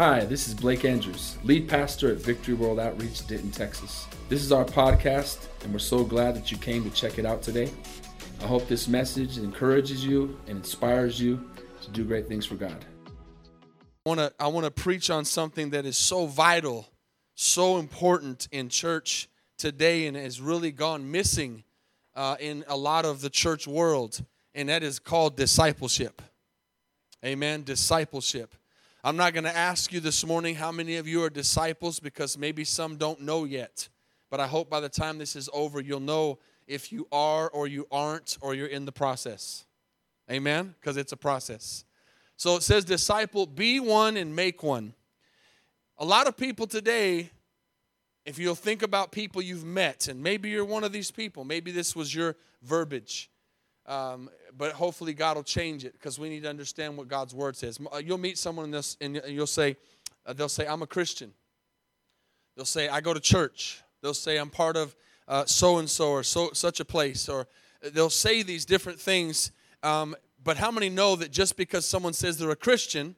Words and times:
Hi, 0.00 0.24
this 0.24 0.48
is 0.48 0.54
Blake 0.54 0.86
Andrews, 0.86 1.36
lead 1.44 1.68
pastor 1.68 2.10
at 2.10 2.16
Victory 2.16 2.54
World 2.54 2.80
Outreach, 2.80 3.26
Denton, 3.26 3.50
Texas. 3.50 4.06
This 4.30 4.42
is 4.42 4.50
our 4.50 4.64
podcast, 4.64 5.46
and 5.62 5.74
we're 5.74 5.78
so 5.78 6.04
glad 6.04 6.34
that 6.36 6.50
you 6.50 6.56
came 6.56 6.82
to 6.84 6.90
check 6.96 7.18
it 7.18 7.26
out 7.26 7.42
today. 7.42 7.70
I 8.40 8.46
hope 8.46 8.66
this 8.66 8.88
message 8.88 9.36
encourages 9.36 10.02
you 10.02 10.40
and 10.46 10.56
inspires 10.56 11.20
you 11.20 11.50
to 11.82 11.90
do 11.90 12.02
great 12.04 12.28
things 12.28 12.46
for 12.46 12.54
God. 12.54 12.82
I 14.06 14.08
want 14.08 14.20
to 14.20 14.32
I 14.40 14.46
want 14.46 14.64
to 14.64 14.70
preach 14.70 15.10
on 15.10 15.26
something 15.26 15.68
that 15.68 15.84
is 15.84 15.98
so 15.98 16.24
vital, 16.24 16.88
so 17.34 17.76
important 17.76 18.48
in 18.50 18.70
church 18.70 19.28
today, 19.58 20.06
and 20.06 20.16
has 20.16 20.40
really 20.40 20.72
gone 20.72 21.10
missing 21.10 21.62
uh, 22.14 22.36
in 22.40 22.64
a 22.68 22.76
lot 22.78 23.04
of 23.04 23.20
the 23.20 23.28
church 23.28 23.66
world, 23.66 24.24
and 24.54 24.70
that 24.70 24.82
is 24.82 24.98
called 24.98 25.36
discipleship. 25.36 26.22
Amen. 27.22 27.64
Discipleship. 27.64 28.54
I'm 29.02 29.16
not 29.16 29.32
going 29.32 29.44
to 29.44 29.56
ask 29.56 29.94
you 29.94 30.00
this 30.00 30.26
morning 30.26 30.54
how 30.54 30.70
many 30.70 30.96
of 30.96 31.08
you 31.08 31.24
are 31.24 31.30
disciples 31.30 31.98
because 32.00 32.36
maybe 32.36 32.64
some 32.64 32.98
don't 32.98 33.22
know 33.22 33.44
yet. 33.44 33.88
But 34.30 34.40
I 34.40 34.46
hope 34.46 34.68
by 34.68 34.80
the 34.80 34.90
time 34.90 35.16
this 35.16 35.36
is 35.36 35.48
over, 35.54 35.80
you'll 35.80 36.00
know 36.00 36.38
if 36.66 36.92
you 36.92 37.08
are 37.10 37.48
or 37.48 37.66
you 37.66 37.86
aren't 37.90 38.36
or 38.42 38.54
you're 38.54 38.66
in 38.66 38.84
the 38.84 38.92
process. 38.92 39.64
Amen? 40.30 40.74
Because 40.78 40.98
it's 40.98 41.12
a 41.12 41.16
process. 41.16 41.86
So 42.36 42.56
it 42.56 42.62
says, 42.62 42.84
disciple, 42.84 43.46
be 43.46 43.80
one 43.80 44.18
and 44.18 44.36
make 44.36 44.62
one. 44.62 44.92
A 45.96 46.04
lot 46.04 46.26
of 46.26 46.36
people 46.36 46.66
today, 46.66 47.30
if 48.26 48.38
you'll 48.38 48.54
think 48.54 48.82
about 48.82 49.12
people 49.12 49.40
you've 49.40 49.64
met, 49.64 50.08
and 50.08 50.22
maybe 50.22 50.50
you're 50.50 50.62
one 50.62 50.84
of 50.84 50.92
these 50.92 51.10
people, 51.10 51.44
maybe 51.44 51.70
this 51.70 51.96
was 51.96 52.14
your 52.14 52.36
verbiage. 52.62 53.30
Um, 53.86 54.28
but 54.56 54.72
hopefully 54.72 55.12
God 55.12 55.36
will 55.36 55.44
change 55.44 55.84
it 55.84 55.92
because 55.92 56.18
we 56.18 56.28
need 56.28 56.42
to 56.42 56.48
understand 56.48 56.96
what 56.96 57.08
God's 57.08 57.34
word 57.34 57.56
says. 57.56 57.78
Uh, 57.92 57.98
you'll 57.98 58.18
meet 58.18 58.38
someone 58.38 58.66
in 58.66 58.70
this, 58.70 58.96
and 59.00 59.20
you'll 59.26 59.46
say, 59.46 59.76
uh, 60.26 60.32
they'll 60.32 60.48
say, 60.48 60.66
"I'm 60.66 60.82
a 60.82 60.86
Christian." 60.86 61.32
They'll 62.56 62.64
say, 62.64 62.88
"I 62.88 63.00
go 63.00 63.14
to 63.14 63.20
church." 63.20 63.82
They'll 64.02 64.14
say, 64.14 64.36
"I'm 64.36 64.50
part 64.50 64.76
of 64.76 64.96
so 65.46 65.78
and 65.78 65.88
so 65.88 66.10
or 66.10 66.22
so 66.22 66.50
such 66.52 66.80
a 66.80 66.84
place," 66.84 67.28
or 67.28 67.46
they'll 67.80 68.10
say 68.10 68.42
these 68.42 68.64
different 68.64 69.00
things. 69.00 69.52
Um, 69.82 70.16
but 70.42 70.56
how 70.56 70.70
many 70.70 70.88
know 70.88 71.16
that 71.16 71.30
just 71.30 71.56
because 71.56 71.86
someone 71.86 72.12
says 72.12 72.38
they're 72.38 72.50
a 72.50 72.56
Christian, 72.56 73.16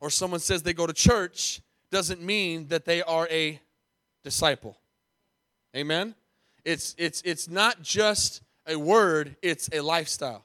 or 0.00 0.10
someone 0.10 0.40
says 0.40 0.62
they 0.62 0.72
go 0.72 0.86
to 0.86 0.92
church, 0.92 1.60
doesn't 1.90 2.22
mean 2.22 2.68
that 2.68 2.84
they 2.84 3.02
are 3.02 3.28
a 3.30 3.60
disciple? 4.24 4.78
Amen. 5.76 6.14
It's 6.64 6.94
it's 6.98 7.22
it's 7.22 7.48
not 7.48 7.82
just 7.82 8.42
a 8.66 8.76
word, 8.76 9.36
it's 9.42 9.68
a 9.72 9.80
lifestyle. 9.80 10.44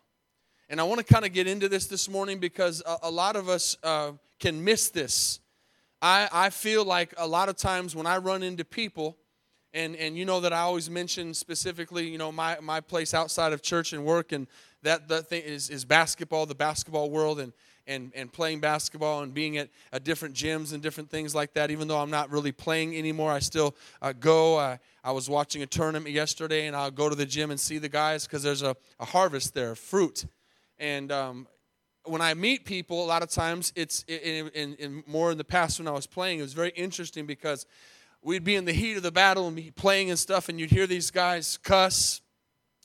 And 0.70 0.82
I 0.82 0.84
want 0.84 1.00
to 1.00 1.14
kind 1.14 1.26
of 1.26 1.32
get 1.32 1.48
into 1.48 1.70
this 1.70 1.88
this 1.88 2.10
morning 2.10 2.40
because 2.40 2.84
a, 2.86 2.98
a 3.04 3.12
lot 3.12 3.36
of 3.36 3.48
us 3.48 3.78
uh, 3.84 4.12
can 4.40 4.64
miss 4.64 4.90
this. 4.90 5.40
I, 6.02 6.28
I 6.32 6.50
feel 6.50 6.84
like 6.84 7.14
a 7.18 7.28
lot 7.28 7.48
of 7.50 7.56
times 7.56 7.96
when 7.96 8.06
I 8.06 8.18
run 8.18 8.44
into 8.44 8.66
people, 8.66 9.18
and, 9.74 9.96
and 9.96 10.18
you 10.18 10.26
know 10.26 10.42
that 10.42 10.54
I 10.54 10.60
always 10.60 10.90
mention 10.90 11.34
specifically, 11.34 12.10
you 12.10 12.18
know, 12.18 12.32
my, 12.32 12.58
my 12.62 12.82
place 12.82 13.14
outside 13.14 13.54
of 13.54 13.62
church 13.62 13.94
and 13.94 14.04
work, 14.04 14.32
and 14.32 14.48
that, 14.84 15.08
that 15.08 15.28
thing 15.28 15.44
is, 15.44 15.70
is 15.70 15.86
basketball, 15.86 16.46
the 16.46 16.56
basketball 16.56 17.10
world, 17.10 17.40
and, 17.40 17.54
and, 17.88 18.12
and 18.14 18.32
playing 18.32 18.60
basketball 18.60 19.24
and 19.24 19.34
being 19.34 19.58
at, 19.58 19.70
at 19.94 20.04
different 20.04 20.36
gyms 20.36 20.74
and 20.74 20.84
different 20.84 21.10
things 21.10 21.34
like 21.34 21.54
that. 21.54 21.72
Even 21.72 21.88
though 21.88 22.00
I'm 22.00 22.12
not 22.12 22.30
really 22.30 22.52
playing 22.52 22.96
anymore, 22.96 23.32
I 23.32 23.40
still 23.40 23.76
uh, 24.02 24.14
go. 24.14 24.58
I, 24.58 24.80
I 25.04 25.12
was 25.12 25.30
watching 25.30 25.64
a 25.64 25.68
tournament 25.68 26.14
yesterday, 26.14 26.68
and 26.68 26.76
I'll 26.76 26.92
go 26.92 27.08
to 27.08 27.16
the 27.16 27.26
gym 27.26 27.52
and 27.52 27.60
see 27.60 27.78
the 27.78 27.90
guys 27.90 28.28
because 28.28 28.44
there's 28.44 28.64
a, 28.64 28.76
a 29.00 29.06
harvest 29.06 29.54
there, 29.54 29.74
fruit. 29.74 30.26
And 30.80 31.12
um, 31.12 31.48
when 32.04 32.22
I 32.22 32.34
meet 32.34 32.66
people, 32.66 33.04
a 33.04 33.08
lot 33.08 33.24
of 33.24 33.30
times 33.30 33.74
it's 33.76 34.04
in, 34.08 34.48
in, 34.50 34.74
in, 34.76 35.04
more 35.08 35.32
in 35.32 35.38
the 35.38 35.44
past 35.44 35.80
when 35.80 35.88
I 35.88 35.92
was 35.92 36.08
playing, 36.08 36.40
it 36.40 36.44
was 36.44 36.54
very 36.54 36.70
interesting 36.70 37.26
because 37.26 37.66
we'd 38.22 38.44
be 38.44 38.56
in 38.56 38.66
the 38.66 38.74
heat 38.74 38.98
of 38.98 39.04
the 39.04 39.12
battle 39.12 39.48
and 39.48 39.56
be 39.56 39.72
playing 39.72 40.10
and 40.10 40.20
stuff, 40.20 40.50
and 40.50 40.60
you'd 40.60 40.72
hear 40.72 40.88
these 40.88 41.12
guys 41.12 41.58
cuss, 41.58 42.22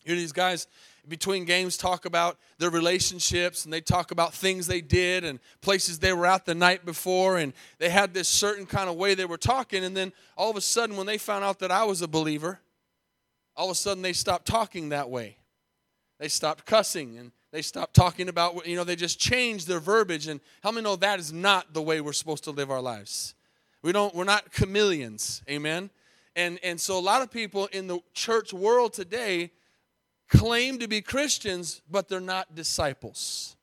hear 0.05 0.17
these 0.17 0.33
guys 0.33 0.67
between 1.09 1.45
games 1.45 1.77
talk 1.77 2.05
about 2.05 2.39
their 2.59 2.71
relationships 2.71 3.65
and 3.65 3.73
they 3.73 3.81
talk 3.81 4.13
about 4.13 4.33
things 4.33 4.69
they 4.69 4.81
did 4.81 5.25
and 5.25 5.41
places 5.61 5.99
they 5.99 6.13
were 6.13 6.27
at 6.27 6.45
the 6.45 6.55
night 6.55 6.85
before 6.85 7.39
and 7.39 7.53
they 7.79 7.89
had 7.89 8.15
this 8.15 8.29
certain 8.29 8.67
kind 8.67 8.89
of 8.89 8.95
way 8.95 9.15
they 9.15 9.25
were 9.25 9.37
talking 9.37 9.83
and 9.83 9.97
then 9.97 10.13
all 10.37 10.49
of 10.49 10.57
a 10.57 10.61
sudden 10.61 10.97
when 10.97 11.07
they 11.07 11.19
found 11.19 11.45
out 11.45 11.59
that 11.59 11.73
I 11.73 11.83
was 11.83 12.03
a 12.03 12.09
believer 12.09 12.61
all 13.57 13.67
of 13.67 13.73
a 13.73 13.75
sudden 13.75 14.03
they 14.03 14.13
stopped 14.13 14.47
talking 14.47 14.91
that 14.91 15.11
way. 15.11 15.37
They 16.19 16.29
stopped 16.29 16.67
cussing 16.67 17.19
and 17.19 17.33
they 17.53 17.63
stopped 17.63 17.95
talking 17.95 18.29
about 18.29 18.67
you 18.67 18.77
know 18.77 18.85
they 18.85 18.97
just 18.97 19.21
changed 19.21 19.69
their 19.69 19.81
verbiage 19.81 20.27
and 20.27 20.41
how 20.63 20.71
many 20.71 20.85
know 20.85 20.97
that 20.97 21.19
is 21.21 21.33
not 21.33 21.73
the 21.73 21.83
way 21.83 22.01
we're 22.01 22.13
supposed 22.13 22.45
to 22.45 22.51
live 22.51 22.71
our 22.71 22.83
lives 22.83 23.35
we 23.83 23.93
don't 23.93 24.15
we're 24.15 24.25
not 24.25 24.53
chameleons 24.53 25.43
amen 25.49 25.91
and 26.35 26.59
and 26.63 26.81
so 26.81 26.99
a 26.99 27.01
lot 27.01 27.23
of 27.23 27.31
people 27.31 27.67
in 27.67 27.87
the 27.87 28.01
church 28.15 28.53
world 28.53 28.93
today 28.93 29.51
claim 30.33 30.79
to 30.79 30.89
be 30.89 31.03
Christians, 31.03 31.83
but 31.91 32.09
they're 32.09 32.21
not 32.21 32.55
disciples. 32.55 33.57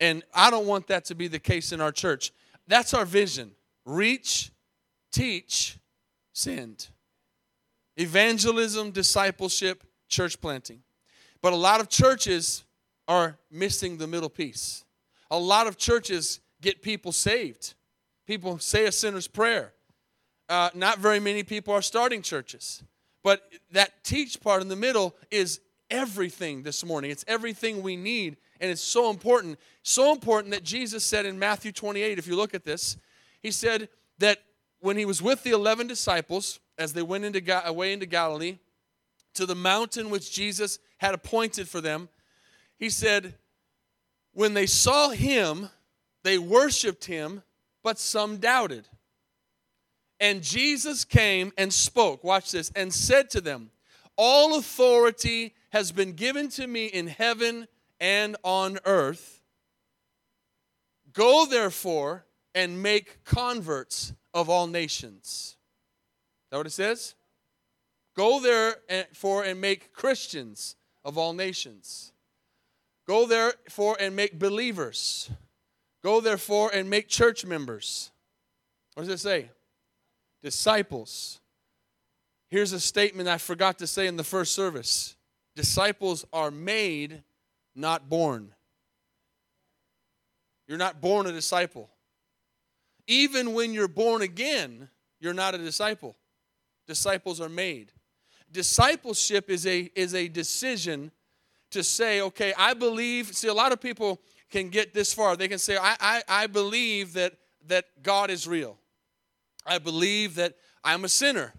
And 0.00 0.22
I 0.34 0.50
don't 0.50 0.66
want 0.66 0.86
that 0.86 1.04
to 1.06 1.14
be 1.14 1.28
the 1.28 1.38
case 1.38 1.72
in 1.72 1.80
our 1.80 1.92
church. 1.92 2.32
That's 2.66 2.94
our 2.94 3.04
vision 3.04 3.52
reach, 3.84 4.50
teach, 5.12 5.78
send. 6.32 6.88
Evangelism, 7.96 8.92
discipleship, 8.92 9.84
church 10.08 10.40
planting. 10.40 10.80
But 11.42 11.52
a 11.52 11.56
lot 11.56 11.80
of 11.80 11.88
churches 11.88 12.64
are 13.10 13.36
missing 13.50 13.98
the 13.98 14.06
middle 14.06 14.28
piece. 14.30 14.84
A 15.32 15.38
lot 15.38 15.66
of 15.66 15.76
churches 15.76 16.38
get 16.62 16.80
people 16.80 17.10
saved. 17.10 17.74
People 18.24 18.60
say 18.60 18.86
a 18.86 18.92
sinner's 18.92 19.26
prayer. 19.26 19.72
Uh, 20.48 20.70
not 20.74 20.98
very 20.98 21.18
many 21.18 21.42
people 21.42 21.74
are 21.74 21.82
starting 21.82 22.22
churches. 22.22 22.84
But 23.24 23.42
that 23.72 24.04
teach 24.04 24.40
part 24.40 24.62
in 24.62 24.68
the 24.68 24.76
middle 24.76 25.16
is 25.28 25.60
everything 25.90 26.62
this 26.62 26.84
morning. 26.84 27.10
It's 27.10 27.24
everything 27.26 27.82
we 27.82 27.96
need, 27.96 28.36
and 28.60 28.70
it's 28.70 28.80
so 28.80 29.10
important. 29.10 29.58
So 29.82 30.12
important 30.12 30.52
that 30.52 30.62
Jesus 30.62 31.04
said 31.04 31.26
in 31.26 31.36
Matthew 31.36 31.72
28, 31.72 32.16
if 32.16 32.28
you 32.28 32.36
look 32.36 32.54
at 32.54 32.62
this, 32.62 32.96
he 33.42 33.50
said 33.50 33.88
that 34.18 34.38
when 34.78 34.96
he 34.96 35.04
was 35.04 35.20
with 35.20 35.42
the 35.42 35.50
11 35.50 35.88
disciples, 35.88 36.60
as 36.78 36.92
they 36.92 37.02
went 37.02 37.24
into, 37.24 37.68
away 37.68 37.92
into 37.92 38.06
Galilee, 38.06 38.58
to 39.34 39.46
the 39.46 39.56
mountain 39.56 40.10
which 40.10 40.30
Jesus 40.30 40.78
had 40.98 41.12
appointed 41.12 41.68
for 41.68 41.80
them, 41.80 42.08
he 42.80 42.88
said, 42.88 43.34
when 44.32 44.54
they 44.54 44.66
saw 44.66 45.10
him, 45.10 45.68
they 46.24 46.38
worshiped 46.38 47.04
him, 47.04 47.42
but 47.82 47.98
some 47.98 48.38
doubted. 48.38 48.88
And 50.18 50.42
Jesus 50.42 51.04
came 51.04 51.52
and 51.56 51.72
spoke, 51.72 52.24
watch 52.24 52.50
this, 52.50 52.72
and 52.74 52.92
said 52.92 53.30
to 53.30 53.40
them, 53.40 53.70
All 54.16 54.58
authority 54.58 55.54
has 55.70 55.92
been 55.92 56.12
given 56.12 56.48
to 56.50 56.66
me 56.66 56.86
in 56.86 57.06
heaven 57.06 57.68
and 58.00 58.36
on 58.42 58.78
earth. 58.86 59.40
Go 61.12 61.46
therefore 61.46 62.24
and 62.54 62.82
make 62.82 63.24
converts 63.24 64.14
of 64.32 64.48
all 64.48 64.66
nations. 64.66 65.26
Is 65.26 66.50
that 66.50 66.56
what 66.56 66.66
it 66.66 66.70
says? 66.70 67.14
Go 68.16 68.40
therefore 68.40 69.44
and 69.44 69.60
make 69.60 69.92
Christians 69.92 70.76
of 71.04 71.16
all 71.16 71.32
nations. 71.32 72.12
Go 73.10 73.26
therefore 73.26 73.96
and 73.98 74.14
make 74.14 74.38
believers. 74.38 75.28
Go 76.00 76.20
therefore 76.20 76.70
and 76.72 76.88
make 76.88 77.08
church 77.08 77.44
members. 77.44 78.12
What 78.94 79.04
does 79.04 79.12
it 79.12 79.18
say? 79.18 79.50
Disciples. 80.44 81.40
Here's 82.50 82.72
a 82.72 82.78
statement 82.78 83.28
I 83.28 83.38
forgot 83.38 83.80
to 83.80 83.88
say 83.88 84.06
in 84.06 84.16
the 84.16 84.22
first 84.22 84.54
service 84.54 85.16
Disciples 85.56 86.24
are 86.32 86.52
made, 86.52 87.24
not 87.74 88.08
born. 88.08 88.52
You're 90.68 90.78
not 90.78 91.00
born 91.00 91.26
a 91.26 91.32
disciple. 91.32 91.90
Even 93.08 93.54
when 93.54 93.74
you're 93.74 93.88
born 93.88 94.22
again, 94.22 94.88
you're 95.18 95.34
not 95.34 95.56
a 95.56 95.58
disciple. 95.58 96.14
Disciples 96.86 97.40
are 97.40 97.48
made. 97.48 97.90
Discipleship 98.52 99.50
is 99.50 99.66
a, 99.66 99.90
is 99.96 100.14
a 100.14 100.28
decision 100.28 101.10
to 101.70 101.82
say, 101.84 102.20
okay, 102.20 102.52
I 102.56 102.74
believe. 102.74 103.34
See, 103.34 103.48
a 103.48 103.54
lot 103.54 103.72
of 103.72 103.80
people 103.80 104.20
can 104.50 104.68
get 104.68 104.92
this 104.92 105.12
far. 105.12 105.36
They 105.36 105.48
can 105.48 105.58
say, 105.58 105.76
I, 105.76 105.96
I, 106.00 106.22
I 106.28 106.46
believe 106.46 107.12
that, 107.14 107.34
that 107.68 107.86
God 108.02 108.30
is 108.30 108.46
real. 108.46 108.78
I 109.64 109.78
believe 109.78 110.34
that 110.36 110.54
I'm 110.82 111.04
a 111.04 111.08
sinner. 111.08 111.52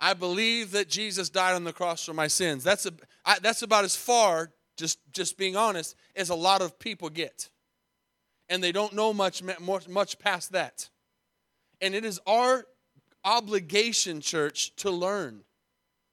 I 0.00 0.14
believe 0.14 0.72
that 0.72 0.88
Jesus 0.88 1.30
died 1.30 1.54
on 1.54 1.64
the 1.64 1.72
cross 1.72 2.04
for 2.04 2.14
my 2.14 2.26
sins. 2.26 2.64
That's, 2.64 2.86
a, 2.86 2.92
I, 3.24 3.38
that's 3.40 3.62
about 3.62 3.84
as 3.84 3.96
far, 3.96 4.52
just, 4.76 4.98
just 5.12 5.38
being 5.38 5.56
honest, 5.56 5.94
as 6.16 6.30
a 6.30 6.34
lot 6.34 6.60
of 6.60 6.78
people 6.78 7.08
get. 7.08 7.50
And 8.48 8.62
they 8.62 8.72
don't 8.72 8.92
know 8.92 9.12
much, 9.12 9.42
much 9.88 10.18
past 10.18 10.52
that. 10.52 10.90
And 11.80 11.94
it 11.94 12.04
is 12.04 12.20
our 12.26 12.66
obligation, 13.24 14.20
church, 14.20 14.74
to 14.76 14.90
learn. 14.90 15.44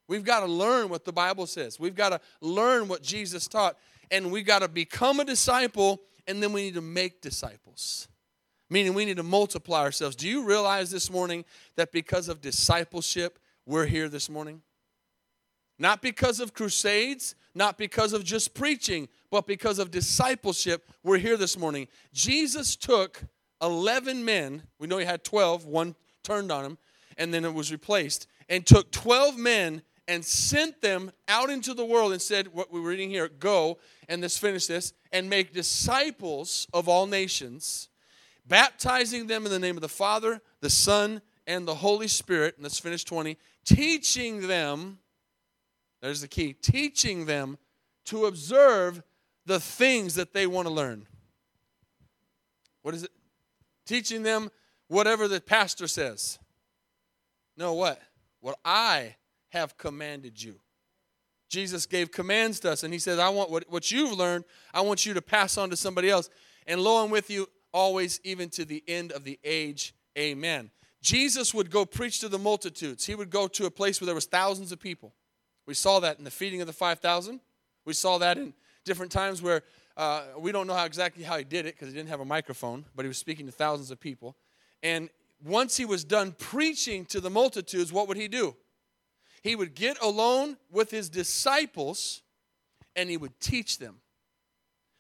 We've 0.10 0.26
got 0.26 0.42
to 0.42 0.48
learn 0.48 0.90
what 0.90 1.06
the 1.06 1.14
Bible 1.14 1.48
says. 1.48 1.80
We've 1.80 1.96
got 1.96 2.10
to 2.10 2.20
learn 2.42 2.90
what 2.90 3.02
Jesus 3.02 3.48
taught. 3.48 3.78
And 4.12 4.32
we've 4.32 4.46
got 4.46 4.60
to 4.60 4.68
become 4.68 5.20
a 5.20 5.24
disciple, 5.24 6.02
and 6.28 6.42
then 6.42 6.52
we 6.52 6.64
need 6.64 6.74
to 6.74 6.82
make 6.82 7.22
disciples. 7.22 8.08
meaning 8.70 8.94
we 8.94 9.06
need 9.06 9.18
to 9.18 9.24
multiply 9.24 9.82
ourselves. 9.82 10.16
Do 10.16 10.28
you 10.28 10.44
realize 10.46 10.92
this 10.92 11.10
morning 11.10 11.44
that 11.76 11.92
because 11.92 12.30
of 12.30 12.42
discipleship, 12.42 13.40
we're 13.66 13.86
here 13.86 14.10
this 14.10 14.30
morning? 14.30 14.62
Not 15.78 16.02
because 16.02 16.40
of 16.40 16.54
crusades, 16.54 17.36
not 17.56 17.78
because 17.78 18.14
of 18.14 18.24
just 18.24 18.54
preaching, 18.54 19.08
but 19.32 19.48
because 19.48 19.80
of 19.80 19.92
discipleship, 19.92 20.92
we're 21.04 21.18
here 21.18 21.38
this 21.38 21.58
morning. 21.58 21.88
Jesus 22.14 22.76
took 22.76 23.24
11 23.62 24.24
men, 24.24 24.64
we 24.78 24.88
know 24.88 24.98
he 24.98 25.06
had 25.06 25.24
12, 25.24 25.66
one 25.66 25.96
turned 26.24 26.52
on 26.52 26.66
him, 26.66 26.78
and 27.18 27.34
then 27.34 27.46
it 27.46 27.54
was 27.54 27.72
replaced, 27.72 28.28
and 28.50 28.66
took 28.66 28.92
12 28.92 29.38
men 29.38 29.82
and 30.10 30.26
sent 30.26 30.82
them 30.82 31.12
out 31.28 31.52
into 31.52 31.76
the 31.76 31.86
world 31.86 32.12
and 32.12 32.22
said, 32.22 32.48
What 32.48 32.74
we're 32.74 32.82
reading 32.82 33.12
here, 33.12 33.30
go, 33.30 33.78
and 34.10 34.22
let's 34.24 34.40
finish 34.40 34.66
this, 34.66 34.92
and 35.14 35.30
make 35.30 35.54
disciples 35.54 36.68
of 36.74 36.90
all 36.90 37.06
nations, 37.06 37.90
baptizing 38.46 39.28
them 39.28 39.46
in 39.46 39.52
the 39.52 39.60
name 39.60 39.78
of 39.78 39.82
the 39.82 39.88
Father, 39.88 40.42
the 40.62 40.70
Son, 40.70 41.22
and 41.46 41.68
the 41.68 41.76
Holy 41.76 42.08
Spirit. 42.08 42.56
And 42.56 42.64
let's 42.64 42.80
finish 42.80 43.04
20, 43.04 43.38
teaching 43.64 44.48
them, 44.48 44.98
there's 46.02 46.22
the 46.22 46.28
key, 46.28 46.54
teaching 46.54 47.28
them 47.28 47.60
to 48.06 48.26
observe 48.26 49.04
the 49.46 49.60
things 49.60 50.16
that 50.16 50.34
they 50.34 50.48
want 50.48 50.68
to 50.68 50.74
learn. 50.74 51.06
What 52.82 52.96
is 52.96 53.04
it? 53.04 53.12
Teaching 53.86 54.24
them 54.24 54.50
whatever 54.88 55.28
the 55.28 55.40
pastor 55.40 55.88
says. 55.88 56.40
No, 57.56 57.74
what? 57.74 58.02
What 58.40 58.58
I 58.66 59.16
have 59.50 59.78
commanded 59.78 60.42
you. 60.42 60.56
Jesus 61.50 61.86
gave 61.86 62.12
commands 62.12 62.60
to 62.62 62.72
us, 62.72 62.84
and 62.84 62.94
he 62.94 63.00
says, 63.00 63.18
I 63.18 63.30
want 63.30 63.50
what, 63.50 63.70
what 63.70 63.92
you've 63.92 64.14
learned, 64.14 64.46
I 64.74 64.82
want 64.82 65.06
you 65.06 65.14
to 65.16 65.22
pass 65.22 65.58
on 65.58 65.70
to 65.72 65.76
somebody 65.76 66.10
else. 66.10 66.30
And 66.68 66.82
lo, 66.82 67.04
I'm 67.04 67.10
with 67.10 67.30
you 67.30 67.48
always, 67.74 68.20
even 68.24 68.50
to 68.50 68.66
the 68.66 68.84
end 68.88 69.12
of 69.12 69.24
the 69.24 69.40
age. 69.44 69.96
Amen. 70.18 70.70
Jesus 71.02 71.54
would 71.54 71.72
go 71.72 71.86
preach 71.86 72.20
to 72.20 72.30
the 72.30 72.38
multitudes. 72.38 73.06
He 73.06 73.16
would 73.16 73.30
go 73.30 73.48
to 73.48 73.66
a 73.66 73.72
place 73.72 74.00
where 74.00 74.06
there 74.06 74.16
was 74.16 74.26
thousands 74.26 74.72
of 74.72 74.80
people. 74.80 75.14
We 75.66 75.74
saw 75.74 76.00
that 76.02 76.18
in 76.18 76.24
the 76.24 76.32
feeding 76.32 76.62
of 76.62 76.68
the 76.68 76.74
5,000. 76.74 77.40
We 77.86 77.94
saw 77.94 78.18
that 78.20 78.38
in 78.38 78.54
different 78.86 79.12
times 79.12 79.42
where 79.42 79.64
uh, 79.98 80.24
we 80.38 80.52
don't 80.52 80.68
know 80.68 80.74
how 80.74 80.86
exactly 80.86 81.24
how 81.24 81.38
he 81.38 81.44
did 81.44 81.66
it 81.66 81.76
because 81.76 81.90
he 81.90 81.94
didn't 81.94 82.10
have 82.10 82.20
a 82.20 82.26
microphone, 82.26 82.86
but 82.96 83.04
he 83.04 83.08
was 83.08 83.18
speaking 83.18 83.46
to 83.46 83.52
thousands 83.52 83.92
of 83.92 84.00
people. 84.00 84.36
And 84.84 85.10
once 85.44 85.78
he 85.78 85.86
was 85.86 86.04
done 86.04 86.34
preaching 86.38 87.06
to 87.06 87.20
the 87.20 87.30
multitudes, 87.30 87.92
what 87.92 88.08
would 88.08 88.18
he 88.18 88.28
do? 88.28 88.56
He 89.42 89.56
would 89.56 89.76
get 89.76 90.02
alone 90.02 90.58
with 90.72 90.92
his 90.92 91.10
disciples 91.10 92.22
and 92.96 93.10
he 93.10 93.18
would 93.18 93.40
teach 93.40 93.78
them. 93.78 93.98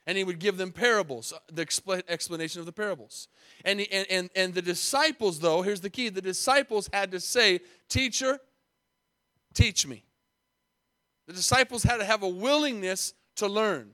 And 0.07 0.18
he 0.18 0.24
would 0.24 0.39
give 0.39 0.57
them 0.57 0.71
parables, 0.71 1.33
uh, 1.33 1.38
the 1.51 2.03
explanation 2.07 2.59
of 2.59 2.65
the 2.65 2.71
parables. 2.71 3.27
And, 3.63 3.80
he, 3.80 3.91
and, 3.91 4.07
and, 4.09 4.30
and 4.36 4.53
the 4.56 4.62
disciples, 4.62 5.39
though, 5.39 5.62
here's 5.62 5.81
the 5.81 5.89
key 5.89 6.09
the 6.09 6.21
disciples 6.21 6.89
had 6.91 7.12
to 7.12 7.19
say, 7.19 7.59
Teacher, 7.89 8.39
teach 9.53 9.86
me. 9.86 10.03
The 11.27 11.33
disciples 11.33 11.83
had 11.83 11.97
to 11.97 12.06
have 12.06 12.24
a 12.24 12.27
willingness 12.27 13.13
to 13.36 13.47
learn. 13.47 13.91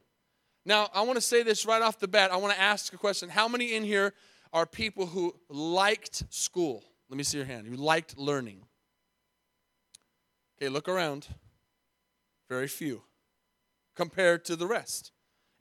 Now, 0.65 0.89
I 0.93 1.01
want 1.01 1.17
to 1.17 1.21
say 1.21 1.43
this 1.43 1.65
right 1.65 1.81
off 1.81 1.99
the 1.99 2.07
bat. 2.07 2.31
I 2.31 2.37
want 2.37 2.53
to 2.53 2.61
ask 2.61 2.93
a 2.93 2.97
question. 2.97 3.27
How 3.27 3.47
many 3.49 3.73
in 3.73 3.83
here 3.83 4.13
are 4.53 4.65
people 4.65 5.05
who 5.05 5.35
liked 5.49 6.23
school? 6.29 6.83
Let 7.09 7.17
me 7.17 7.23
see 7.23 7.37
your 7.37 7.45
hand. 7.45 7.67
You 7.67 7.75
liked 7.75 8.17
learning? 8.17 8.61
Okay, 10.57 10.69
look 10.69 10.87
around. 10.87 11.27
Very 12.49 12.67
few 12.67 13.03
compared 13.95 14.45
to 14.45 14.55
the 14.55 14.67
rest. 14.67 15.11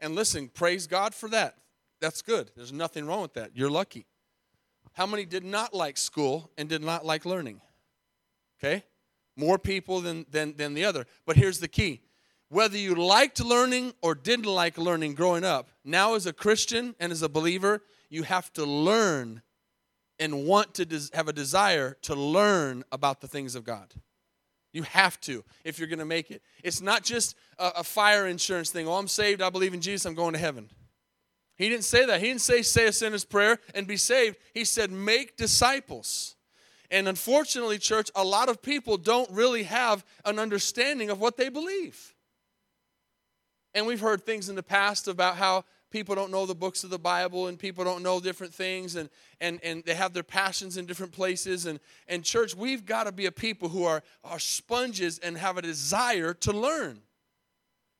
And 0.01 0.15
listen, 0.15 0.49
praise 0.49 0.87
God 0.87 1.15
for 1.15 1.29
that. 1.31 1.57
That's 2.01 2.21
good. 2.21 2.51
There's 2.57 2.73
nothing 2.73 3.07
wrong 3.07 3.23
with 3.23 3.35
that. 3.35 3.53
You're 3.55 3.71
lucky. 3.71 4.07
How 4.93 5.07
many 5.07 5.25
did 5.25 5.45
not 5.45 5.73
like 5.73 5.97
school 5.97 6.51
and 6.59 6.69
did 6.69 6.83
not 6.83 7.07
like 7.07 7.25
learning? 7.25 7.61
Okay? 8.59 8.85
More 9.37 9.59
people 9.59 10.01
than, 10.01 10.27
than, 10.31 10.57
than 10.57 10.75
the 10.75 10.85
other. 10.85 11.07
But 11.27 11.37
here's 11.37 11.61
the 11.61 11.69
key 11.69 12.03
whether 12.51 12.77
you 12.77 12.95
liked 12.95 13.43
learning 13.43 13.95
or 14.01 14.15
didn't 14.15 14.45
like 14.45 14.79
learning 14.79 15.15
growing 15.15 15.45
up, 15.45 15.71
now 15.85 16.15
as 16.15 16.27
a 16.27 16.33
Christian 16.33 16.95
and 17.01 17.11
as 17.11 17.23
a 17.23 17.29
believer, 17.29 17.83
you 18.11 18.23
have 18.23 18.53
to 18.53 18.65
learn 18.65 19.43
and 20.21 20.47
want 20.47 20.75
to 20.75 20.85
des- 20.85 21.09
have 21.15 21.27
a 21.27 21.33
desire 21.33 21.97
to 22.03 22.15
learn 22.15 22.85
about 22.93 23.21
the 23.21 23.27
things 23.27 23.57
of 23.57 23.65
God. 23.65 23.93
You 24.75 24.83
have 24.83 25.21
to 25.21 25.45
if 25.63 25.79
you're 25.79 25.89
going 25.89 26.01
to 26.01 26.05
make 26.05 26.33
it. 26.33 26.43
It's 26.65 26.81
not 26.81 27.05
just 27.05 27.37
a, 27.59 27.71
a, 27.77 27.85
fire 27.85 28.27
insurance 28.27 28.71
thing. 28.71 28.89
Oh, 28.89 28.95
I'm 28.95 29.07
saved. 29.07 29.41
I 29.41 29.49
believe 29.49 29.73
in 29.73 29.81
Jesus. 29.81 30.05
I'm 30.05 30.15
going 30.15 30.33
to 30.33 30.39
heaven. 30.39 30.69
He 31.57 31.69
didn't 31.69 31.85
say 31.85 32.05
that. 32.05 32.21
He 32.21 32.27
didn't 32.27 32.41
say, 32.41 32.63
say 32.63 32.89
a 32.89 32.93
sinner's 32.93 33.25
prayer 33.25 33.61
and 33.73 33.87
be 33.87 33.97
saved. 33.97 34.37
He 34.53 34.65
said, 34.65 34.91
make 34.91 35.37
disciples. 35.37 36.35
And 36.91 37.07
unfortunately, 37.07 37.79
church, 37.79 38.11
a 38.17 38.25
lot 38.25 38.49
of 38.49 38.61
people 38.61 38.97
don't 38.97 39.31
really 39.31 39.63
have 39.63 40.05
an 40.25 40.41
understanding 40.41 41.09
of 41.09 41.21
what 41.21 41.37
they 41.37 41.49
believe. 41.49 42.13
And 43.75 43.87
we've 43.87 44.01
heard 44.01 44.27
things 44.27 44.49
in 44.49 44.57
the 44.57 44.63
past 44.65 45.07
about 45.07 45.37
how 45.37 45.65
people 45.95 46.17
don't 46.17 46.33
know 46.33 46.45
the 46.45 46.57
books 46.57 46.83
of 46.83 46.91
the 46.91 46.99
Bible 46.99 47.47
and 47.47 47.57
people 47.57 47.85
don't 47.85 48.03
know 48.03 48.19
different 48.19 48.53
things 48.53 48.97
and, 48.97 49.09
and, 49.41 49.61
and 49.63 49.85
they 49.85 49.95
have 49.95 50.13
their 50.13 50.25
passions 50.25 50.77
in 50.77 50.87
different 50.87 51.13
places. 51.13 51.67
And, 51.67 51.79
and 52.09 52.25
church, 52.25 52.57
we've 52.57 52.85
got 52.85 53.05
to 53.05 53.13
be 53.13 53.27
a 53.27 53.33
people 53.33 53.69
who 53.69 53.85
are, 53.85 54.03
are 54.25 54.41
sponges 54.41 55.21
and 55.21 55.39
have 55.39 55.57
a 55.57 55.63
desire 55.63 56.35
to 56.35 56.53
learn. 56.53 56.99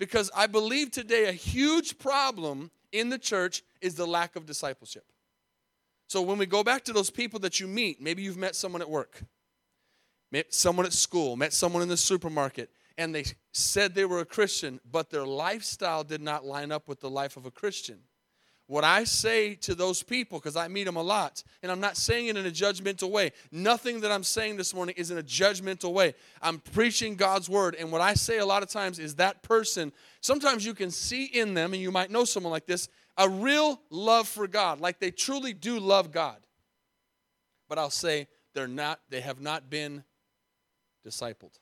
Because 0.01 0.29
I 0.35 0.49
believe 0.49 0.91
today 0.91 1.29
a 1.29 1.33
huge 1.33 1.97
problem 1.97 2.73
in 2.91 3.11
the 3.11 3.19
church 3.19 3.63
is 3.81 3.95
the 3.95 4.09
lack 4.09 4.35
of 4.35 4.45
discipleship. 4.45 5.05
So 6.09 6.21
when 6.21 6.37
we 6.37 6.47
go 6.47 6.65
back 6.65 6.83
to 6.87 6.93
those 6.93 7.11
people 7.11 7.39
that 7.41 7.61
you 7.61 7.69
meet, 7.69 8.03
maybe 8.03 8.23
you've 8.23 8.37
met 8.37 8.57
someone 8.57 8.83
at 8.83 8.91
work, 8.91 9.23
met 10.33 10.53
someone 10.53 10.85
at 10.85 10.93
school, 10.93 11.37
met 11.37 11.53
someone 11.53 11.81
in 11.81 11.89
the 11.89 11.97
supermarket, 11.97 12.71
and 12.97 13.15
they 13.15 13.25
said 13.53 13.95
they 13.95 14.05
were 14.05 14.21
a 14.21 14.25
Christian, 14.25 14.81
but 14.91 15.11
their 15.11 15.27
lifestyle 15.27 16.05
did 16.05 16.21
not 16.21 16.45
line 16.45 16.73
up 16.73 16.89
with 16.89 17.01
the 17.01 17.11
life 17.11 17.37
of 17.37 17.47
a 17.47 17.51
Christian. 17.51 18.01
What 18.67 18.85
I 18.85 19.05
say 19.05 19.57
to 19.57 19.75
those 19.75 20.03
people, 20.03 20.39
because 20.39 20.57
I 20.57 20.69
meet 20.69 20.85
them 20.85 20.97
a 20.97 21.03
lot, 21.03 21.43
and 21.63 21.71
I'm 21.71 21.81
not 21.81 21.99
saying 21.99 22.29
it 22.29 22.37
in 22.37 22.47
a 22.47 22.51
judgmental 22.51 23.11
way. 23.11 23.33
Nothing 23.53 24.01
that 24.01 24.11
I'm 24.11 24.23
saying 24.23 24.57
this 24.57 24.73
morning 24.75 24.95
is 24.97 25.11
in 25.11 25.19
a 25.19 25.23
judgmental 25.23 25.93
way. 25.93 26.15
I'm 26.41 26.61
preaching 26.61 27.15
God's 27.15 27.51
word, 27.51 27.77
and 27.79 27.93
what 27.93 28.01
I 28.01 28.15
say 28.15 28.39
a 28.39 28.47
lot 28.47 28.63
of 28.63 28.71
times 28.71 28.99
is 28.99 29.17
that 29.17 29.43
person, 29.43 29.93
sometimes 30.23 30.65
you 30.65 30.73
can 30.73 30.91
see 30.91 31.27
in 31.27 31.53
them, 31.53 31.75
and 31.75 31.83
you 31.83 31.93
might 31.93 32.11
know 32.11 32.25
someone 32.25 32.53
like 32.53 32.65
this, 32.65 32.89
a 33.19 33.29
real 33.29 33.83
love 33.91 34.27
for 34.27 34.47
God, 34.47 34.81
like 34.81 34.99
they 34.99 35.11
truly 35.11 35.53
do 35.53 35.79
love 35.79 36.11
God. 36.11 36.39
But 37.69 37.79
I'll 37.79 37.91
say 37.91 38.29
they're 38.55 38.67
not, 38.67 39.01
they 39.11 39.21
have 39.21 39.41
not 39.41 39.69
been 39.69 40.05
discipled. 41.07 41.59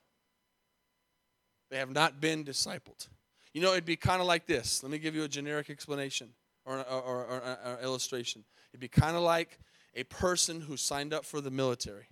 They 1.73 1.79
have 1.79 1.89
not 1.89 2.21
been 2.21 2.45
discipled. 2.45 3.07
You 3.51 3.61
know, 3.63 3.71
it'd 3.71 3.83
be 3.83 3.95
kind 3.95 4.21
of 4.21 4.27
like 4.27 4.45
this. 4.45 4.83
Let 4.83 4.91
me 4.91 4.99
give 4.99 5.15
you 5.15 5.23
a 5.23 5.27
generic 5.27 5.71
explanation 5.71 6.29
or, 6.65 6.77
or, 6.81 7.01
or, 7.01 7.57
or 7.65 7.79
illustration. 7.81 8.43
It'd 8.71 8.79
be 8.79 8.87
kind 8.87 9.15
of 9.15 9.23
like 9.23 9.57
a 9.95 10.03
person 10.03 10.61
who 10.61 10.77
signed 10.77 11.15
up 11.15 11.25
for 11.25 11.41
the 11.41 11.49
military 11.49 12.05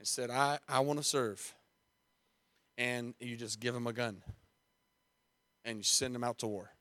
and 0.00 0.08
said, 0.08 0.28
I, 0.28 0.58
I 0.68 0.80
want 0.80 0.98
to 0.98 1.04
serve. 1.04 1.54
And 2.76 3.14
you 3.20 3.36
just 3.36 3.60
give 3.60 3.74
them 3.74 3.86
a 3.86 3.92
gun 3.92 4.22
and 5.64 5.78
you 5.78 5.84
send 5.84 6.12
them 6.12 6.24
out 6.24 6.40
to 6.40 6.48
war. 6.48 6.72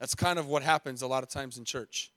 That's 0.00 0.14
kind 0.14 0.38
of 0.38 0.46
what 0.46 0.62
happens 0.62 1.02
a 1.02 1.06
lot 1.06 1.22
of 1.22 1.28
times 1.28 1.58
in 1.58 1.66
church. 1.66 2.10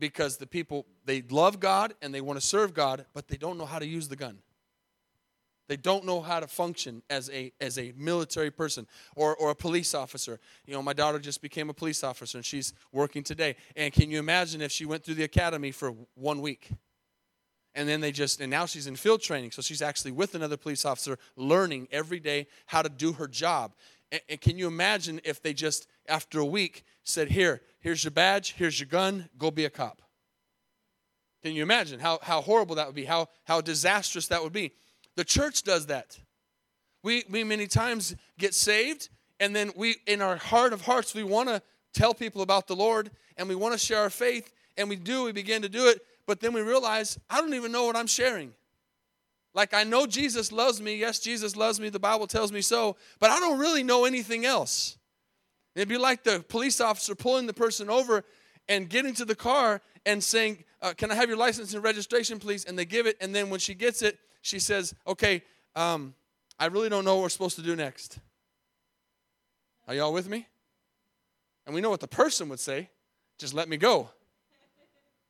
Because 0.00 0.36
the 0.36 0.48
people, 0.48 0.84
they 1.04 1.22
love 1.30 1.60
God 1.60 1.94
and 2.02 2.12
they 2.12 2.22
want 2.22 2.40
to 2.40 2.44
serve 2.44 2.74
God, 2.74 3.06
but 3.14 3.28
they 3.28 3.36
don't 3.36 3.56
know 3.56 3.66
how 3.66 3.78
to 3.78 3.86
use 3.86 4.08
the 4.08 4.16
gun. 4.16 4.38
They 5.72 5.78
don't 5.78 6.04
know 6.04 6.20
how 6.20 6.38
to 6.38 6.46
function 6.46 7.02
as 7.08 7.30
a 7.30 7.50
as 7.58 7.78
a 7.78 7.94
military 7.96 8.50
person 8.50 8.86
or, 9.16 9.34
or 9.34 9.48
a 9.48 9.54
police 9.54 9.94
officer. 9.94 10.38
You 10.66 10.74
know, 10.74 10.82
my 10.82 10.92
daughter 10.92 11.18
just 11.18 11.40
became 11.40 11.70
a 11.70 11.72
police 11.72 12.04
officer 12.04 12.36
and 12.36 12.44
she's 12.44 12.74
working 12.92 13.22
today. 13.22 13.56
And 13.74 13.90
can 13.90 14.10
you 14.10 14.18
imagine 14.18 14.60
if 14.60 14.70
she 14.70 14.84
went 14.84 15.02
through 15.02 15.14
the 15.14 15.24
academy 15.24 15.70
for 15.70 15.94
one 16.14 16.42
week? 16.42 16.68
And 17.74 17.88
then 17.88 18.02
they 18.02 18.12
just 18.12 18.42
and 18.42 18.50
now 18.50 18.66
she's 18.66 18.86
in 18.86 18.96
field 18.96 19.22
training, 19.22 19.52
so 19.52 19.62
she's 19.62 19.80
actually 19.80 20.12
with 20.12 20.34
another 20.34 20.58
police 20.58 20.84
officer 20.84 21.18
learning 21.36 21.88
every 21.90 22.20
day 22.20 22.48
how 22.66 22.82
to 22.82 22.90
do 22.90 23.14
her 23.14 23.26
job. 23.26 23.72
And, 24.10 24.20
and 24.28 24.40
can 24.42 24.58
you 24.58 24.66
imagine 24.66 25.22
if 25.24 25.40
they 25.40 25.54
just 25.54 25.86
after 26.06 26.38
a 26.38 26.44
week 26.44 26.84
said, 27.02 27.30
Here, 27.30 27.62
here's 27.80 28.04
your 28.04 28.10
badge, 28.10 28.52
here's 28.58 28.78
your 28.78 28.88
gun, 28.88 29.30
go 29.38 29.50
be 29.50 29.64
a 29.64 29.70
cop. 29.70 30.02
Can 31.42 31.54
you 31.54 31.62
imagine 31.62 31.98
how, 31.98 32.18
how 32.22 32.42
horrible 32.42 32.74
that 32.74 32.86
would 32.86 32.94
be, 32.94 33.06
how, 33.06 33.28
how 33.44 33.62
disastrous 33.62 34.28
that 34.28 34.42
would 34.42 34.52
be? 34.52 34.72
The 35.16 35.24
church 35.24 35.62
does 35.62 35.86
that. 35.86 36.18
We, 37.02 37.24
we 37.28 37.44
many 37.44 37.66
times 37.66 38.14
get 38.38 38.54
saved, 38.54 39.08
and 39.40 39.54
then 39.54 39.72
we, 39.76 39.96
in 40.06 40.22
our 40.22 40.36
heart 40.36 40.72
of 40.72 40.82
hearts, 40.82 41.14
we 41.14 41.24
want 41.24 41.48
to 41.48 41.62
tell 41.92 42.14
people 42.14 42.42
about 42.42 42.68
the 42.68 42.76
Lord 42.76 43.10
and 43.36 43.48
we 43.48 43.54
want 43.54 43.72
to 43.72 43.78
share 43.78 44.00
our 44.00 44.10
faith, 44.10 44.52
and 44.76 44.88
we 44.88 44.96
do, 44.96 45.24
we 45.24 45.32
begin 45.32 45.62
to 45.62 45.68
do 45.68 45.88
it, 45.88 46.00
but 46.26 46.40
then 46.40 46.52
we 46.52 46.60
realize, 46.60 47.18
I 47.28 47.40
don't 47.40 47.54
even 47.54 47.72
know 47.72 47.84
what 47.84 47.96
I'm 47.96 48.06
sharing. 48.06 48.52
Like, 49.54 49.74
I 49.74 49.84
know 49.84 50.06
Jesus 50.06 50.52
loves 50.52 50.80
me. 50.80 50.96
Yes, 50.96 51.18
Jesus 51.18 51.56
loves 51.56 51.80
me. 51.80 51.88
The 51.88 51.98
Bible 51.98 52.26
tells 52.26 52.52
me 52.52 52.60
so, 52.60 52.96
but 53.18 53.30
I 53.30 53.38
don't 53.38 53.58
really 53.58 53.82
know 53.82 54.04
anything 54.04 54.46
else. 54.46 54.96
It'd 55.74 55.88
be 55.88 55.98
like 55.98 56.24
the 56.24 56.40
police 56.40 56.80
officer 56.80 57.14
pulling 57.14 57.46
the 57.46 57.54
person 57.54 57.90
over 57.90 58.24
and 58.68 58.88
getting 58.88 59.14
to 59.14 59.24
the 59.24 59.34
car 59.34 59.80
and 60.04 60.22
saying, 60.22 60.64
uh, 60.80 60.92
Can 60.96 61.10
I 61.10 61.14
have 61.14 61.28
your 61.28 61.38
license 61.38 61.74
and 61.74 61.82
registration, 61.82 62.38
please? 62.38 62.64
And 62.64 62.78
they 62.78 62.84
give 62.84 63.06
it. 63.06 63.16
And 63.20 63.34
then 63.34 63.50
when 63.50 63.60
she 63.60 63.74
gets 63.74 64.02
it, 64.02 64.18
she 64.42 64.58
says, 64.58 64.94
Okay, 65.06 65.42
um, 65.74 66.14
I 66.58 66.66
really 66.66 66.90
don't 66.90 67.04
know 67.04 67.16
what 67.16 67.22
we're 67.22 67.28
supposed 67.30 67.56
to 67.56 67.62
do 67.62 67.74
next. 67.74 68.18
Are 69.88 69.94
y'all 69.94 70.12
with 70.12 70.28
me? 70.28 70.46
And 71.66 71.74
we 71.74 71.80
know 71.80 71.90
what 71.90 72.00
the 72.00 72.08
person 72.08 72.48
would 72.50 72.60
say 72.60 72.90
just 73.38 73.54
let 73.54 73.68
me 73.68 73.76
go. 73.76 74.10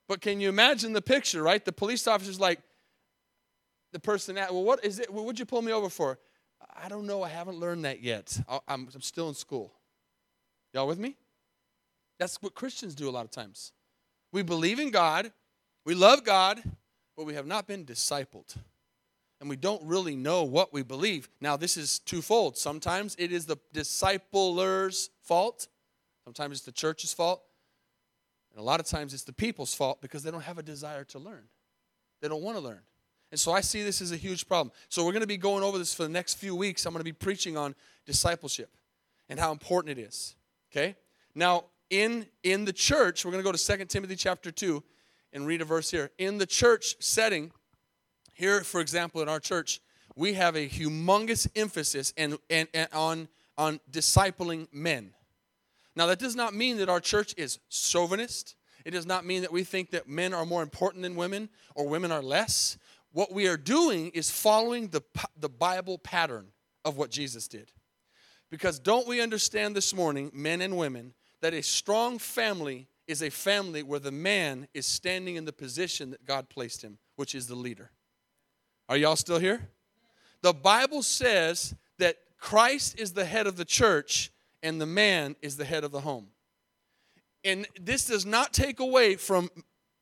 But 0.08 0.20
can 0.20 0.40
you 0.40 0.48
imagine 0.48 0.92
the 0.92 1.00
picture, 1.00 1.42
right? 1.42 1.64
The 1.64 1.72
police 1.72 2.06
officer's 2.06 2.40
like, 2.40 2.60
the 3.92 4.00
person, 4.00 4.36
at, 4.36 4.52
well, 4.52 4.64
what 4.64 4.84
is 4.84 4.98
it? 4.98 5.10
What 5.12 5.24
would 5.24 5.38
you 5.38 5.46
pull 5.46 5.62
me 5.62 5.72
over 5.72 5.88
for? 5.88 6.18
I 6.74 6.88
don't 6.88 7.06
know. 7.06 7.22
I 7.22 7.28
haven't 7.28 7.58
learned 7.58 7.84
that 7.84 8.02
yet. 8.02 8.38
I'm, 8.68 8.88
I'm 8.94 9.00
still 9.00 9.28
in 9.28 9.34
school. 9.34 9.72
Y'all 10.74 10.86
with 10.86 10.98
me? 10.98 11.16
That's 12.18 12.40
what 12.42 12.54
Christians 12.54 12.94
do 12.94 13.08
a 13.08 13.12
lot 13.12 13.24
of 13.24 13.30
times. 13.30 13.72
We 14.32 14.42
believe 14.42 14.78
in 14.78 14.90
God, 14.90 15.32
we 15.84 15.94
love 15.94 16.24
God, 16.24 16.62
but 17.16 17.24
we 17.24 17.34
have 17.34 17.46
not 17.46 17.66
been 17.66 17.84
discipled. 17.84 18.56
And 19.42 19.50
we 19.50 19.56
don't 19.56 19.82
really 19.84 20.14
know 20.14 20.44
what 20.44 20.72
we 20.72 20.84
believe. 20.84 21.28
Now, 21.40 21.56
this 21.56 21.76
is 21.76 21.98
twofold. 21.98 22.56
Sometimes 22.56 23.16
it 23.18 23.32
is 23.32 23.44
the 23.44 23.56
discipler's 23.74 25.10
fault, 25.20 25.66
sometimes 26.22 26.58
it's 26.58 26.64
the 26.64 26.70
church's 26.70 27.12
fault, 27.12 27.42
and 28.52 28.60
a 28.60 28.62
lot 28.62 28.78
of 28.78 28.86
times 28.86 29.12
it's 29.12 29.24
the 29.24 29.32
people's 29.32 29.74
fault 29.74 30.00
because 30.00 30.22
they 30.22 30.30
don't 30.30 30.44
have 30.44 30.58
a 30.58 30.62
desire 30.62 31.02
to 31.06 31.18
learn. 31.18 31.42
They 32.20 32.28
don't 32.28 32.42
want 32.42 32.56
to 32.56 32.62
learn. 32.62 32.82
And 33.32 33.40
so 33.40 33.50
I 33.50 33.62
see 33.62 33.82
this 33.82 34.00
as 34.00 34.12
a 34.12 34.16
huge 34.16 34.46
problem. 34.46 34.70
So 34.88 35.04
we're 35.04 35.10
going 35.10 35.22
to 35.22 35.26
be 35.26 35.38
going 35.38 35.64
over 35.64 35.76
this 35.76 35.92
for 35.92 36.04
the 36.04 36.08
next 36.08 36.34
few 36.34 36.54
weeks. 36.54 36.86
I'm 36.86 36.92
going 36.92 37.00
to 37.00 37.04
be 37.04 37.12
preaching 37.12 37.56
on 37.56 37.74
discipleship 38.06 38.70
and 39.28 39.40
how 39.40 39.50
important 39.50 39.98
it 39.98 40.02
is. 40.02 40.36
Okay? 40.70 40.94
Now, 41.34 41.64
in 41.90 42.26
in 42.44 42.64
the 42.64 42.72
church, 42.72 43.24
we're 43.24 43.32
going 43.32 43.42
to 43.42 43.50
go 43.50 43.56
to 43.56 43.76
2 43.78 43.86
Timothy 43.86 44.14
chapter 44.14 44.52
2 44.52 44.84
and 45.32 45.48
read 45.48 45.62
a 45.62 45.64
verse 45.64 45.90
here. 45.90 46.12
In 46.16 46.38
the 46.38 46.46
church 46.46 46.94
setting, 47.00 47.50
here, 48.32 48.62
for 48.62 48.80
example, 48.80 49.22
in 49.22 49.28
our 49.28 49.40
church, 49.40 49.80
we 50.16 50.34
have 50.34 50.56
a 50.56 50.68
humongous 50.68 51.48
emphasis 51.56 52.12
and, 52.16 52.38
and, 52.50 52.68
and 52.74 52.88
on, 52.92 53.28
on 53.56 53.80
discipling 53.90 54.68
men. 54.72 55.12
Now, 55.94 56.06
that 56.06 56.18
does 56.18 56.36
not 56.36 56.54
mean 56.54 56.78
that 56.78 56.88
our 56.88 57.00
church 57.00 57.34
is 57.36 57.58
chauvinist. 57.68 58.56
It 58.84 58.92
does 58.92 59.06
not 59.06 59.24
mean 59.24 59.42
that 59.42 59.52
we 59.52 59.64
think 59.64 59.90
that 59.90 60.08
men 60.08 60.34
are 60.34 60.46
more 60.46 60.62
important 60.62 61.02
than 61.02 61.16
women 61.16 61.48
or 61.74 61.86
women 61.88 62.10
are 62.10 62.22
less 62.22 62.78
what 63.12 63.32
we 63.32 63.46
are 63.46 63.56
doing 63.56 64.10
is 64.10 64.30
following 64.30 64.88
the, 64.88 65.02
the 65.38 65.48
Bible 65.48 65.98
pattern 65.98 66.48
of 66.84 66.96
what 66.96 67.10
Jesus 67.10 67.46
did. 67.46 67.70
Because 68.50 68.78
don't 68.78 69.06
we 69.06 69.20
understand 69.20 69.76
this 69.76 69.94
morning, 69.94 70.30
men 70.34 70.60
and 70.60 70.76
women, 70.76 71.14
that 71.40 71.54
a 71.54 71.62
strong 71.62 72.18
family 72.18 72.88
is 73.06 73.22
a 73.22 73.30
family 73.30 73.82
where 73.82 73.98
the 73.98 74.12
man 74.12 74.66
is 74.74 74.86
standing 74.86 75.36
in 75.36 75.44
the 75.44 75.52
position 75.52 76.10
that 76.10 76.24
God 76.24 76.48
placed 76.48 76.82
him, 76.82 76.98
which 77.16 77.34
is 77.34 77.46
the 77.46 77.54
leader. 77.54 77.90
Are 78.88 78.96
y'all 78.96 79.16
still 79.16 79.38
here? 79.38 79.68
The 80.42 80.52
Bible 80.52 81.02
says 81.02 81.74
that 81.98 82.16
Christ 82.38 82.98
is 82.98 83.12
the 83.12 83.24
head 83.24 83.46
of 83.46 83.56
the 83.56 83.64
church 83.64 84.30
and 84.62 84.80
the 84.80 84.86
man 84.86 85.36
is 85.40 85.56
the 85.56 85.64
head 85.64 85.84
of 85.84 85.92
the 85.92 86.00
home. 86.00 86.28
And 87.44 87.66
this 87.80 88.06
does 88.06 88.24
not 88.26 88.52
take 88.52 88.80
away 88.80 89.16
from 89.16 89.50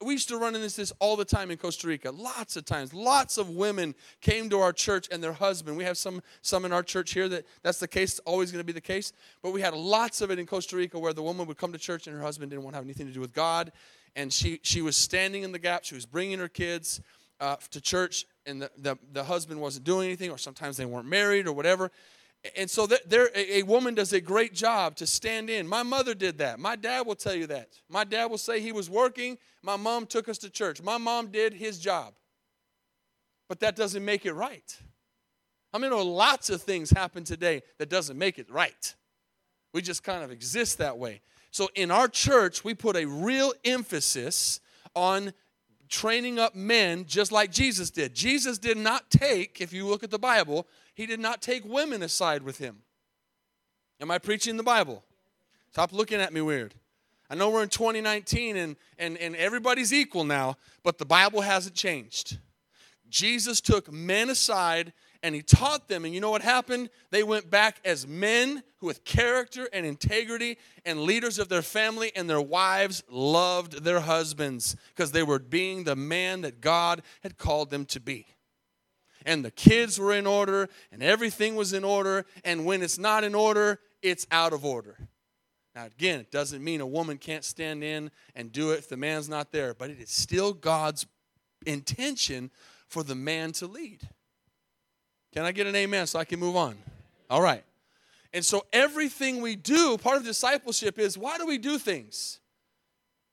we 0.02 0.14
used 0.14 0.28
to 0.28 0.38
run 0.38 0.54
into 0.54 0.74
this 0.74 0.92
all 0.98 1.14
the 1.14 1.24
time 1.24 1.50
in 1.50 1.58
Costa 1.58 1.86
Rica. 1.86 2.10
Lots 2.10 2.56
of 2.56 2.64
times, 2.64 2.94
lots 2.94 3.36
of 3.36 3.50
women 3.50 3.94
came 4.22 4.48
to 4.48 4.58
our 4.58 4.72
church 4.72 5.06
and 5.12 5.22
their 5.22 5.34
husband. 5.34 5.76
We 5.76 5.84
have 5.84 5.98
some 5.98 6.22
some 6.40 6.64
in 6.64 6.72
our 6.72 6.82
church 6.82 7.12
here 7.12 7.28
that 7.28 7.44
that's 7.62 7.78
the 7.80 7.88
case. 7.88 8.12
It's 8.12 8.20
always 8.20 8.50
going 8.50 8.60
to 8.60 8.66
be 8.66 8.72
the 8.72 8.80
case. 8.80 9.12
But 9.42 9.52
we 9.52 9.60
had 9.60 9.74
lots 9.74 10.22
of 10.22 10.30
it 10.30 10.38
in 10.38 10.46
Costa 10.46 10.76
Rica 10.76 10.98
where 10.98 11.12
the 11.12 11.22
woman 11.22 11.46
would 11.46 11.58
come 11.58 11.72
to 11.72 11.78
church 11.78 12.06
and 12.06 12.16
her 12.16 12.22
husband 12.22 12.50
didn't 12.50 12.62
want 12.62 12.74
to 12.74 12.78
have 12.78 12.84
anything 12.84 13.08
to 13.08 13.12
do 13.12 13.20
with 13.20 13.34
God, 13.34 13.72
and 14.16 14.32
she 14.32 14.60
she 14.62 14.80
was 14.80 14.96
standing 14.96 15.42
in 15.42 15.52
the 15.52 15.58
gap. 15.58 15.84
She 15.84 15.94
was 15.94 16.06
bringing 16.06 16.38
her 16.38 16.48
kids 16.48 17.02
uh, 17.38 17.56
to 17.70 17.80
church, 17.80 18.26
and 18.46 18.62
the, 18.62 18.70
the 18.78 18.98
the 19.12 19.24
husband 19.24 19.60
wasn't 19.60 19.84
doing 19.84 20.06
anything, 20.06 20.30
or 20.30 20.38
sometimes 20.38 20.76
they 20.76 20.86
weren't 20.86 21.08
married 21.08 21.46
or 21.46 21.52
whatever. 21.52 21.90
And 22.56 22.70
so 22.70 22.86
there, 22.86 23.28
a 23.34 23.62
woman 23.64 23.94
does 23.94 24.14
a 24.14 24.20
great 24.20 24.54
job 24.54 24.96
to 24.96 25.06
stand 25.06 25.50
in. 25.50 25.66
My 25.66 25.82
mother 25.82 26.14
did 26.14 26.38
that. 26.38 26.58
My 26.58 26.74
dad 26.74 27.06
will 27.06 27.14
tell 27.14 27.34
you 27.34 27.46
that. 27.48 27.68
My 27.90 28.02
dad 28.02 28.26
will 28.26 28.38
say 28.38 28.60
he 28.60 28.72
was 28.72 28.88
working. 28.88 29.36
My 29.62 29.76
mom 29.76 30.06
took 30.06 30.26
us 30.26 30.38
to 30.38 30.48
church. 30.48 30.82
My 30.82 30.96
mom 30.96 31.26
did 31.26 31.52
his 31.52 31.78
job. 31.78 32.14
But 33.46 33.60
that 33.60 33.76
doesn't 33.76 34.02
make 34.02 34.24
it 34.24 34.32
right. 34.32 34.78
I 35.74 35.78
mean, 35.78 35.92
lots 35.92 36.48
of 36.48 36.62
things 36.62 36.90
happen 36.90 37.24
today 37.24 37.62
that 37.78 37.90
doesn't 37.90 38.16
make 38.16 38.38
it 38.38 38.50
right. 38.50 38.94
We 39.74 39.82
just 39.82 40.02
kind 40.02 40.24
of 40.24 40.30
exist 40.30 40.78
that 40.78 40.96
way. 40.96 41.20
So 41.50 41.68
in 41.74 41.90
our 41.90 42.08
church, 42.08 42.64
we 42.64 42.74
put 42.74 42.96
a 42.96 43.04
real 43.04 43.52
emphasis 43.64 44.60
on 44.94 45.32
training 45.90 46.38
up 46.38 46.54
men 46.54 47.04
just 47.06 47.32
like 47.32 47.50
Jesus 47.50 47.90
did. 47.90 48.14
Jesus 48.14 48.58
did 48.58 48.78
not 48.78 49.10
take, 49.10 49.60
if 49.60 49.72
you 49.72 49.86
look 49.86 50.02
at 50.02 50.10
the 50.10 50.18
Bible, 50.18 50.66
he 50.94 51.04
did 51.04 51.20
not 51.20 51.42
take 51.42 51.64
women 51.64 52.02
aside 52.02 52.42
with 52.42 52.58
him. 52.58 52.78
Am 54.00 54.10
I 54.10 54.18
preaching 54.18 54.56
the 54.56 54.62
Bible? 54.62 55.04
Stop 55.72 55.92
looking 55.92 56.20
at 56.20 56.32
me 56.32 56.40
weird. 56.40 56.74
I 57.28 57.34
know 57.34 57.50
we're 57.50 57.62
in 57.62 57.68
2019 57.68 58.56
and, 58.56 58.76
and, 58.98 59.18
and 59.18 59.36
everybody's 59.36 59.92
equal 59.92 60.24
now, 60.24 60.56
but 60.82 60.98
the 60.98 61.04
Bible 61.04 61.42
hasn't 61.42 61.74
changed. 61.74 62.38
Jesus 63.08 63.60
took 63.60 63.92
men 63.92 64.30
aside 64.30 64.92
and 65.22 65.34
he 65.34 65.42
taught 65.42 65.88
them. 65.88 66.04
And 66.04 66.14
you 66.14 66.20
know 66.20 66.30
what 66.30 66.42
happened? 66.42 66.90
They 67.10 67.22
went 67.22 67.50
back 67.50 67.80
as 67.84 68.06
men 68.06 68.62
with 68.80 69.04
character 69.04 69.68
and 69.72 69.84
integrity 69.84 70.56
and 70.84 71.02
leaders 71.02 71.38
of 71.38 71.48
their 71.48 71.62
family, 71.62 72.12
and 72.16 72.28
their 72.28 72.40
wives 72.40 73.02
loved 73.10 73.84
their 73.84 74.00
husbands 74.00 74.76
because 74.94 75.12
they 75.12 75.22
were 75.22 75.38
being 75.38 75.84
the 75.84 75.96
man 75.96 76.40
that 76.42 76.60
God 76.60 77.02
had 77.22 77.36
called 77.36 77.70
them 77.70 77.84
to 77.86 78.00
be 78.00 78.26
and 79.26 79.44
the 79.44 79.50
kids 79.50 79.98
were 79.98 80.12
in 80.12 80.26
order 80.26 80.68
and 80.90 81.02
everything 81.02 81.56
was 81.56 81.72
in 81.72 81.84
order. 81.84 82.24
And 82.44 82.64
when 82.64 82.82
it's 82.82 82.98
not 82.98 83.24
in 83.24 83.34
order, 83.34 83.80
it's 84.02 84.26
out 84.30 84.52
of 84.52 84.64
order. 84.64 84.96
Now, 85.74 85.86
again, 85.86 86.20
it 86.20 86.30
doesn't 86.30 86.62
mean 86.62 86.80
a 86.80 86.86
woman 86.86 87.18
can't 87.18 87.44
stand 87.44 87.84
in 87.84 88.10
and 88.34 88.50
do 88.50 88.72
it 88.72 88.78
if 88.78 88.88
the 88.88 88.96
man's 88.96 89.28
not 89.28 89.52
there, 89.52 89.74
but 89.74 89.90
it 89.90 90.00
is 90.00 90.10
still 90.10 90.52
God's 90.52 91.06
intention 91.64 92.50
for 92.88 93.02
the 93.02 93.14
man 93.14 93.52
to 93.52 93.66
lead. 93.66 94.08
Can 95.32 95.44
I 95.44 95.52
get 95.52 95.66
an 95.66 95.76
amen 95.76 96.06
so 96.06 96.18
I 96.18 96.24
can 96.24 96.40
move 96.40 96.56
on? 96.56 96.76
All 97.28 97.42
right. 97.42 97.64
And 98.32 98.44
so 98.44 98.64
everything 98.72 99.40
we 99.40 99.56
do, 99.56 99.98
part 99.98 100.16
of 100.16 100.24
discipleship 100.24 100.98
is 100.98 101.18
why 101.18 101.38
do 101.38 101.46
we 101.46 101.58
do 101.58 101.78
things? 101.78 102.40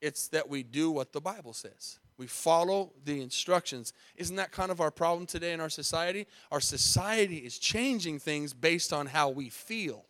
It's 0.01 0.27
that 0.29 0.47
we 0.49 0.63
do 0.63 0.91
what 0.91 1.11
the 1.11 1.21
Bible 1.21 1.53
says. 1.53 1.99
We 2.17 2.27
follow 2.27 2.93
the 3.05 3.21
instructions. 3.21 3.93
Isn't 4.15 4.37
that 4.37 4.51
kind 4.51 4.71
of 4.71 4.81
our 4.81 4.89
problem 4.89 5.27
today 5.27 5.53
in 5.53 5.61
our 5.61 5.69
society? 5.69 6.25
Our 6.51 6.61
society 6.61 7.37
is 7.37 7.59
changing 7.59 8.19
things 8.19 8.53
based 8.53 8.91
on 8.91 9.05
how 9.05 9.29
we 9.29 9.49
feel, 9.49 10.05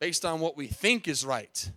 based 0.00 0.24
on 0.24 0.40
what 0.40 0.56
we 0.56 0.66
think 0.66 1.06
is 1.06 1.24
right. 1.24 1.70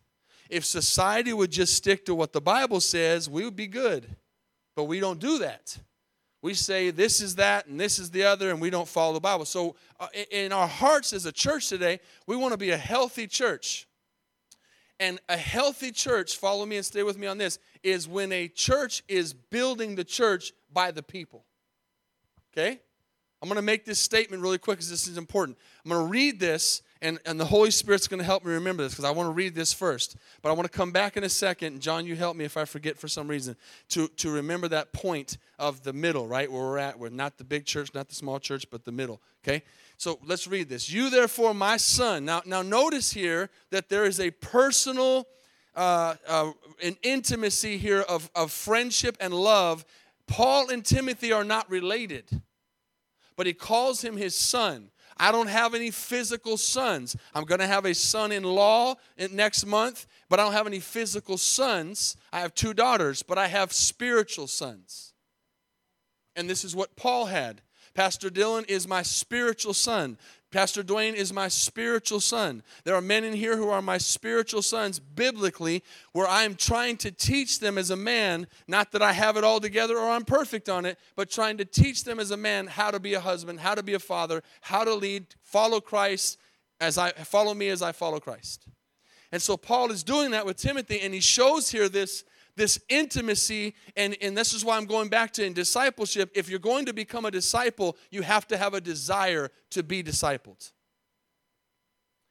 If 0.50 0.66
society 0.66 1.34
would 1.34 1.52
just 1.52 1.76
stick 1.76 2.06
to 2.06 2.16
what 2.16 2.34
the 2.34 2.42
Bible 2.42 2.82
says, 2.82 3.30
we 3.30 3.44
would 3.44 3.56
be 3.56 3.68
good. 3.68 4.16
But 4.76 4.86
we 4.86 5.00
don't 5.00 5.20
do 5.20 5.40
that. 5.40 5.78
We 6.42 6.54
say 6.56 6.90
this 6.90 7.22
is 7.22 7.36
that 7.36 7.68
and 7.68 7.80
this 7.80 8.00
is 8.00 8.10
the 8.10 8.24
other, 8.24 8.50
and 8.50 8.60
we 8.60 8.70
don't 8.70 8.88
follow 8.88 9.14
the 9.14 9.20
Bible. 9.20 9.46
So, 9.46 9.76
uh, 10.00 10.08
in 10.32 10.52
our 10.52 10.68
hearts 10.68 11.14
as 11.14 11.26
a 11.26 11.32
church 11.32 11.70
today, 11.70 12.00
we 12.26 12.36
want 12.36 12.54
to 12.54 12.58
be 12.58 12.72
a 12.72 12.78
healthy 12.78 13.28
church. 13.28 13.88
And 15.00 15.20
a 15.30 15.38
healthy 15.38 15.92
church, 15.92 16.38
follow 16.38 16.66
me 16.66 16.78
and 16.78 16.86
stay 16.86 17.02
with 17.02 17.18
me 17.18 17.26
on 17.26 17.38
this, 17.38 17.58
is 17.82 18.08
when 18.08 18.32
a 18.32 18.48
church 18.48 19.04
is 19.08 19.34
building 19.34 19.96
the 19.96 20.04
church 20.04 20.54
by 20.72 20.92
the 20.92 21.02
people. 21.02 21.44
Okay? 22.54 22.80
I'm 23.42 23.50
going 23.50 23.56
to 23.56 23.64
make 23.64 23.86
this 23.86 23.98
statement 24.00 24.44
really 24.44 24.60
quick 24.60 24.78
because 24.78 24.90
this 24.90 25.08
is 25.08 25.18
important. 25.18 25.58
I'm 25.84 25.92
going 25.92 26.06
to 26.06 26.12
read 26.12 26.40
this, 26.40 26.84
and, 27.02 27.20
and 27.26 27.40
the 27.40 27.46
Holy 27.46 27.72
Spirit's 27.72 28.08
going 28.08 28.20
to 28.20 28.26
help 28.26 28.46
me 28.46 28.52
remember 28.52 28.84
this 28.84 28.94
because 28.94 29.06
I 29.06 29.12
want 29.12 29.28
to 29.28 29.32
read 29.32 29.56
this 29.56 29.74
first. 29.74 30.18
But 30.42 30.50
I 30.50 30.52
want 30.54 30.72
to 30.72 30.78
come 30.78 30.92
back 30.92 31.18
in 31.18 31.24
a 31.24 31.30
second. 31.30 31.82
John, 31.82 32.06
you 32.06 32.16
help 32.16 32.38
me 32.38 32.46
if 32.46 32.58
I 32.58 32.66
forget 32.66 32.98
for 32.98 33.08
some 33.08 33.28
reason 33.28 33.56
to, 33.90 34.08
to 34.08 34.30
remember 34.30 34.68
that 34.68 34.94
point 34.94 35.38
of 35.58 35.82
the 35.82 35.94
middle, 35.94 36.28
right? 36.28 36.52
Where 36.52 36.62
we're 36.62 36.78
at. 36.78 37.00
We're 37.00 37.10
not 37.10 37.38
the 37.38 37.44
big 37.44 37.66
church, 37.66 37.94
not 37.96 38.08
the 38.08 38.16
small 38.16 38.40
church, 38.40 38.68
but 38.70 38.86
the 38.86 38.92
middle. 38.92 39.20
Okay? 39.44 39.64
So 39.98 40.20
let's 40.26 40.48
read 40.48 40.70
this. 40.70 40.92
You, 40.92 41.10
therefore, 41.10 41.56
my 41.56 41.78
son. 41.78 42.24
Now, 42.24 42.44
now 42.46 42.62
notice 42.62 43.12
here 43.12 43.50
that 43.72 43.90
there 43.90 44.06
is 44.06 44.20
a 44.20 44.30
personal, 44.30 45.28
uh, 45.76 46.16
uh, 46.28 46.52
an 46.84 46.98
intimacy 47.02 47.78
here 47.78 48.02
of, 48.02 48.30
of 48.36 48.52
friendship 48.52 49.18
and 49.20 49.34
love. 49.34 49.86
Paul 50.28 50.70
and 50.70 50.86
Timothy 50.86 51.32
are 51.32 51.44
not 51.44 51.70
related, 51.70 52.42
but 53.36 53.48
he 53.48 53.54
calls 53.54 54.04
him 54.04 54.18
his 54.18 54.36
son. 54.36 54.92
I 55.22 55.32
don't 55.32 55.50
have 55.50 55.76
any 55.76 55.92
physical 55.92 56.58
sons. 56.58 57.16
I'm 57.36 57.44
going 57.44 57.60
to 57.60 57.68
have 57.68 57.86
a 57.86 57.94
son 57.94 58.32
in 58.32 58.44
law 58.44 58.96
next 59.32 59.68
month, 59.68 60.08
but 60.30 60.40
I 60.40 60.44
don't 60.44 60.54
have 60.54 60.66
any 60.66 60.80
physical 60.80 61.38
sons. 61.38 62.18
I 62.34 62.40
have 62.40 62.56
two 62.56 62.74
daughters, 62.74 63.22
but 63.22 63.38
I 63.38 63.48
have 63.48 63.72
spiritual 63.72 64.48
sons. 64.48 65.14
And 66.36 66.50
this 66.50 66.64
is 66.64 66.76
what 66.76 66.96
Paul 66.96 67.28
had. 67.28 67.62
Pastor 67.94 68.32
Dylan 68.32 68.68
is 68.68 68.88
my 68.88 69.04
spiritual 69.04 69.76
son. 69.76 70.18
Pastor 70.52 70.84
Dwayne 70.84 71.14
is 71.14 71.32
my 71.32 71.48
spiritual 71.48 72.20
son. 72.20 72.62
There 72.84 72.96
are 72.96 73.02
men 73.02 73.24
in 73.24 73.34
here 73.34 73.56
who 73.56 73.70
are 73.70 73.82
my 73.82 73.98
spiritual 73.98 74.62
sons 74.62 75.00
biblically, 75.00 75.82
where 76.12 76.28
I'm 76.28 76.56
trying 76.56 76.98
to 76.98 77.12
teach 77.12 77.60
them 77.60 77.78
as 77.78 77.90
a 77.90 77.96
man, 77.96 78.48
not 78.68 78.92
that 78.92 79.02
I 79.02 79.14
have 79.14 79.38
it 79.38 79.46
all 79.46 79.62
together 79.62 79.98
or 79.98 80.10
I'm 80.10 80.26
perfect 80.26 80.68
on 80.68 80.86
it, 80.86 81.00
but 81.16 81.30
trying 81.30 81.58
to 81.58 81.66
teach 81.66 82.04
them 82.04 82.20
as 82.20 82.32
a 82.32 82.38
man 82.38 82.68
how 82.68 82.92
to 82.92 83.00
be 83.00 83.14
a 83.14 83.22
husband, 83.22 83.62
how 83.62 83.76
to 83.76 83.84
be 83.84 83.94
a 83.94 84.00
father, 84.00 84.44
how 84.60 84.84
to 84.84 84.94
lead, 84.94 85.28
follow 85.42 85.80
Christ 85.80 86.38
as 86.82 86.98
I 86.98 87.12
follow 87.12 87.54
me 87.54 87.70
as 87.70 87.82
I 87.82 87.94
follow 87.94 88.20
Christ. 88.20 88.68
And 89.32 89.42
so 89.42 89.56
Paul 89.56 89.92
is 89.92 90.04
doing 90.04 90.32
that 90.32 90.46
with 90.46 90.58
Timothy, 90.58 91.00
and 91.00 91.14
he 91.14 91.22
shows 91.22 91.72
here 91.72 91.88
this 91.88 92.26
this 92.56 92.80
intimacy 92.90 93.76
and, 93.96 94.16
and 94.22 94.38
this 94.38 94.54
is 94.54 94.64
why 94.64 94.78
i'm 94.78 94.86
going 94.86 95.10
back 95.10 95.32
to 95.32 95.46
in 95.46 95.54
discipleship 95.54 96.32
if 96.36 96.50
you're 96.50 96.60
going 96.60 96.86
to 96.86 96.94
become 96.94 97.26
a 97.26 97.32
disciple 97.32 97.98
you 98.10 98.22
have 98.22 98.48
to 98.48 98.58
have 98.58 98.74
a 98.74 98.82
desire 98.82 99.50
to 99.70 99.84
be 99.84 100.04
discipled 100.04 100.72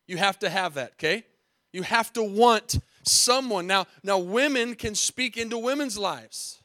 you 0.07 0.17
have 0.17 0.39
to 0.39 0.49
have 0.49 0.75
that 0.75 0.93
okay 0.93 1.25
you 1.73 1.83
have 1.83 2.13
to 2.13 2.23
want 2.23 2.79
someone 3.05 3.67
now 3.67 3.87
now 4.03 4.19
women 4.19 4.75
can 4.75 4.95
speak 4.95 5.37
into 5.37 5.59
women's 5.59 5.99
lives 5.99 6.61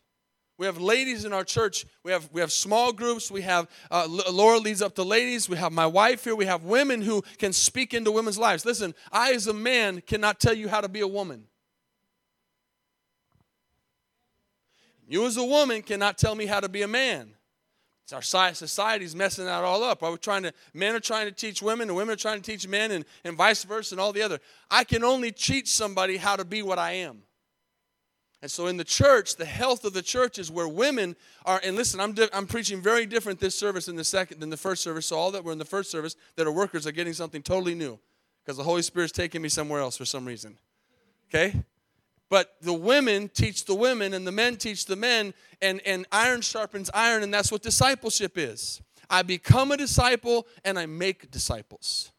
we 0.58 0.66
have 0.66 0.80
ladies 0.80 1.26
in 1.26 1.34
our 1.34 1.44
church. 1.44 1.86
We 2.04 2.12
have 2.12 2.30
we 2.32 2.40
have 2.40 2.52
small 2.52 2.94
groups. 2.94 3.30
We 3.30 3.42
have 3.42 3.68
uh, 3.92 4.08
Laura 4.32 4.58
leads 4.58 4.82
up 4.82 4.96
the 4.96 5.04
ladies. 5.04 5.50
We 5.50 5.58
have 5.58 5.74
my 5.74 5.86
wife 5.86 6.24
here. 6.24 6.36
We 6.36 6.46
have 6.46 6.64
women 6.64 7.02
who 7.02 7.24
can 7.38 7.52
speak 7.52 7.94
into 7.94 8.12
women's 8.12 8.38
lives. 8.38 8.66
Listen, 8.66 8.96
I 9.12 9.34
as 9.34 9.48
a 9.48 9.54
man 9.54 10.02
cannot 10.02 10.40
tell 10.40 10.54
you 10.54 10.70
how 10.70 10.80
to 10.80 10.88
be 10.88 11.02
a 11.02 11.08
woman. 11.08 11.48
You, 15.08 15.26
as 15.26 15.38
a 15.38 15.44
woman, 15.44 15.82
cannot 15.82 16.18
tell 16.18 16.36
me 16.36 16.46
how 16.46 16.60
to 16.60 16.70
be 16.70 16.82
a 16.82 16.88
man. 16.88 17.36
It's 18.04 18.14
our 18.14 18.22
society's 18.22 19.16
messing 19.16 19.46
that 19.46 19.64
all 19.64 19.84
up. 19.84 20.04
Are 20.04 20.16
trying 20.18 20.44
to? 20.44 20.54
Men 20.76 20.94
are 20.94 21.00
trying 21.00 21.26
to 21.26 21.32
teach 21.32 21.62
women, 21.62 21.90
and 21.90 21.98
women 21.98 22.14
are 22.14 22.18
trying 22.18 22.40
to 22.40 22.52
teach 22.52 22.68
men, 22.68 22.92
and, 22.92 23.04
and 23.24 23.36
vice 23.36 23.64
versa, 23.64 23.96
and 23.96 24.00
all 24.00 24.14
the 24.14 24.22
other. 24.22 24.40
I 24.70 24.84
can 24.84 25.04
only 25.04 25.32
teach 25.32 25.70
somebody 25.70 26.18
how 26.18 26.36
to 26.36 26.46
be 26.46 26.62
what 26.62 26.78
I 26.78 26.92
am. 26.92 27.24
And 28.44 28.52
so, 28.52 28.68
in 28.68 28.78
the 28.78 28.84
church, 28.84 29.38
the 29.38 29.46
health 29.46 29.86
of 29.86 29.94
the 29.94 30.04
church 30.04 30.38
is 30.38 30.52
where 30.52 30.68
women 30.68 31.16
are. 31.46 31.60
And 31.64 31.76
listen, 31.76 32.00
I'm 32.00 32.14
di- 32.14 32.30
I'm 32.32 32.46
preaching 32.46 32.80
very 32.80 33.08
different 33.08 33.40
this 33.40 33.58
service 33.58 33.88
than 33.88 33.96
the 33.96 34.04
second 34.04 34.40
than 34.40 34.52
the 34.52 34.58
first 34.58 34.84
service. 34.84 35.08
So 35.08 35.16
all 35.16 35.32
that 35.32 35.44
were 35.44 35.52
in 35.52 35.58
the 35.58 35.66
first 35.66 35.90
service 35.90 36.16
that 36.36 36.46
are 36.46 36.52
workers 36.52 36.86
are 36.86 36.92
getting 36.92 37.14
something 37.14 37.42
totally 37.42 37.74
new, 37.74 37.98
because 38.44 38.58
the 38.58 38.64
Holy 38.64 38.84
Spirit's 38.84 39.14
taking 39.14 39.42
me 39.42 39.50
somewhere 39.50 39.80
else 39.80 39.98
for 39.98 40.06
some 40.06 40.26
reason. 40.26 40.60
Okay. 41.30 41.56
But 42.30 42.56
the 42.62 42.74
women 42.74 43.30
teach 43.30 43.66
the 43.66 43.76
women, 43.76 44.14
and 44.14 44.26
the 44.26 44.32
men 44.32 44.58
teach 44.58 44.86
the 44.86 44.96
men, 44.96 45.34
and, 45.62 45.82
and 45.86 46.06
iron 46.12 46.42
sharpens 46.42 46.90
iron, 46.94 47.24
and 47.24 47.34
that's 47.34 47.52
what 47.52 47.62
discipleship 47.62 48.38
is. 48.38 48.82
I 49.10 49.22
become 49.22 49.72
a 49.72 49.78
disciple 49.78 50.48
and 50.64 50.80
I 50.80 50.86
make 50.86 51.32
disciples. 51.32 52.12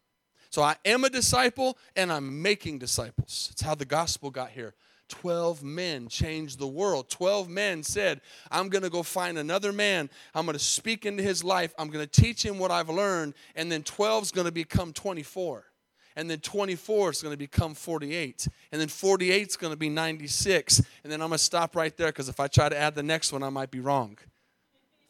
So 0.51 0.63
I 0.63 0.77
am 0.85 1.05
a 1.05 1.11
disciple 1.11 1.77
and 1.97 2.13
I'm 2.13 2.43
making 2.43 2.79
disciples. 2.79 3.49
It's 3.53 3.63
how 3.63 3.75
the 3.75 3.85
gospel 3.85 4.31
got 4.31 4.51
here. 4.51 4.75
12 5.09 5.63
men 5.63 6.09
changed 6.09 6.59
the 6.59 6.67
world. 6.67 7.09
12 7.09 7.49
men 7.49 7.83
said, 7.83 8.21
I'm 8.51 8.69
going 8.69 8.83
to 8.83 8.91
go 8.91 9.03
find 9.03 9.39
another 9.39 9.73
man. 9.73 10.11
I'm 10.35 10.47
going 10.47 10.59
to 10.59 10.65
speak 10.65 11.07
into 11.07 11.23
his 11.23 11.45
life. 11.45 11.73
I'm 11.79 11.89
going 11.89 12.05
to 12.05 12.23
teach 12.23 12.45
him 12.45 12.59
what 12.59 12.71
I've 12.71 12.89
learned. 12.89 13.35
And 13.55 13.71
then 13.71 13.83
12 13.83 14.25
is 14.25 14.33
going 14.33 14.47
to 14.47 14.53
become 14.53 14.93
24 14.93 15.65
and 16.17 16.31
then 16.31 16.41
24 16.41 17.11
is 17.11 17.23
going 17.23 17.33
to 17.33 17.39
become 17.39 17.75
48 17.75 18.49
and 18.73 18.81
then 18.81 18.89
48 18.89 19.49
is 19.49 19.57
going 19.57 19.73
to 19.73 19.77
be 19.77 19.89
96 19.89 20.79
and 20.79 21.13
then 21.13 21.21
i'm 21.21 21.29
going 21.29 21.39
to 21.39 21.45
stop 21.45 21.77
right 21.77 21.97
there 21.97 22.09
because 22.09 22.29
if 22.29 22.41
i 22.41 22.47
try 22.47 22.69
to 22.69 22.77
add 22.77 22.95
the 22.95 23.03
next 23.03 23.33
one 23.33 23.43
i 23.43 23.51
might 23.51 23.71
be 23.71 23.81
wrong 23.81 24.19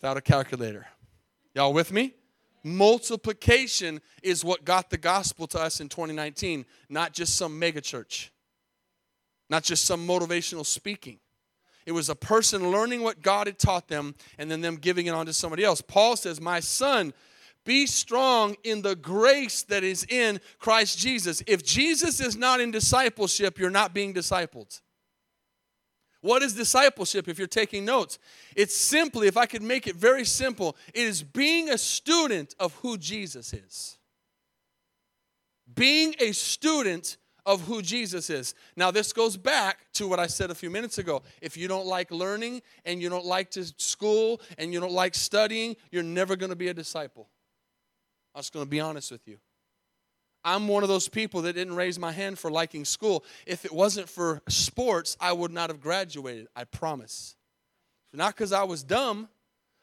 without 0.01 0.17
a 0.17 0.21
calculator. 0.21 0.87
Y'all 1.55 1.73
with 1.73 1.91
me? 1.91 2.13
Multiplication 2.63 4.01
is 4.23 4.45
what 4.45 4.65
got 4.65 4.91
the 4.91 4.99
gospel 4.99 5.47
to 5.49 5.61
us 5.61 5.81
in 5.81 5.89
2019 5.89 6.67
not 6.89 7.13
just 7.13 7.37
some 7.37 7.61
megachurch 7.61 8.31
not 9.49 9.63
just 9.63 9.85
some 9.85 10.07
motivational 10.07 10.67
speaking. 10.67 11.19
It 11.85 11.93
was 11.93 12.09
a 12.09 12.17
person 12.17 12.71
learning 12.71 13.03
what 13.03 13.23
god 13.23 13.47
had 13.47 13.59
taught 13.59 13.89
them 13.89 14.15
and 14.39 14.51
then 14.51 14.61
them 14.61 14.77
giving 14.77 15.07
it 15.07 15.11
on 15.11 15.27
to 15.27 15.33
somebody 15.33 15.63
else. 15.65 15.81
Paul 15.81 16.17
says 16.17 16.41
my 16.41 16.61
son 16.61 17.13
be 17.67 17.87
strong 17.87 18.57
in 18.65 18.81
the 18.81 18.97
grace 18.97 19.63
that 19.65 19.85
is 19.85 20.07
in 20.09 20.41
Christ 20.59 20.99
Jesus. 20.99 21.43
If 21.47 21.63
Jesus 21.63 22.21
is 22.21 22.37
not 22.37 22.63
in 22.63 22.71
discipleship, 22.71 23.59
you're 23.59 23.69
not 23.69 23.93
being 23.93 24.15
discipled. 24.15 24.81
What 26.23 26.43
is 26.43 26.55
discipleship 26.55 27.29
if 27.29 27.39
you're 27.39 27.47
taking 27.47 27.85
notes? 27.85 28.19
It's 28.57 28.75
simply, 28.75 29.29
if 29.29 29.37
I 29.37 29.45
could 29.47 29.63
make 29.63 29.87
it 29.87 29.97
very 29.97 30.25
simple, 30.25 30.77
it 30.95 31.07
is 31.07 31.23
being 31.23 31.69
a 31.69 31.77
student 31.77 32.55
of 32.59 32.75
who 32.77 32.97
Jesus 32.97 33.53
is. 33.53 33.99
Being 35.75 36.15
a 36.19 36.33
student 36.33 37.19
of 37.45 37.63
who 37.63 37.81
Jesus 37.83 38.29
is. 38.29 38.55
Now, 38.75 38.91
this 38.91 39.13
goes 39.13 39.37
back 39.37 39.93
to 39.95 40.09
what 40.09 40.19
I 40.19 40.27
said 40.27 40.51
a 40.51 40.55
few 40.55 40.71
minutes 40.71 40.99
ago. 40.99 41.23
If 41.41 41.57
you 41.57 41.69
don't 41.69 41.87
like 41.87 42.11
learning 42.11 42.63
and 42.85 43.01
you 43.01 43.09
don't 43.09 43.25
like 43.25 43.51
to 43.53 43.65
school 43.77 44.41
and 44.59 44.73
you 44.73 44.81
don't 44.81 44.93
like 44.93 45.15
studying, 45.15 45.77
you're 45.93 46.03
never 46.03 46.35
going 46.35 46.51
to 46.51 46.57
be 46.57 46.69
a 46.69 46.75
disciple. 46.75 47.29
I 48.37 48.39
was 48.39 48.51
going 48.51 48.67
to 48.67 48.71
be 48.71 48.81
honest 48.81 49.11
with 49.11 49.27
you. 49.27 49.39
I'm 50.45 50.69
one 50.69 50.85
of 50.85 50.89
those 50.89 51.09
people 51.09 51.43
that 51.43 51.55
didn't 51.55 51.75
raise 51.75 51.99
my 51.99 52.13
hand 52.13 52.39
for 52.39 52.51
liking 52.51 52.85
school. 52.85 53.25
If 53.47 53.65
it 53.65 53.73
wasn't 53.73 54.09
for 54.09 54.43
sports, 54.49 55.17
I 55.21 55.33
would 55.33 55.51
not 55.51 55.71
have 55.71 55.81
graduated. 55.81 56.47
I 56.55 56.65
promise. 56.65 57.35
Not 58.13 58.37
because 58.37 58.53
I 58.53 58.63
was 58.63 58.85
dumb. 58.85 59.29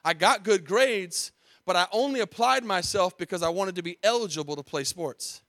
I 0.06 0.14
got 0.14 0.44
good 0.44 0.66
grades, 0.66 1.34
but 1.66 1.76
I 1.76 1.88
only 1.92 2.22
applied 2.22 2.64
myself 2.64 3.18
because 3.18 3.44
I 3.44 3.50
wanted 3.50 3.76
to 3.76 3.84
be 3.84 3.98
eligible 4.04 4.56
to 4.56 4.64
play 4.64 4.84
sports. 4.86 5.42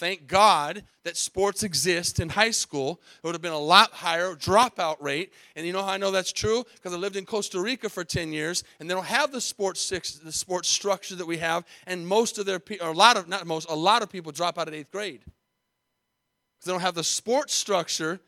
Thank 0.00 0.26
God 0.26 0.82
that 1.04 1.18
sports 1.18 1.62
exist 1.62 2.20
in 2.20 2.30
high 2.30 2.52
school. 2.52 3.02
It 3.22 3.26
would 3.26 3.34
have 3.34 3.42
been 3.42 3.52
a 3.52 3.58
lot 3.58 3.92
higher 3.92 4.34
dropout 4.34 4.96
rate. 4.98 5.30
And 5.54 5.66
you 5.66 5.74
know 5.74 5.82
how 5.82 5.92
I 5.92 5.98
know 5.98 6.10
that's 6.10 6.32
true? 6.32 6.64
Because 6.74 6.94
I 6.94 6.96
lived 6.96 7.16
in 7.16 7.26
Costa 7.26 7.60
Rica 7.60 7.90
for 7.90 8.02
10 8.02 8.32
years, 8.32 8.64
and 8.78 8.88
they 8.88 8.94
don't 8.94 9.04
have 9.04 9.30
the 9.30 9.42
sports 9.42 9.78
six, 9.78 10.14
the 10.14 10.32
sports 10.32 10.70
structure 10.70 11.16
that 11.16 11.26
we 11.26 11.36
have. 11.36 11.66
And 11.86 12.08
most 12.08 12.38
of 12.38 12.46
their, 12.46 12.58
people 12.58 12.86
or 12.86 12.92
a 12.92 12.96
lot 12.96 13.18
of, 13.18 13.28
not 13.28 13.46
most, 13.46 13.68
a 13.68 13.76
lot 13.76 14.02
of 14.02 14.10
people 14.10 14.32
drop 14.32 14.58
out 14.58 14.68
at 14.68 14.74
eighth 14.74 14.90
grade. 14.90 15.20
Because 15.20 16.64
they 16.64 16.72
don't 16.72 16.80
have 16.80 16.94
the 16.94 17.04
sports 17.04 17.52
structure 17.52 18.20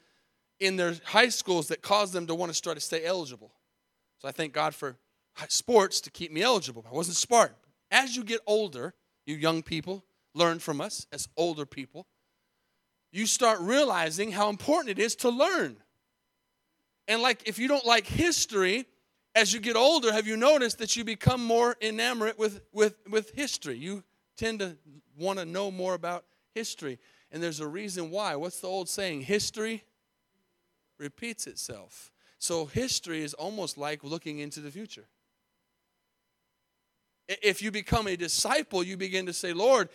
in 0.60 0.76
their 0.76 0.94
high 1.06 1.30
schools 1.30 1.68
that 1.68 1.80
cause 1.80 2.12
them 2.12 2.26
to 2.26 2.34
want 2.34 2.50
to 2.50 2.54
start 2.54 2.76
to 2.76 2.82
stay 2.82 3.02
eligible. 3.02 3.50
So 4.18 4.28
I 4.28 4.32
thank 4.32 4.52
God 4.52 4.74
for 4.74 4.98
sports 5.48 6.02
to 6.02 6.10
keep 6.10 6.32
me 6.32 6.42
eligible. 6.42 6.84
I 6.86 6.94
wasn't 6.94 7.16
smart. 7.16 7.56
As 7.90 8.14
you 8.14 8.24
get 8.24 8.42
older, 8.46 8.92
you 9.24 9.36
young 9.36 9.62
people, 9.62 10.04
learn 10.34 10.58
from 10.58 10.80
us 10.80 11.06
as 11.12 11.28
older 11.36 11.66
people, 11.66 12.06
you 13.12 13.26
start 13.26 13.60
realizing 13.60 14.32
how 14.32 14.48
important 14.48 14.98
it 14.98 15.02
is 15.02 15.14
to 15.16 15.28
learn. 15.28 15.76
And 17.08 17.20
like 17.20 17.42
if 17.46 17.58
you 17.58 17.68
don't 17.68 17.84
like 17.84 18.06
history, 18.06 18.86
as 19.34 19.52
you 19.52 19.60
get 19.60 19.76
older, 19.76 20.12
have 20.12 20.26
you 20.26 20.36
noticed 20.36 20.78
that 20.78 20.96
you 20.96 21.04
become 21.04 21.44
more 21.44 21.76
enamored 21.80 22.38
with, 22.38 22.62
with, 22.72 22.96
with 23.08 23.30
history? 23.30 23.76
You 23.76 24.02
tend 24.36 24.60
to 24.60 24.76
want 25.18 25.38
to 25.38 25.44
know 25.44 25.70
more 25.70 25.94
about 25.94 26.24
history. 26.54 26.98
And 27.30 27.42
there's 27.42 27.60
a 27.60 27.66
reason 27.66 28.10
why. 28.10 28.36
What's 28.36 28.60
the 28.60 28.66
old 28.66 28.88
saying? 28.88 29.22
History 29.22 29.84
repeats 30.98 31.46
itself. 31.46 32.10
So 32.38 32.66
history 32.66 33.22
is 33.22 33.34
almost 33.34 33.78
like 33.78 34.04
looking 34.04 34.38
into 34.38 34.60
the 34.60 34.70
future. 34.70 35.06
If 37.28 37.62
you 37.62 37.70
become 37.70 38.06
a 38.06 38.16
disciple, 38.16 38.82
you 38.82 38.96
begin 38.96 39.26
to 39.26 39.32
say, 39.32 39.52
Lord, 39.52 39.88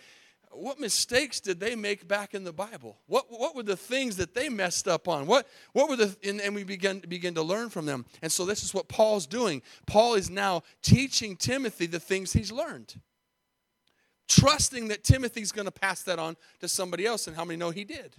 what 0.52 0.80
mistakes 0.80 1.40
did 1.40 1.60
they 1.60 1.74
make 1.74 2.06
back 2.08 2.34
in 2.34 2.44
the 2.44 2.52
Bible? 2.52 2.98
What, 3.06 3.26
what 3.28 3.54
were 3.54 3.62
the 3.62 3.76
things 3.76 4.16
that 4.16 4.34
they 4.34 4.48
messed 4.48 4.88
up 4.88 5.08
on? 5.08 5.26
What, 5.26 5.46
what 5.72 5.88
were 5.88 5.96
the, 5.96 6.16
and, 6.24 6.40
and 6.40 6.54
we 6.54 6.64
begin, 6.64 7.00
begin 7.00 7.34
to 7.34 7.42
learn 7.42 7.70
from 7.70 7.86
them. 7.86 8.06
And 8.22 8.30
so 8.30 8.44
this 8.44 8.62
is 8.62 8.74
what 8.74 8.88
Paul's 8.88 9.26
doing. 9.26 9.62
Paul 9.86 10.14
is 10.14 10.30
now 10.30 10.62
teaching 10.82 11.36
Timothy 11.36 11.86
the 11.86 12.00
things 12.00 12.32
he's 12.32 12.52
learned, 12.52 12.94
trusting 14.28 14.88
that 14.88 15.04
Timothy's 15.04 15.52
going 15.52 15.66
to 15.66 15.72
pass 15.72 16.02
that 16.02 16.18
on 16.18 16.36
to 16.60 16.68
somebody 16.68 17.06
else. 17.06 17.26
And 17.26 17.36
how 17.36 17.44
many 17.44 17.56
know 17.56 17.70
he 17.70 17.84
did? 17.84 18.14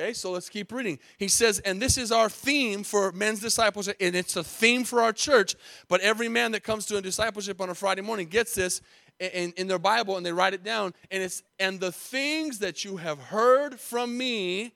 Okay, 0.00 0.14
so 0.14 0.30
let's 0.30 0.48
keep 0.48 0.72
reading. 0.72 0.98
He 1.18 1.28
says, 1.28 1.58
and 1.60 1.80
this 1.80 1.98
is 1.98 2.10
our 2.10 2.30
theme 2.30 2.82
for 2.82 3.12
men's 3.12 3.40
discipleship, 3.40 3.96
and 4.00 4.16
it's 4.16 4.36
a 4.36 4.42
theme 4.42 4.84
for 4.84 5.02
our 5.02 5.12
church. 5.12 5.54
But 5.86 6.00
every 6.00 6.28
man 6.28 6.52
that 6.52 6.64
comes 6.64 6.86
to 6.86 6.96
a 6.96 7.02
discipleship 7.02 7.60
on 7.60 7.68
a 7.68 7.74
Friday 7.74 8.00
morning 8.00 8.28
gets 8.28 8.54
this 8.54 8.80
in, 9.18 9.52
in 9.56 9.66
their 9.66 9.78
Bible 9.78 10.16
and 10.16 10.24
they 10.24 10.32
write 10.32 10.54
it 10.54 10.64
down. 10.64 10.94
And 11.10 11.22
it's, 11.22 11.42
and 11.58 11.78
the 11.80 11.92
things 11.92 12.58
that 12.60 12.84
you 12.84 12.96
have 12.96 13.18
heard 13.18 13.78
from 13.78 14.16
me 14.16 14.74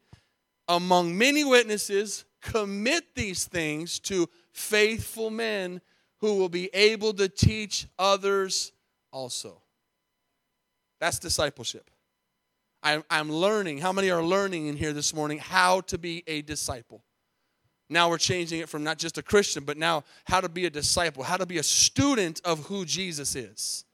among 0.68 1.16
many 1.16 1.44
witnesses, 1.44 2.24
commit 2.40 3.14
these 3.14 3.44
things 3.44 3.98
to 4.00 4.28
faithful 4.52 5.30
men 5.30 5.80
who 6.20 6.34
will 6.36 6.48
be 6.48 6.70
able 6.74 7.12
to 7.14 7.28
teach 7.28 7.86
others 7.98 8.72
also. 9.12 9.60
That's 11.00 11.18
discipleship. 11.18 11.90
I'm, 12.82 13.04
I'm 13.10 13.30
learning. 13.30 13.78
How 13.78 13.92
many 13.92 14.10
are 14.10 14.22
learning 14.22 14.66
in 14.66 14.76
here 14.76 14.92
this 14.92 15.12
morning 15.12 15.38
how 15.38 15.80
to 15.82 15.98
be 15.98 16.22
a 16.26 16.42
disciple? 16.42 17.02
Now 17.88 18.08
we're 18.08 18.18
changing 18.18 18.60
it 18.60 18.68
from 18.68 18.82
not 18.82 18.98
just 18.98 19.18
a 19.18 19.22
Christian, 19.22 19.64
but 19.64 19.76
now 19.76 20.04
how 20.24 20.40
to 20.40 20.48
be 20.48 20.66
a 20.66 20.70
disciple, 20.70 21.22
how 21.22 21.36
to 21.36 21.46
be 21.46 21.58
a 21.58 21.62
student 21.62 22.40
of 22.44 22.66
who 22.66 22.84
Jesus 22.84 23.36
is. 23.36 23.84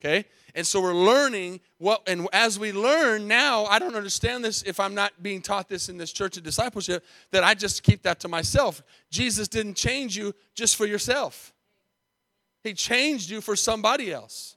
Okay? 0.00 0.24
And 0.54 0.66
so 0.66 0.80
we're 0.80 0.94
learning 0.94 1.60
what, 1.78 2.02
and 2.06 2.26
as 2.32 2.58
we 2.58 2.72
learn 2.72 3.28
now, 3.28 3.66
I 3.66 3.78
don't 3.78 3.94
understand 3.94 4.44
this 4.44 4.62
if 4.62 4.80
I'm 4.80 4.94
not 4.94 5.22
being 5.22 5.42
taught 5.42 5.68
this 5.68 5.88
in 5.88 5.98
this 5.98 6.12
church 6.12 6.36
of 6.36 6.42
discipleship, 6.42 7.04
that 7.30 7.44
I 7.44 7.54
just 7.54 7.82
keep 7.82 8.02
that 8.02 8.20
to 8.20 8.28
myself. 8.28 8.82
Jesus 9.10 9.46
didn't 9.46 9.74
change 9.74 10.16
you 10.16 10.34
just 10.54 10.76
for 10.76 10.86
yourself, 10.86 11.52
He 12.62 12.72
changed 12.74 13.30
you 13.30 13.40
for 13.40 13.56
somebody 13.56 14.12
else. 14.12 14.56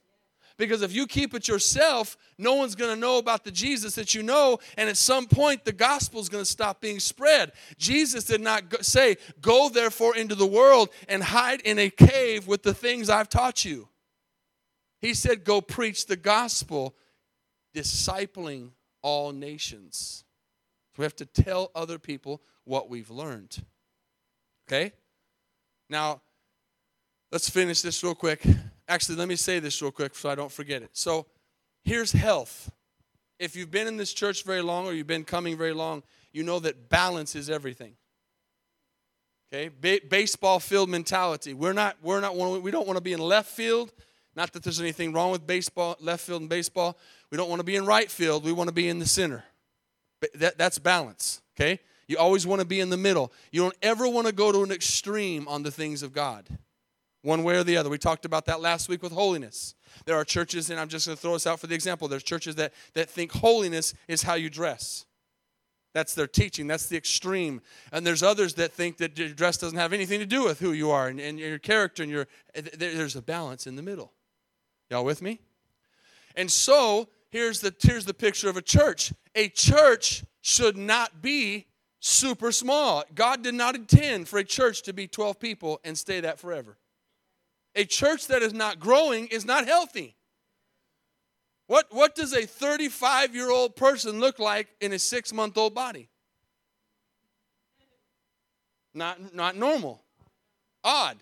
Because 0.56 0.82
if 0.82 0.94
you 0.94 1.08
keep 1.08 1.34
it 1.34 1.48
yourself, 1.48 2.16
no 2.38 2.54
one's 2.54 2.76
going 2.76 2.94
to 2.94 3.00
know 3.00 3.18
about 3.18 3.42
the 3.42 3.50
Jesus 3.50 3.96
that 3.96 4.14
you 4.14 4.22
know, 4.22 4.58
and 4.76 4.88
at 4.88 4.96
some 4.96 5.26
point 5.26 5.64
the 5.64 5.72
gospel 5.72 6.20
is 6.20 6.28
going 6.28 6.44
to 6.44 6.50
stop 6.50 6.80
being 6.80 7.00
spread. 7.00 7.50
Jesus 7.76 8.22
did 8.22 8.40
not 8.40 8.68
go, 8.68 8.78
say, 8.80 9.16
Go 9.40 9.68
therefore 9.68 10.16
into 10.16 10.36
the 10.36 10.46
world 10.46 10.90
and 11.08 11.24
hide 11.24 11.60
in 11.62 11.80
a 11.80 11.90
cave 11.90 12.46
with 12.46 12.62
the 12.62 12.72
things 12.72 13.10
I've 13.10 13.28
taught 13.28 13.64
you. 13.64 13.88
He 15.04 15.12
said, 15.12 15.44
Go 15.44 15.60
preach 15.60 16.06
the 16.06 16.16
gospel, 16.16 16.96
discipling 17.76 18.70
all 19.02 19.32
nations. 19.32 20.24
So 20.96 21.00
we 21.00 21.04
have 21.04 21.16
to 21.16 21.26
tell 21.26 21.70
other 21.74 21.98
people 21.98 22.40
what 22.64 22.88
we've 22.88 23.10
learned. 23.10 23.62
Okay? 24.66 24.94
Now, 25.90 26.22
let's 27.30 27.50
finish 27.50 27.82
this 27.82 28.02
real 28.02 28.14
quick. 28.14 28.46
Actually, 28.88 29.16
let 29.16 29.28
me 29.28 29.36
say 29.36 29.58
this 29.58 29.82
real 29.82 29.90
quick 29.90 30.14
so 30.14 30.30
I 30.30 30.34
don't 30.34 30.50
forget 30.50 30.80
it. 30.80 30.88
So, 30.94 31.26
here's 31.82 32.12
health. 32.12 32.72
If 33.38 33.56
you've 33.56 33.70
been 33.70 33.86
in 33.86 33.98
this 33.98 34.14
church 34.14 34.42
very 34.42 34.62
long 34.62 34.86
or 34.86 34.94
you've 34.94 35.06
been 35.06 35.24
coming 35.24 35.58
very 35.58 35.74
long, 35.74 36.02
you 36.32 36.44
know 36.44 36.60
that 36.60 36.88
balance 36.88 37.36
is 37.36 37.50
everything. 37.50 37.96
Okay? 39.52 39.68
Ba- 39.68 40.06
baseball 40.08 40.60
field 40.60 40.88
mentality. 40.88 41.52
We're 41.52 41.74
not 41.74 41.98
we're 42.02 42.20
not 42.20 42.34
we 42.34 42.70
don't 42.70 42.86
want 42.86 42.96
to 42.96 43.02
be 43.02 43.12
in 43.12 43.20
left 43.20 43.50
field. 43.50 43.92
Not 44.36 44.52
that 44.52 44.62
there's 44.62 44.80
anything 44.80 45.12
wrong 45.12 45.30
with 45.30 45.46
baseball, 45.46 45.96
left 46.00 46.24
field 46.24 46.40
and 46.40 46.50
baseball. 46.50 46.98
We 47.30 47.36
don't 47.36 47.48
want 47.48 47.60
to 47.60 47.64
be 47.64 47.76
in 47.76 47.86
right 47.86 48.10
field. 48.10 48.44
We 48.44 48.52
want 48.52 48.68
to 48.68 48.74
be 48.74 48.88
in 48.88 48.98
the 48.98 49.06
center. 49.06 49.44
That, 50.34 50.58
that's 50.58 50.78
balance. 50.78 51.42
Okay? 51.56 51.80
You 52.08 52.18
always 52.18 52.46
want 52.46 52.60
to 52.60 52.66
be 52.66 52.80
in 52.80 52.90
the 52.90 52.96
middle. 52.96 53.32
You 53.52 53.62
don't 53.62 53.76
ever 53.82 54.08
want 54.08 54.26
to 54.26 54.32
go 54.32 54.52
to 54.52 54.62
an 54.62 54.72
extreme 54.72 55.46
on 55.48 55.62
the 55.62 55.70
things 55.70 56.02
of 56.02 56.12
God 56.12 56.48
one 57.24 57.42
way 57.42 57.56
or 57.56 57.64
the 57.64 57.76
other. 57.76 57.88
We 57.88 57.98
talked 57.98 58.26
about 58.26 58.44
that 58.46 58.60
last 58.60 58.88
week 58.88 59.02
with 59.02 59.12
holiness. 59.12 59.74
There 60.04 60.14
are 60.16 60.24
churches, 60.24 60.68
and 60.68 60.78
I'm 60.78 60.88
just 60.88 61.06
going 61.06 61.16
to 61.16 61.20
throw 61.20 61.32
this 61.32 61.46
out 61.46 61.58
for 61.58 61.66
the 61.66 61.74
example. 61.74 62.06
There's 62.06 62.22
churches 62.22 62.56
that, 62.56 62.74
that 62.92 63.08
think 63.08 63.32
holiness 63.32 63.94
is 64.06 64.22
how 64.22 64.34
you 64.34 64.50
dress. 64.50 65.06
That's 65.94 66.14
their 66.14 66.26
teaching. 66.26 66.66
That's 66.66 66.86
the 66.86 66.96
extreme. 66.96 67.62
And 67.92 68.06
there's 68.06 68.22
others 68.22 68.54
that 68.54 68.72
think 68.72 68.98
that 68.98 69.18
your 69.18 69.28
dress 69.30 69.56
doesn't 69.56 69.78
have 69.78 69.92
anything 69.92 70.20
to 70.20 70.26
do 70.26 70.44
with 70.44 70.60
who 70.60 70.72
you 70.72 70.90
are 70.90 71.08
and, 71.08 71.18
and 71.18 71.38
your 71.38 71.58
character 71.58 72.02
and 72.02 72.12
your. 72.12 72.26
There's 72.76 73.16
a 73.16 73.22
balance 73.22 73.66
in 73.66 73.76
the 73.76 73.82
middle. 73.82 74.12
Y'all 74.94 75.04
with 75.04 75.22
me? 75.22 75.40
And 76.36 76.48
so 76.48 77.08
here's 77.28 77.58
the 77.58 77.74
here's 77.80 78.04
the 78.04 78.14
picture 78.14 78.48
of 78.48 78.56
a 78.56 78.62
church. 78.62 79.12
A 79.34 79.48
church 79.48 80.22
should 80.40 80.76
not 80.76 81.20
be 81.20 81.66
super 81.98 82.52
small. 82.52 83.02
God 83.12 83.42
did 83.42 83.54
not 83.54 83.74
intend 83.74 84.28
for 84.28 84.38
a 84.38 84.44
church 84.44 84.82
to 84.82 84.92
be 84.92 85.08
12 85.08 85.40
people 85.40 85.80
and 85.82 85.98
stay 85.98 86.20
that 86.20 86.38
forever. 86.38 86.76
A 87.74 87.84
church 87.84 88.28
that 88.28 88.40
is 88.40 88.52
not 88.52 88.78
growing 88.78 89.26
is 89.26 89.44
not 89.44 89.66
healthy. 89.66 90.14
What, 91.66 91.86
what 91.90 92.14
does 92.14 92.32
a 92.32 92.46
35 92.46 93.34
year 93.34 93.50
old 93.50 93.74
person 93.74 94.20
look 94.20 94.38
like 94.38 94.68
in 94.80 94.92
a 94.92 95.00
six 95.00 95.32
month 95.32 95.58
old 95.58 95.74
body? 95.74 96.08
Not, 98.94 99.34
not 99.34 99.56
normal, 99.56 100.04
odd. 100.84 101.16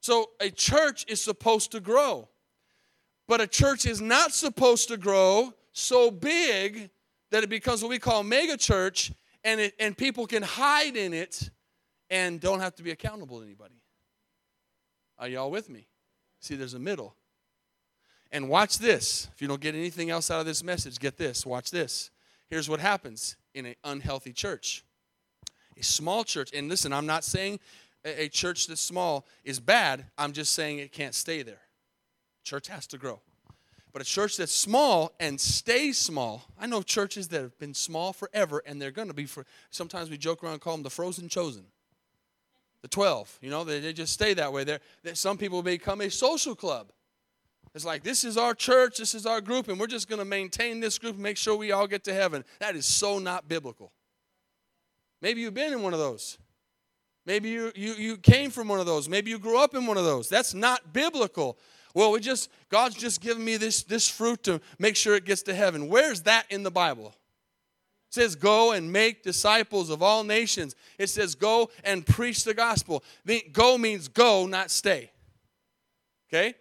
So 0.00 0.30
a 0.40 0.50
church 0.50 1.04
is 1.06 1.22
supposed 1.22 1.70
to 1.70 1.78
grow, 1.78 2.28
but 3.28 3.40
a 3.40 3.46
church 3.46 3.86
is 3.86 4.00
not 4.00 4.32
supposed 4.32 4.88
to 4.88 4.96
grow 4.96 5.52
so 5.72 6.10
big 6.10 6.90
that 7.30 7.42
it 7.42 7.48
becomes 7.48 7.82
what 7.82 7.88
we 7.88 7.98
call 7.98 8.22
mega 8.22 8.56
church 8.56 9.12
and, 9.44 9.60
it, 9.60 9.74
and 9.80 9.96
people 9.96 10.26
can 10.26 10.42
hide 10.42 10.96
in 10.96 11.12
it 11.12 11.50
and 12.10 12.40
don't 12.40 12.60
have 12.60 12.74
to 12.76 12.82
be 12.82 12.90
accountable 12.90 13.38
to 13.38 13.44
anybody. 13.44 13.82
Are 15.18 15.28
y'all 15.28 15.50
with 15.50 15.70
me? 15.70 15.86
See, 16.40 16.56
there's 16.56 16.74
a 16.74 16.78
middle. 16.78 17.14
And 18.30 18.48
watch 18.48 18.78
this. 18.78 19.28
If 19.34 19.42
you 19.42 19.48
don't 19.48 19.60
get 19.60 19.74
anything 19.74 20.10
else 20.10 20.30
out 20.30 20.40
of 20.40 20.46
this 20.46 20.62
message, 20.62 20.98
get 20.98 21.16
this. 21.16 21.46
Watch 21.46 21.70
this. 21.70 22.10
Here's 22.48 22.68
what 22.68 22.80
happens 22.80 23.36
in 23.54 23.66
an 23.66 23.74
unhealthy 23.84 24.32
church. 24.32 24.84
A 25.78 25.82
small 25.82 26.24
church, 26.24 26.50
and 26.54 26.68
listen, 26.68 26.92
I'm 26.92 27.06
not 27.06 27.24
saying 27.24 27.60
a 28.04 28.28
church 28.28 28.66
that's 28.66 28.80
small 28.80 29.26
is 29.44 29.60
bad. 29.60 30.06
I'm 30.18 30.32
just 30.32 30.52
saying 30.52 30.78
it 30.78 30.92
can't 30.92 31.14
stay 31.14 31.42
there. 31.42 31.60
Church 32.42 32.68
has 32.68 32.86
to 32.88 32.98
grow. 32.98 33.20
But 33.92 34.00
a 34.02 34.04
church 34.06 34.38
that's 34.38 34.52
small 34.52 35.12
and 35.20 35.38
stays 35.38 35.98
small, 35.98 36.44
I 36.58 36.66
know 36.66 36.80
churches 36.80 37.28
that 37.28 37.42
have 37.42 37.58
been 37.58 37.74
small 37.74 38.12
forever 38.12 38.62
and 38.64 38.80
they're 38.80 38.90
going 38.90 39.08
to 39.08 39.14
be 39.14 39.26
for, 39.26 39.44
sometimes 39.70 40.08
we 40.08 40.16
joke 40.16 40.42
around 40.42 40.54
and 40.54 40.62
call 40.62 40.74
them 40.74 40.82
the 40.82 40.90
frozen 40.90 41.28
chosen 41.28 41.66
the 42.82 42.88
12. 42.88 43.38
You 43.40 43.50
know, 43.50 43.64
they, 43.64 43.80
they 43.80 43.92
just 43.92 44.12
stay 44.12 44.34
that 44.34 44.52
way. 44.52 44.64
There, 44.64 44.80
some 45.14 45.38
people 45.38 45.62
become 45.62 46.00
a 46.00 46.10
social 46.10 46.54
club. 46.54 46.92
It's 47.74 47.86
like, 47.86 48.02
this 48.02 48.22
is 48.22 48.36
our 48.36 48.54
church, 48.54 48.98
this 48.98 49.14
is 49.14 49.24
our 49.24 49.40
group, 49.40 49.68
and 49.68 49.80
we're 49.80 49.86
just 49.86 50.08
going 50.08 50.18
to 50.18 50.26
maintain 50.26 50.80
this 50.80 50.98
group 50.98 51.14
and 51.14 51.22
make 51.22 51.38
sure 51.38 51.56
we 51.56 51.72
all 51.72 51.86
get 51.86 52.04
to 52.04 52.12
heaven. 52.12 52.44
That 52.60 52.76
is 52.76 52.84
so 52.84 53.18
not 53.18 53.48
biblical. 53.48 53.92
Maybe 55.22 55.40
you've 55.40 55.54
been 55.54 55.72
in 55.72 55.80
one 55.80 55.94
of 55.94 55.98
those. 55.98 56.36
Maybe 57.24 57.48
you, 57.48 57.72
you, 57.74 57.94
you 57.94 58.16
came 58.16 58.50
from 58.50 58.68
one 58.68 58.80
of 58.80 58.86
those. 58.86 59.08
Maybe 59.08 59.30
you 59.30 59.38
grew 59.38 59.62
up 59.62 59.74
in 59.74 59.86
one 59.86 59.96
of 59.96 60.04
those. 60.04 60.28
That's 60.28 60.52
not 60.52 60.92
biblical. 60.92 61.56
Well, 61.94 62.12
we 62.12 62.20
just, 62.20 62.50
God's 62.68 62.96
just 62.96 63.20
given 63.20 63.44
me 63.44 63.56
this, 63.56 63.82
this 63.82 64.08
fruit 64.08 64.42
to 64.44 64.60
make 64.78 64.96
sure 64.96 65.14
it 65.14 65.24
gets 65.24 65.42
to 65.42 65.54
heaven. 65.54 65.88
Where's 65.88 66.22
that 66.22 66.46
in 66.50 66.62
the 66.62 66.70
Bible? 66.70 67.14
It 68.08 68.14
says, 68.14 68.34
Go 68.34 68.72
and 68.72 68.92
make 68.92 69.22
disciples 69.22 69.90
of 69.90 70.02
all 70.02 70.24
nations. 70.24 70.74
It 70.98 71.08
says, 71.08 71.34
Go 71.34 71.70
and 71.84 72.06
preach 72.06 72.44
the 72.44 72.54
gospel. 72.54 73.04
Go 73.52 73.76
means 73.76 74.08
go, 74.08 74.46
not 74.46 74.70
stay. 74.70 75.10
Okay? 76.32 76.54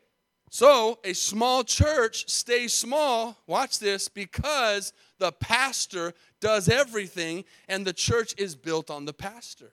So, 0.50 1.00
a 1.06 1.14
small 1.14 1.64
church 1.64 2.30
stays 2.30 2.74
small, 2.74 3.38
watch 3.48 3.80
this, 3.80 4.10
because 4.10 4.92
the 5.18 5.32
pastor 5.32 6.14
does 6.42 6.68
everything 6.68 7.46
and 7.70 7.88
the 7.88 7.94
church 7.94 8.36
is 8.38 8.58
built 8.58 8.90
on 8.90 9.06
the 9.06 9.14
pastor. 9.14 9.72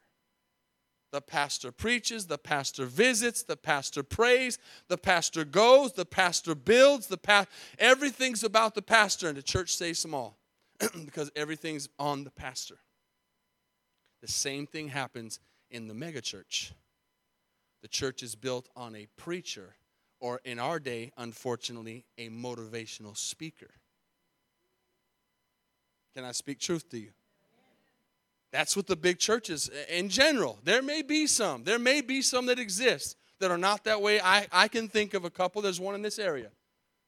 The 1.11 1.21
pastor 1.23 1.73
preaches, 1.73 2.27
the 2.27 2.37
pastor 2.37 2.85
visits, 2.85 3.42
the 3.42 3.57
pastor 3.57 4.03
prays, 4.03 4.59
the 4.88 4.99
pastor 4.99 5.44
goes, 5.44 5.92
the 5.94 6.05
pastor 6.05 6.55
builds, 6.55 7.07
the 7.07 7.16
pa- 7.16 7.47
everything's 7.79 8.44
about 8.44 8.75
the 8.75 8.83
pastor 8.83 9.29
and 9.29 9.37
the 9.37 9.42
church 9.42 9.71
stays 9.71 9.99
small. 9.99 10.38
because 11.05 11.31
everything's 11.35 11.88
on 11.99 12.25
the 12.25 12.31
pastor. 12.31 12.79
The 14.23 14.29
same 14.29 14.66
thing 14.66 14.88
happens 14.88 15.40
in 15.71 15.88
the 15.88 15.94
megachurch. 15.94 16.73
The 17.83 17.88
church 17.88 18.23
is 18.23 18.35
built 18.35 18.68
on 18.75 18.97
a 18.97 19.07
preacher, 19.16 19.77
or 20.21 20.40
in 20.44 20.59
our 20.59 20.81
day, 20.81 21.12
unfortunately, 21.16 22.05
a 22.16 22.29
motivational 22.29 23.16
speaker. 23.16 23.71
Can 26.16 26.25
I 26.25 26.33
speak 26.33 26.59
truth 26.59 26.88
to 26.90 26.99
you? 26.99 27.11
That's 28.53 28.77
what 28.77 28.87
the 28.87 28.97
big 28.97 29.19
churches 29.19 29.71
in 29.89 30.09
general. 30.09 30.59
There 30.65 30.83
may 30.83 31.03
be 31.03 31.27
some. 31.27 31.65
There 31.65 31.79
may 31.79 32.01
be 32.01 32.23
some 32.23 32.47
that 32.47 32.59
exist 32.59 33.17
that 33.41 33.51
are 33.51 33.59
not 33.59 33.85
that 33.85 34.01
way. 34.01 34.21
I, 34.21 34.47
I 34.51 34.69
can 34.69 34.89
think 34.89 35.15
of 35.15 35.25
a 35.25 35.31
couple. 35.31 35.61
There's 35.63 35.81
one 35.81 35.95
in 35.95 36.03
this 36.03 36.19
area 36.19 36.51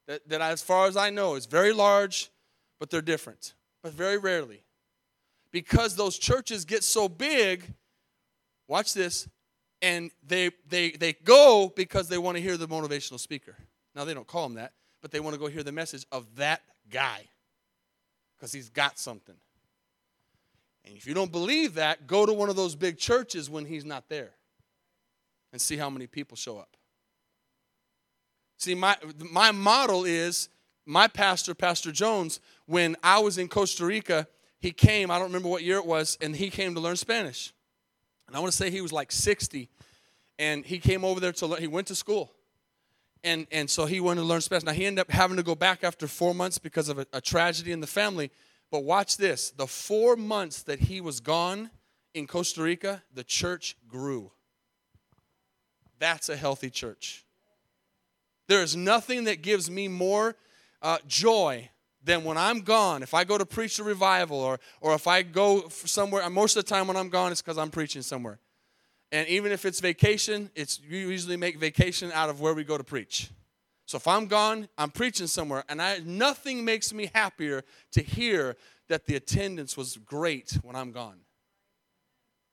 that, 0.07 0.29
that, 0.29 0.41
as 0.41 0.63
far 0.63 0.87
as 0.87 0.97
I 0.97 1.11
know, 1.11 1.35
is 1.35 1.47
very 1.47 1.73
large, 1.73 2.31
but 2.79 2.91
they're 2.91 3.01
different 3.03 3.55
but 3.83 3.93
very 3.93 4.19
rarely. 4.19 4.63
Because 5.53 5.97
those 5.97 6.19
churches 6.19 6.65
get 6.65 6.85
so 6.85 7.09
big, 7.09 7.65
watch 8.69 8.95
this, 8.95 9.29
and 9.83 10.11
they, 10.27 10.51
they, 10.69 10.91
they 10.91 11.13
go 11.13 11.73
because 11.75 12.09
they 12.09 12.19
want 12.19 12.37
to 12.37 12.43
hear 12.43 12.57
the 12.57 12.69
motivational 12.69 13.19
speaker. 13.19 13.57
Now, 13.95 14.05
they 14.05 14.15
don't 14.15 14.27
call 14.27 14.47
him 14.47 14.55
that, 14.55 14.73
but 15.03 15.11
they 15.11 15.21
want 15.21 15.35
to 15.35 15.41
go 15.41 15.49
hear 15.49 15.63
the 15.63 15.73
message 15.73 16.07
of 16.13 16.37
that 16.37 16.63
guy 16.91 17.29
because 18.37 18.53
he's 18.53 18.69
got 18.69 18.99
something. 18.99 19.35
And 20.85 20.97
if 20.97 21.07
you 21.07 21.15
don't 21.15 21.31
believe 21.31 21.75
that, 21.75 22.07
go 22.07 22.27
to 22.27 22.33
one 22.33 22.49
of 22.49 22.57
those 22.57 22.75
big 22.75 22.99
churches 22.99 23.51
when 23.51 23.65
he's 23.65 23.85
not 23.85 24.09
there 24.09 24.31
and 25.53 25.61
see 25.61 25.77
how 25.77 25.91
many 25.91 26.07
people 26.07 26.37
show 26.37 26.59
up. 26.59 26.77
See, 28.57 28.75
my, 28.75 28.97
my 29.31 29.53
model 29.53 30.05
is 30.05 30.49
my 30.87 31.09
pastor, 31.09 31.55
Pastor 31.55 31.93
Jones, 31.93 32.41
when 32.67 32.97
I 33.03 33.19
was 33.21 33.39
in 33.39 33.49
Costa 33.49 33.87
Rica, 33.87 34.27
he 34.59 34.73
came, 34.73 35.11
I 35.11 35.19
don't 35.19 35.29
remember 35.29 35.49
what 35.49 35.63
year 35.63 35.77
it 35.77 35.87
was, 35.87 36.19
and 36.21 36.37
he 36.37 36.51
came 36.51 36.75
to 36.75 36.81
learn 36.81 36.97
Spanish. 36.97 37.53
And 38.27 38.37
I 38.37 38.41
want 38.41 38.53
to 38.53 38.57
say 38.57 38.71
he 38.71 38.81
was 38.81 38.93
like 38.93 39.11
60. 39.11 39.69
And 40.39 40.65
he 40.65 40.79
came 40.79 41.05
over 41.05 41.21
there 41.21 41.33
to 41.33 41.47
learn, 41.47 41.61
he 41.61 41.67
went 41.67 41.87
to 41.89 41.95
school. 41.95 42.33
And, 43.23 43.47
and 43.51 43.69
so 43.69 43.87
he 43.87 44.01
wanted 44.01 44.23
to 44.23 44.27
learn 44.27 44.41
Spanish. 44.41 44.65
Now, 44.65 44.73
he 44.73 44.87
ended 44.87 45.03
up 45.03 45.11
having 45.11 45.37
to 45.37 45.43
go 45.43 45.55
back 45.55 45.85
after 45.85 46.07
four 46.07 46.35
months 46.35 46.59
because 46.59 46.89
of 46.89 46.99
a, 46.99 47.07
a 47.13 47.21
tragedy 47.21 47.73
in 47.73 47.81
the 47.81 47.87
family. 47.87 48.31
But 48.71 48.85
watch 48.85 49.17
this 49.17 49.51
the 49.51 49.67
four 49.67 50.17
months 50.17 50.63
that 50.65 50.81
he 50.81 51.01
was 51.01 51.21
gone 51.21 51.71
in 52.15 52.27
Costa 52.27 52.63
Rica, 52.63 53.03
the 53.15 53.25
church 53.25 53.77
grew. 53.89 54.31
That's 55.99 56.29
a 56.29 56.37
healthy 56.37 56.71
church. 56.71 57.25
There 58.49 58.63
is 58.63 58.75
nothing 58.75 59.25
that 59.25 59.43
gives 59.43 59.71
me 59.71 59.87
more 59.87 60.35
uh, 60.83 60.99
joy 61.07 61.69
than 62.03 62.25
when 62.25 62.39
I'm 62.39 62.61
gone. 62.61 63.03
If 63.03 63.15
I 63.15 63.25
go 63.25 63.37
to 63.39 63.47
preach 63.47 63.79
a 63.79 63.85
revival 63.85 64.39
or, 64.39 64.59
or 64.81 64.95
if 64.95 65.07
I 65.07 65.23
go 65.23 65.69
somewhere, 65.69 66.29
most 66.31 66.57
of 66.57 66.65
the 66.65 66.69
time 66.69 66.87
when 66.87 66.97
I'm 66.97 67.11
gone, 67.11 67.31
it's 67.31 67.43
because 67.43 67.59
I'm 67.59 67.71
preaching 67.71 68.03
somewhere. 68.03 68.39
And 69.13 69.29
even 69.29 69.53
if 69.53 69.65
it's 69.65 69.81
vacation, 69.81 70.51
it's 70.55 70.81
you 70.81 70.99
usually 70.99 71.37
make 71.37 71.59
vacation 71.59 72.11
out 72.13 72.31
of 72.31 72.41
where 72.41 72.55
we 72.55 72.65
go 72.65 72.79
to 72.79 72.85
preach. 72.85 73.31
So 73.91 73.97
if 73.97 74.07
I'm 74.07 74.27
gone, 74.27 74.69
I'm 74.79 74.93
preaching 74.93 75.27
somewhere, 75.27 75.65
and 75.69 75.83
I, 75.83 75.99
nothing 76.07 76.65
makes 76.65 76.93
me 76.93 77.11
happier 77.13 77.65
to 77.91 78.01
hear 78.01 78.55
that 78.87 79.07
the 79.07 79.17
attendance 79.17 79.77
was 79.77 79.97
great 79.97 80.57
when 80.63 80.77
I'm 80.77 80.93
gone. 80.93 81.17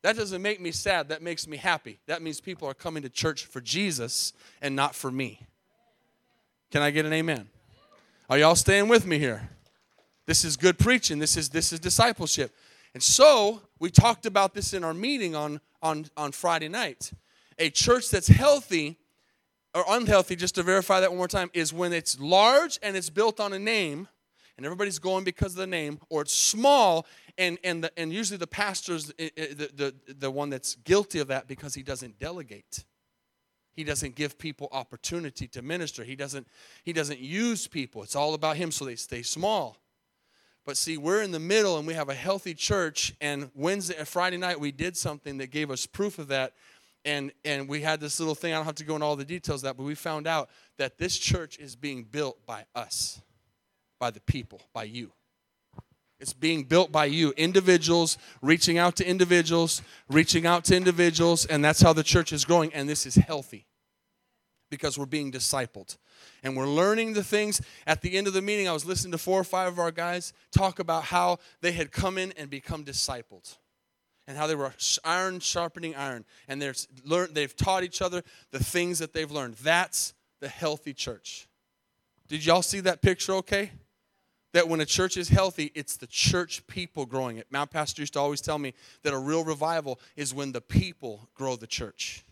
That 0.01 0.15
doesn't 0.15 0.41
make 0.41 0.59
me 0.59 0.71
sad, 0.71 1.09
that 1.09 1.21
makes 1.21 1.47
me 1.47 1.57
happy. 1.57 1.99
That 2.07 2.23
means 2.23 2.41
people 2.41 2.67
are 2.67 2.73
coming 2.73 3.03
to 3.03 3.09
church 3.09 3.45
for 3.45 3.61
Jesus 3.61 4.33
and 4.63 4.75
not 4.75 4.95
for 4.95 5.11
me. 5.11 5.39
Can 6.71 6.81
I 6.81 6.89
get 6.89 7.05
an 7.05 7.13
amen? 7.13 7.47
Are 8.31 8.39
y'all 8.39 8.55
staying 8.55 8.87
with 8.87 9.05
me 9.05 9.19
here? 9.19 9.47
This 10.25 10.43
is 10.43 10.57
good 10.57 10.79
preaching. 10.79 11.19
This 11.19 11.37
is 11.37 11.49
this 11.49 11.71
is 11.71 11.79
discipleship. 11.79 12.51
And 12.95 13.03
so 13.03 13.61
we 13.77 13.91
talked 13.91 14.25
about 14.25 14.55
this 14.55 14.73
in 14.73 14.83
our 14.83 14.95
meeting 14.95 15.35
on, 15.35 15.61
on, 15.83 16.07
on 16.17 16.31
Friday 16.31 16.67
night. 16.67 17.11
A 17.59 17.69
church 17.69 18.09
that's 18.09 18.27
healthy 18.27 18.97
or 19.73 19.83
unhealthy, 19.87 20.35
just 20.35 20.55
to 20.55 20.63
verify 20.63 20.99
that 20.99 21.09
one 21.09 21.17
more 21.17 21.27
time, 21.27 21.49
is 21.53 21.73
when 21.73 21.93
it's 21.93 22.19
large 22.19 22.79
and 22.81 22.95
it's 22.95 23.09
built 23.09 23.39
on 23.39 23.53
a 23.53 23.59
name, 23.59 24.07
and 24.57 24.65
everybody's 24.65 24.99
going 24.99 25.23
because 25.23 25.53
of 25.53 25.59
the 25.59 25.67
name, 25.67 25.99
or 26.09 26.21
it's 26.23 26.33
small 26.33 27.05
and 27.37 27.57
and 27.63 27.83
the, 27.83 27.99
and 27.99 28.11
usually 28.11 28.37
the 28.37 28.47
pastor's 28.47 29.11
eh, 29.19 29.29
eh, 29.37 29.47
the, 29.49 29.93
the 30.07 30.13
the 30.13 30.31
one 30.31 30.49
that's 30.49 30.75
guilty 30.75 31.19
of 31.19 31.27
that 31.27 31.47
because 31.47 31.73
he 31.73 31.83
doesn't 31.83 32.19
delegate. 32.19 32.83
He 33.73 33.83
doesn't 33.83 34.15
give 34.15 34.39
people 34.39 34.69
opportunity 34.71 35.47
to 35.49 35.61
minister. 35.61 36.03
He 36.03 36.15
doesn't 36.15 36.47
he 36.83 36.93
doesn't 36.93 37.19
use 37.19 37.67
people. 37.67 38.03
It's 38.03 38.15
all 38.15 38.33
about 38.33 38.57
him 38.57 38.71
so 38.71 38.85
they 38.85 38.95
stay 38.95 39.21
small. 39.21 39.77
But 40.65 40.75
see, 40.75 40.97
we're 40.97 41.21
in 41.21 41.31
the 41.31 41.39
middle 41.39 41.77
and 41.77 41.87
we 41.87 41.93
have 41.93 42.09
a 42.09 42.13
healthy 42.13 42.53
church. 42.53 43.13
And 43.21 43.49
Wednesday, 43.55 43.97
uh, 43.97 44.03
Friday 44.03 44.35
night, 44.35 44.59
we 44.59 44.73
did 44.73 44.97
something 44.97 45.37
that 45.37 45.47
gave 45.47 45.71
us 45.71 45.85
proof 45.85 46.19
of 46.19 46.27
that. 46.27 46.53
And, 47.07 47.31
and 47.45 47.69
we 47.69 47.79
had 47.79 48.01
this 48.01 48.19
little 48.19 48.35
thing. 48.35 48.51
I 48.51 48.57
don't 48.57 48.65
have 48.65 48.75
to 48.75 48.83
go 48.83 48.95
into 48.95 49.05
all 49.05 49.15
the 49.15 49.23
details 49.23 49.63
of 49.63 49.69
that, 49.69 49.77
but 49.77 49.83
we 49.83 49.95
found 49.95 50.27
out 50.27 50.49
that 50.77 50.97
this 50.97 51.17
church 51.17 51.57
is 51.57 51.73
being 51.73 52.03
built 52.03 52.45
by 52.45 52.65
us, 52.75 53.21
by 53.97 54.11
the 54.11 54.19
people, 54.19 54.61
by 54.73 54.83
you. 54.83 55.13
It's 56.19 56.33
being 56.33 56.65
built 56.65 56.91
by 56.91 57.05
you, 57.05 57.31
individuals 57.37 58.17
reaching 58.41 58.77
out 58.77 58.97
to 58.97 59.07
individuals, 59.07 59.81
reaching 60.09 60.45
out 60.45 60.65
to 60.65 60.75
individuals, 60.75 61.45
and 61.45 61.63
that's 61.63 61.79
how 61.79 61.93
the 61.93 62.03
church 62.03 62.33
is 62.33 62.43
growing. 62.43 62.73
And 62.73 62.89
this 62.89 63.05
is 63.05 63.15
healthy 63.15 63.67
because 64.69 64.97
we're 64.97 65.05
being 65.05 65.31
discipled. 65.31 65.95
And 66.43 66.57
we're 66.57 66.67
learning 66.67 67.13
the 67.13 67.23
things. 67.23 67.61
At 67.85 68.01
the 68.01 68.17
end 68.17 68.27
of 68.27 68.33
the 68.33 68.41
meeting, 68.41 68.67
I 68.67 68.73
was 68.73 68.83
listening 68.83 69.13
to 69.13 69.17
four 69.17 69.39
or 69.39 69.45
five 69.45 69.69
of 69.69 69.79
our 69.79 69.91
guys 69.91 70.33
talk 70.51 70.79
about 70.79 71.05
how 71.05 71.39
they 71.61 71.71
had 71.71 71.93
come 71.93 72.17
in 72.17 72.33
and 72.33 72.49
become 72.49 72.83
discipled 72.83 73.55
and 74.27 74.37
how 74.37 74.45
they 74.45 74.55
were 74.55 74.73
iron 75.03 75.39
sharpening 75.39 75.95
iron. 75.95 76.25
And 76.47 76.61
they're 76.61 76.75
learned, 77.05 77.33
they've 77.33 77.55
taught 77.55 77.83
each 77.83 78.01
other 78.01 78.23
the 78.51 78.63
things 78.63 78.99
that 78.99 79.13
they've 79.13 79.31
learned. 79.31 79.55
That's 79.55 80.13
the 80.39 80.49
healthy 80.49 80.93
church. 80.93 81.47
Did 82.27 82.45
y'all 82.45 82.61
see 82.61 82.81
that 82.81 83.01
picture 83.01 83.33
okay? 83.35 83.71
That 84.53 84.67
when 84.67 84.81
a 84.81 84.85
church 84.85 85.17
is 85.17 85.29
healthy, 85.29 85.71
it's 85.75 85.97
the 85.97 86.07
church 86.07 86.65
people 86.67 87.05
growing 87.05 87.37
it. 87.37 87.47
My 87.49 87.65
pastor 87.65 88.01
used 88.01 88.13
to 88.13 88.19
always 88.19 88.41
tell 88.41 88.57
me 88.57 88.73
that 89.03 89.13
a 89.13 89.17
real 89.17 89.43
revival 89.43 89.99
is 90.15 90.33
when 90.33 90.51
the 90.51 90.61
people 90.61 91.29
grow 91.33 91.55
the 91.55 91.67
church. 91.67 92.23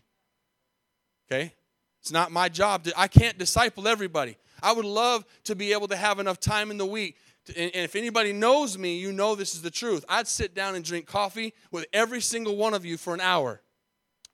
Okay? 1.30 1.52
It's 2.00 2.12
not 2.12 2.30
my 2.30 2.48
job. 2.48 2.84
To, 2.84 2.92
I 2.96 3.08
can't 3.08 3.38
disciple 3.38 3.88
everybody. 3.88 4.36
I 4.62 4.72
would 4.72 4.84
love 4.84 5.24
to 5.44 5.54
be 5.54 5.72
able 5.72 5.88
to 5.88 5.96
have 5.96 6.18
enough 6.18 6.40
time 6.40 6.70
in 6.70 6.78
the 6.78 6.86
week. 6.86 7.16
And, 7.48 7.70
and 7.74 7.84
if 7.84 7.94
anybody 7.94 8.32
knows 8.32 8.76
me, 8.76 8.98
you 8.98 9.12
know 9.12 9.34
this 9.34 9.54
is 9.54 9.62
the 9.62 9.70
truth. 9.70 10.04
I'd 10.08 10.26
sit 10.26 10.54
down 10.54 10.74
and 10.74 10.84
drink 10.84 11.06
coffee 11.06 11.54
with 11.70 11.86
every 11.92 12.20
single 12.20 12.56
one 12.56 12.74
of 12.74 12.84
you 12.84 12.96
for 12.96 13.14
an 13.14 13.20
hour. 13.20 13.60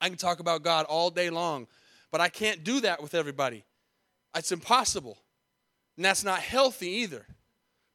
I 0.01 0.09
can 0.09 0.19
talk 0.19 0.41
about 0.41 0.63
God 0.63 0.87
all 0.87 1.11
day 1.11 1.31
long, 1.31 1.67
but 2.11 2.21
I 2.21 2.29
can't 2.29 2.65
do 2.65 2.81
that 2.81 3.03
with 3.03 3.15
everybody. 3.15 3.65
It's 4.35 4.53
impossible. 4.53 5.19
And 5.97 6.05
that's 6.05 6.25
not 6.25 6.41
healthy 6.41 6.89
either. 6.89 7.27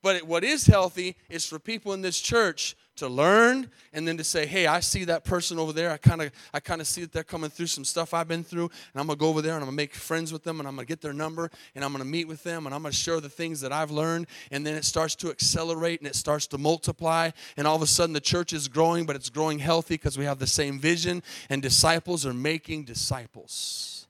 But 0.03 0.23
what 0.23 0.43
is 0.43 0.67
healthy 0.67 1.15
is 1.29 1.45
for 1.45 1.59
people 1.59 1.93
in 1.93 2.01
this 2.01 2.19
church 2.19 2.75
to 2.97 3.07
learn 3.07 3.69
and 3.93 4.07
then 4.07 4.17
to 4.17 4.23
say 4.23 4.45
hey 4.45 4.67
i 4.67 4.79
see 4.79 5.03
that 5.05 5.23
person 5.23 5.57
over 5.59 5.73
there. 5.73 5.91
I 5.91 5.97
kind 5.97 6.21
of 6.21 6.31
i 6.53 6.59
kind 6.59 6.81
of 6.81 6.87
see 6.87 7.01
that 7.01 7.11
they're 7.11 7.23
coming 7.23 7.49
through 7.49 7.67
some 7.67 7.85
stuff 7.85 8.13
i've 8.13 8.27
been 8.27 8.43
through 8.43 8.69
and 8.93 9.01
i'm 9.01 9.07
to 9.07 9.15
go 9.15 9.27
over 9.27 9.41
there 9.41 9.53
and 9.53 9.63
i'm 9.63 9.69
to 9.69 9.75
make 9.75 9.93
friends 9.93 10.33
with 10.33 10.43
them 10.43 10.59
and 10.59 10.67
i'm 10.67 10.77
to 10.77 10.85
get 10.85 11.01
their 11.01 11.13
number 11.13 11.49
and 11.75 11.83
i'm 11.83 11.93
to 11.95 12.05
meet 12.05 12.27
with 12.27 12.43
them 12.43 12.65
and 12.65 12.75
i'm 12.75 12.83
to 12.83 12.91
share 12.91 13.19
the 13.19 13.29
things 13.29 13.61
that 13.61 13.71
i've 13.71 13.91
learned. 13.91 14.27
And 14.51 14.65
then 14.65 14.75
it 14.75 14.85
starts 14.85 15.15
to 15.15 15.29
accelerate 15.29 15.99
and 15.99 16.07
it 16.07 16.15
starts 16.15 16.47
to 16.47 16.57
multiply. 16.57 17.31
And 17.55 17.67
all 17.67 17.75
of 17.75 17.81
a 17.81 17.87
sudden 17.87 18.13
the 18.13 18.19
church 18.21 18.53
is 18.53 18.67
growing 18.67 19.05
but 19.05 19.15
it's 19.15 19.29
growing 19.29 19.59
healthy 19.59 19.95
because 19.95 20.17
we 20.17 20.25
have 20.25 20.39
the 20.39 20.47
same 20.47 20.79
vision. 20.79 21.23
And 21.49 21.61
disciples 21.61 22.25
are 22.25 22.33
making 22.33 22.85
disciples. 22.85 24.07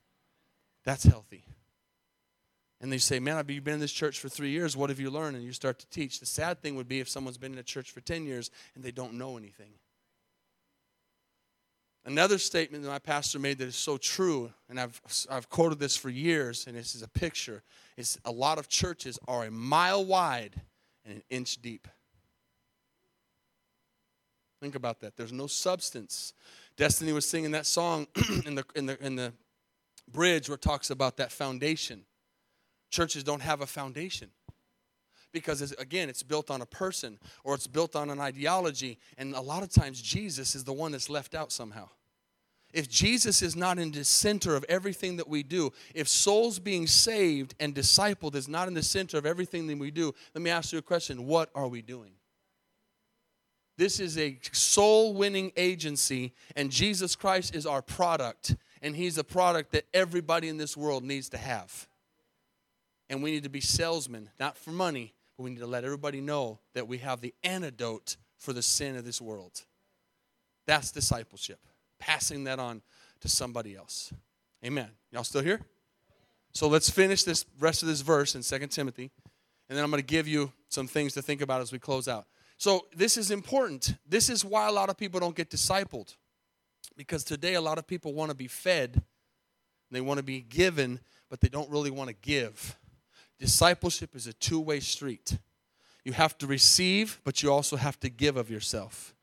That's 0.84 1.04
healthy 1.04 1.47
and 2.80 2.92
they 2.92 2.98
say, 2.98 3.20
Man, 3.20 3.38
I've 3.38 3.48
been 3.48 3.62
in 3.68 3.80
this 3.80 3.92
church 3.92 4.20
for 4.20 4.30
three 4.30 4.50
years. 4.50 4.78
What 4.78 4.90
have 4.90 5.00
you 5.00 5.10
learned? 5.10 5.36
And 5.36 5.46
you 5.46 5.52
start 5.52 5.80
to 5.80 5.88
teach. 5.88 6.20
The 6.20 6.26
sad 6.26 6.62
thing 6.62 6.76
would 6.76 6.88
be 6.88 7.00
if 7.00 7.10
someone's 7.10 7.38
been 7.38 7.54
in 7.54 7.60
a 7.60 7.64
church 7.64 7.92
for 7.92 8.02
10 8.02 8.26
years 8.26 8.52
and 8.76 8.84
they 8.84 8.92
don't 8.92 9.14
know 9.14 9.38
anything. 9.38 9.72
Another 12.06 12.38
statement 12.38 12.84
that 12.84 12.90
my 12.90 13.00
pastor 13.00 13.38
made 13.38 13.58
that 13.58 13.68
is 13.68 13.76
so 13.76 13.98
true, 13.98 14.50
and 14.70 14.80
I've, 14.80 15.02
I've 15.30 15.50
quoted 15.50 15.78
this 15.78 15.98
for 15.98 16.10
years, 16.10 16.66
and 16.66 16.78
this 16.78 16.96
is 16.96 17.02
a 17.02 17.10
picture, 17.10 17.64
is 17.98 18.18
a 18.24 18.32
lot 18.32 18.60
of 18.60 18.70
churches 18.70 19.20
are 19.28 19.44
a 19.44 19.52
mile 19.52 20.06
wide 20.06 20.62
and 21.04 21.16
an 21.16 21.24
inch 21.30 21.62
deep. 21.62 21.86
Think 24.62 24.76
about 24.76 25.02
that. 25.02 25.18
There's 25.18 25.34
no 25.34 25.48
substance. 25.48 26.32
Destiny 26.78 27.12
was 27.12 27.28
singing 27.28 27.52
that 27.52 27.66
song 27.66 28.08
in 28.46 28.56
the, 28.56 28.64
in 28.74 28.86
the, 28.86 29.06
in 29.06 29.16
the 29.18 29.34
bridge 30.10 30.48
where 30.48 30.56
it 30.56 30.62
talks 30.62 30.90
about 30.90 31.18
that 31.18 31.34
foundation 31.34 32.06
churches 32.90 33.24
don't 33.24 33.42
have 33.42 33.62
a 33.62 33.68
foundation. 33.68 34.30
Because 35.34 35.62
it's, 35.62 35.74
again 35.74 36.10
it's 36.10 36.24
built 36.24 36.50
on 36.50 36.62
a 36.62 36.66
person 36.66 37.20
or 37.44 37.54
it's 37.54 37.68
built 37.68 37.96
on 37.96 38.10
an 38.10 38.20
ideology 38.20 38.98
and 39.18 39.36
a 39.36 39.42
lot 39.42 39.62
of 39.62 39.70
times 39.70 40.02
jesus 40.02 40.56
is 40.56 40.64
the 40.64 40.74
one 40.74 40.94
that's 40.94 41.10
left 41.10 41.36
out 41.36 41.52
somehow. 41.52 41.90
If 42.74 42.90
jesus 42.90 43.42
is 43.42 43.56
not 43.56 43.78
in 43.78 43.92
the 43.92 44.06
center 44.06 44.56
of 44.56 44.66
everything 44.70 45.18
that 45.18 45.28
we 45.28 45.44
do 45.44 45.74
if 45.94 46.08
souls 46.08 46.60
being 46.60 46.88
saved 46.88 47.56
and 47.60 47.76
discipled 47.76 48.36
is 48.36 48.48
not 48.48 48.68
in 48.68 48.74
the 48.74 48.84
center 48.84 49.18
of 49.18 49.26
everything 49.26 49.68
that 49.68 49.78
we 49.78 49.92
do 49.92 50.16
let 50.34 50.42
me 50.42 50.50
ask 50.50 50.72
you 50.72 50.80
a 50.80 50.82
question. 50.82 51.28
What 51.28 51.50
are 51.54 51.68
we 51.68 51.82
doing? 51.82 52.14
This 53.78 54.00
is 54.00 54.18
a 54.18 54.40
soul 54.54 55.14
winning 55.14 55.52
agency 55.58 56.34
and 56.56 56.72
jesus 56.72 57.18
christ 57.18 57.54
is 57.54 57.66
our 57.66 57.82
product 57.82 58.56
and 58.82 58.96
he's 58.96 59.18
a 59.18 59.24
product 59.24 59.74
that 59.74 59.86
everybody 59.94 60.48
in 60.48 60.58
this 60.58 60.78
world 60.78 61.04
needs 61.04 61.30
to 61.30 61.38
have 61.38 61.88
and 63.10 63.24
we 63.24 63.32
need 63.32 63.44
to 63.44 63.50
be 63.50 63.62
salesmen, 63.62 64.30
not 64.40 64.58
for 64.58 64.72
money, 64.72 65.14
but 65.36 65.44
we 65.44 65.52
need 65.52 65.60
to 65.60 65.68
let 65.68 65.84
everybody 65.84 66.22
know 66.22 66.60
that 66.74 66.88
we 66.88 66.98
have 67.00 67.22
the 67.22 67.34
antidote 67.44 68.18
for 68.38 68.54
the 68.54 68.62
sin 68.62 68.96
of 68.96 69.06
this 69.06 69.22
world. 69.22 69.64
That's 70.66 70.92
discipleship, 70.92 71.60
passing 72.00 72.44
that 72.46 72.60
on 72.60 72.82
to 73.22 73.30
somebody 73.30 73.76
else. 73.76 74.14
Amen. 74.66 74.90
Y'all 75.12 75.24
still 75.24 75.44
here? 75.44 75.62
So 76.54 76.68
let's 76.68 76.90
finish 76.90 77.24
this 77.24 77.46
rest 77.60 77.84
of 77.84 77.88
this 77.88 78.02
verse 78.02 78.36
in 78.36 78.42
2 78.42 78.68
Timothy, 78.68 79.12
and 79.70 79.78
then 79.78 79.84
I'm 79.84 79.92
going 79.92 80.02
to 80.02 80.08
give 80.08 80.28
you 80.28 80.52
some 80.70 80.88
things 80.88 81.14
to 81.14 81.22
think 81.22 81.42
about 81.42 81.62
as 81.62 81.72
we 81.72 81.80
close 81.80 82.08
out. 82.08 82.26
So 82.58 82.88
this 82.96 83.18
is 83.18 83.32
important. 83.32 83.96
This 84.08 84.30
is 84.30 84.44
why 84.44 84.68
a 84.68 84.72
lot 84.72 84.90
of 84.90 84.98
people 84.98 85.20
don't 85.20 85.36
get 85.36 85.50
discipled. 85.50 86.16
Because 86.96 87.24
today 87.24 87.54
a 87.54 87.62
lot 87.62 87.78
of 87.78 87.86
people 87.86 88.14
want 88.14 88.32
to 88.32 88.36
be 88.36 88.48
fed, 88.48 89.04
they 89.92 90.02
want 90.02 90.18
to 90.18 90.24
be 90.24 90.42
given, 90.42 91.00
but 91.30 91.40
they 91.42 91.48
don't 91.48 91.70
really 91.70 91.92
want 91.92 92.10
to 92.10 92.16
give. 92.16 92.76
Discipleship 93.40 94.16
is 94.16 94.28
a 94.28 94.34
two 94.34 94.60
way 94.60 94.80
street. 94.80 95.38
You 96.04 96.14
have 96.14 96.38
to 96.40 96.48
receive, 96.48 97.20
but 97.24 97.44
you 97.44 97.52
also 97.52 97.76
have 97.76 98.00
to 98.00 98.10
give 98.10 98.38
of 98.38 98.50
yourself. 98.50 99.14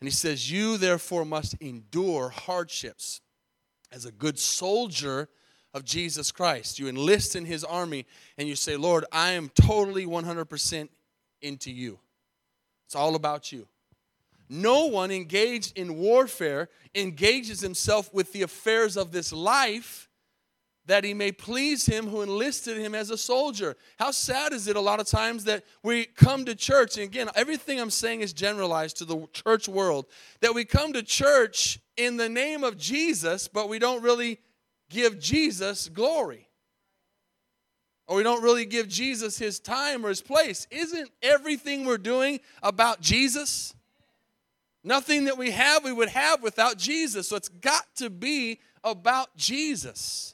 And 0.00 0.06
he 0.06 0.12
says, 0.12 0.50
You 0.50 0.76
therefore 0.76 1.24
must 1.24 1.54
endure 1.54 2.28
hardships 2.28 3.20
as 3.90 4.04
a 4.04 4.12
good 4.12 4.38
soldier 4.38 5.28
of 5.72 5.84
Jesus 5.84 6.30
Christ. 6.30 6.78
You 6.78 6.88
enlist 6.88 7.34
in 7.34 7.44
his 7.44 7.64
army 7.64 8.06
and 8.38 8.46
you 8.46 8.56
say, 8.56 8.76
Lord, 8.76 9.04
I 9.10 9.30
am 9.30 9.50
totally 9.54 10.06
100% 10.06 10.88
into 11.42 11.72
you. 11.72 11.98
It's 12.86 12.94
all 12.94 13.14
about 13.14 13.50
you. 13.50 13.66
No 14.48 14.86
one 14.86 15.10
engaged 15.10 15.76
in 15.76 15.96
warfare 15.96 16.68
engages 16.94 17.60
himself 17.60 18.12
with 18.12 18.32
the 18.32 18.42
affairs 18.42 18.96
of 18.96 19.10
this 19.10 19.32
life 19.32 20.08
that 20.86 21.04
he 21.04 21.14
may 21.14 21.32
please 21.32 21.86
him 21.86 22.06
who 22.06 22.22
enlisted 22.22 22.76
him 22.76 22.94
as 22.94 23.10
a 23.10 23.16
soldier. 23.16 23.74
How 23.98 24.10
sad 24.10 24.52
is 24.52 24.68
it 24.68 24.76
a 24.76 24.80
lot 24.80 25.00
of 25.00 25.06
times 25.06 25.44
that 25.44 25.64
we 25.82 26.04
come 26.04 26.44
to 26.44 26.54
church, 26.54 26.96
and 26.96 27.04
again, 27.04 27.28
everything 27.34 27.80
I'm 27.80 27.90
saying 27.90 28.20
is 28.20 28.32
generalized 28.32 28.98
to 28.98 29.04
the 29.04 29.26
church 29.32 29.68
world, 29.68 30.06
that 30.40 30.54
we 30.54 30.64
come 30.64 30.92
to 30.92 31.02
church 31.02 31.78
in 31.96 32.16
the 32.18 32.28
name 32.28 32.64
of 32.64 32.76
Jesus, 32.76 33.48
but 33.48 33.68
we 33.68 33.78
don't 33.78 34.02
really 34.02 34.40
give 34.90 35.18
Jesus 35.18 35.88
glory. 35.88 36.48
or 38.06 38.16
we 38.16 38.22
don't 38.22 38.42
really 38.42 38.66
give 38.66 38.88
Jesus 38.88 39.38
his 39.38 39.58
time 39.58 40.04
or 40.04 40.08
his 40.10 40.20
place. 40.20 40.66
Isn't 40.70 41.10
everything 41.22 41.84
we're 41.84 41.98
doing 41.98 42.40
about 42.62 43.00
Jesus? 43.00 43.74
Nothing 44.82 45.24
that 45.24 45.38
we 45.38 45.50
have, 45.52 45.84
we 45.84 45.92
would 45.92 46.10
have 46.10 46.42
without 46.42 46.76
Jesus. 46.76 47.28
So 47.28 47.36
it's 47.36 47.48
got 47.48 47.84
to 47.96 48.10
be 48.10 48.60
about 48.82 49.34
Jesus. 49.36 50.33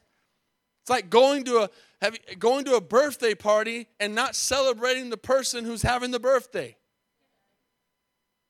Like 0.91 1.09
going 1.09 1.45
to 1.45 1.61
a 1.61 1.71
have, 2.03 2.17
going 2.39 2.67
to 2.67 2.75
a 2.75 2.81
birthday 2.81 3.35
party 3.35 3.87
and 3.99 4.15
not 4.15 4.35
celebrating 4.35 5.09
the 5.09 5.17
person 5.17 5.65
who's 5.65 5.83
having 5.83 6.11
the 6.11 6.21
birthday. 6.21 6.77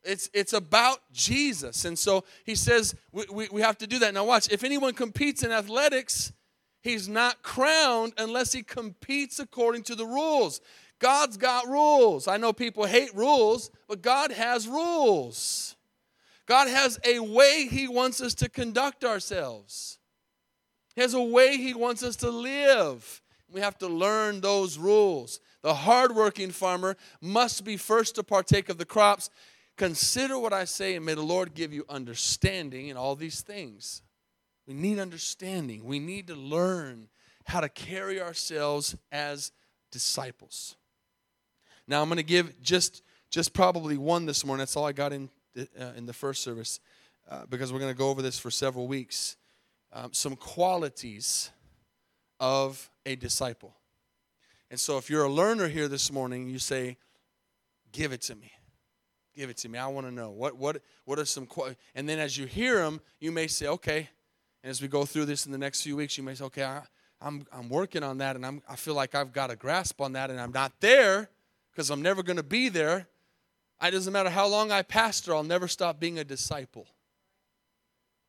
It's, 0.03 0.31
it's 0.33 0.55
about 0.55 0.99
Jesus. 1.13 1.85
And 1.85 1.99
so 1.99 2.25
he 2.45 2.55
says 2.55 2.95
we, 3.13 3.25
we, 3.31 3.49
we 3.53 3.61
have 3.61 3.77
to 3.79 3.87
do 3.87 3.99
that. 4.01 4.15
Now, 4.15 4.25
watch, 4.25 4.51
if 4.51 4.65
anyone 4.65 4.95
competes 4.95 5.43
in 5.43 5.53
athletics, 5.53 6.33
he's 6.81 7.09
not 7.09 7.43
crowned 7.43 8.15
unless 8.17 8.53
he 8.53 8.63
competes 8.63 9.39
according 9.39 9.83
to 9.85 9.95
the 9.95 10.07
rules. 10.07 10.61
God's 11.01 11.37
got 11.37 11.67
rules. 11.67 12.29
I 12.29 12.37
know 12.37 12.53
people 12.53 12.87
hate 12.87 13.15
rules, 13.15 13.71
but 13.89 14.03
God 14.03 14.33
has 14.33 14.69
rules. 14.69 15.77
God 16.51 16.67
has 16.67 16.99
a 17.05 17.21
way 17.21 17.69
He 17.71 17.87
wants 17.87 18.21
us 18.21 18.35
to 18.35 18.49
conduct 18.49 19.05
ourselves, 19.05 20.00
He 20.95 21.01
has 21.01 21.15
a 21.15 21.23
way 21.23 21.57
He 21.57 21.75
wants 21.75 22.03
us 22.03 22.17
to 22.17 22.31
live. 22.31 23.23
We 23.53 23.61
have 23.61 23.79
to 23.79 23.89
learn 23.89 24.41
those 24.41 24.79
rules. 24.79 25.41
The 25.63 25.75
hardworking 25.75 26.51
farmer 26.51 26.97
must 27.21 27.65
be 27.65 27.77
first 27.77 28.15
to 28.15 28.23
partake 28.23 28.69
of 28.69 28.79
the 28.79 28.85
crops. 28.85 29.31
Consider 29.77 30.39
what 30.39 30.53
I 30.53 30.65
say, 30.65 30.97
and 30.97 31.05
may 31.05 31.15
the 31.15 31.23
Lord 31.23 31.55
give 31.55 31.73
you 31.73 31.85
understanding 31.89 32.89
in 32.89 32.97
all 32.97 33.17
these 33.17 33.41
things. 33.41 34.03
We 34.67 34.75
need 34.75 34.99
understanding. 34.99 35.85
We 35.85 35.99
need 35.99 36.29
to 36.29 36.35
learn 36.35 37.09
how 37.45 37.61
to 37.61 37.69
carry 37.69 38.21
ourselves 38.21 38.97
as 39.11 39.53
disciples. 39.91 40.77
Now, 41.89 42.03
I'm 42.03 42.09
going 42.09 42.19
to 42.19 42.23
give 42.23 42.61
just 42.63 43.03
just 43.31 43.53
probably 43.53 43.97
one 43.97 44.27
this 44.27 44.45
morning. 44.45 44.61
That's 44.61 44.77
all 44.77 44.87
I 44.87 44.93
got 44.93 45.13
in 45.13 45.29
uh, 45.59 45.93
in 45.97 46.07
the 46.07 46.13
first 46.13 46.43
service, 46.43 46.79
uh, 47.29 47.47
because 47.49 47.73
we're 47.73 47.79
going 47.79 47.93
to 47.93 47.99
go 47.99 48.11
over 48.11 48.23
this 48.23 48.39
for 48.39 48.51
several 48.51 48.87
weeks. 48.87 49.37
Um, 49.93 50.13
some 50.13 50.37
qualities 50.37 51.51
of 52.39 52.91
a 53.05 53.17
disciple. 53.17 53.75
And 54.71 54.79
so, 54.79 54.99
if 54.99 55.11
you're 55.11 55.25
a 55.25 55.31
learner 55.31 55.69
here 55.69 55.89
this 55.89 56.13
morning, 56.13 56.49
you 56.49 56.59
say, 56.59 56.97
"Give 57.93 58.13
it 58.13 58.23
to 58.23 58.35
me." 58.35 58.53
Give 59.35 59.49
it 59.49 59.57
to 59.59 59.69
me. 59.69 59.79
I 59.79 59.87
want 59.87 60.07
to 60.07 60.13
know 60.13 60.31
what 60.31 60.57
what 60.57 60.83
what 61.05 61.19
are 61.19 61.25
some 61.25 61.49
and 61.95 62.09
then 62.09 62.19
as 62.19 62.37
you 62.37 62.47
hear 62.47 62.79
them, 62.79 63.01
you 63.21 63.31
may 63.33 63.47
say, 63.47 63.67
okay. 63.69 64.09
And 64.63 64.71
as 64.71 64.83
we 64.83 64.89
go 64.89 65.07
through 65.07 65.25
this 65.25 65.47
in 65.47 65.53
the 65.53 65.59
next 65.59 65.83
few 65.83 65.97
weeks, 65.97 66.19
you 66.19 66.25
may 66.25 66.35
say, 66.35 66.45
okay, 66.45 66.65
I, 66.65 66.83
I'm 67.21 67.47
I'm 67.53 67.69
working 67.69 68.03
on 68.03 68.19
that, 68.19 68.37
and 68.37 68.45
I'm 68.45 68.63
I 68.69 68.77
feel 68.77 68.95
like 68.95 69.15
I've 69.15 69.33
got 69.33 69.51
a 69.51 69.57
grasp 69.57 70.01
on 70.01 70.13
that, 70.13 70.31
and 70.31 70.41
I'm 70.41 70.53
not 70.53 70.73
there 70.81 71.31
because 71.71 71.91
I'm 71.91 72.03
never 72.03 72.23
going 72.23 72.37
to 72.37 72.43
be 72.43 72.69
there. 72.69 73.07
It 73.83 73.93
doesn't 73.93 74.13
matter 74.13 74.31
how 74.31 74.47
long 74.47 74.71
I 74.71 74.83
pastor, 74.83 75.35
I'll 75.35 75.43
never 75.43 75.69
stop 75.69 75.99
being 75.99 76.19
a 76.19 76.25
disciple. 76.25 76.87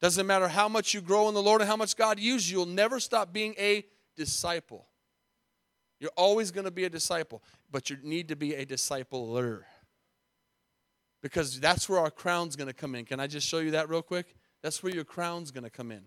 Doesn't 0.01 0.25
matter 0.25 0.47
how 0.47 0.67
much 0.67 0.93
you 0.93 1.01
grow 1.01 1.27
in 1.27 1.35
the 1.35 1.43
Lord 1.43 1.61
and 1.61 1.69
how 1.69 1.75
much 1.75 1.95
God 1.95 2.19
uses 2.19 2.49
you, 2.49 2.59
you'll 2.59 2.67
never 2.67 2.99
stop 2.99 3.31
being 3.31 3.53
a 3.59 3.85
disciple. 4.17 4.87
You're 5.99 6.11
always 6.17 6.49
going 6.49 6.65
to 6.65 6.71
be 6.71 6.85
a 6.85 6.89
disciple, 6.89 7.43
but 7.71 7.91
you 7.91 7.97
need 8.01 8.27
to 8.29 8.35
be 8.35 8.55
a 8.55 8.65
discipler. 8.65 9.61
Because 11.21 11.59
that's 11.59 11.87
where 11.87 11.99
our 11.99 12.09
crown's 12.09 12.55
going 12.55 12.67
to 12.67 12.73
come 12.73 12.95
in. 12.95 13.05
Can 13.05 13.19
I 13.19 13.27
just 13.27 13.47
show 13.47 13.59
you 13.59 13.71
that 13.71 13.89
real 13.89 14.01
quick? 14.01 14.35
That's 14.63 14.81
where 14.81 14.93
your 14.93 15.03
crown's 15.03 15.51
going 15.51 15.63
to 15.63 15.69
come 15.69 15.91
in. 15.91 16.01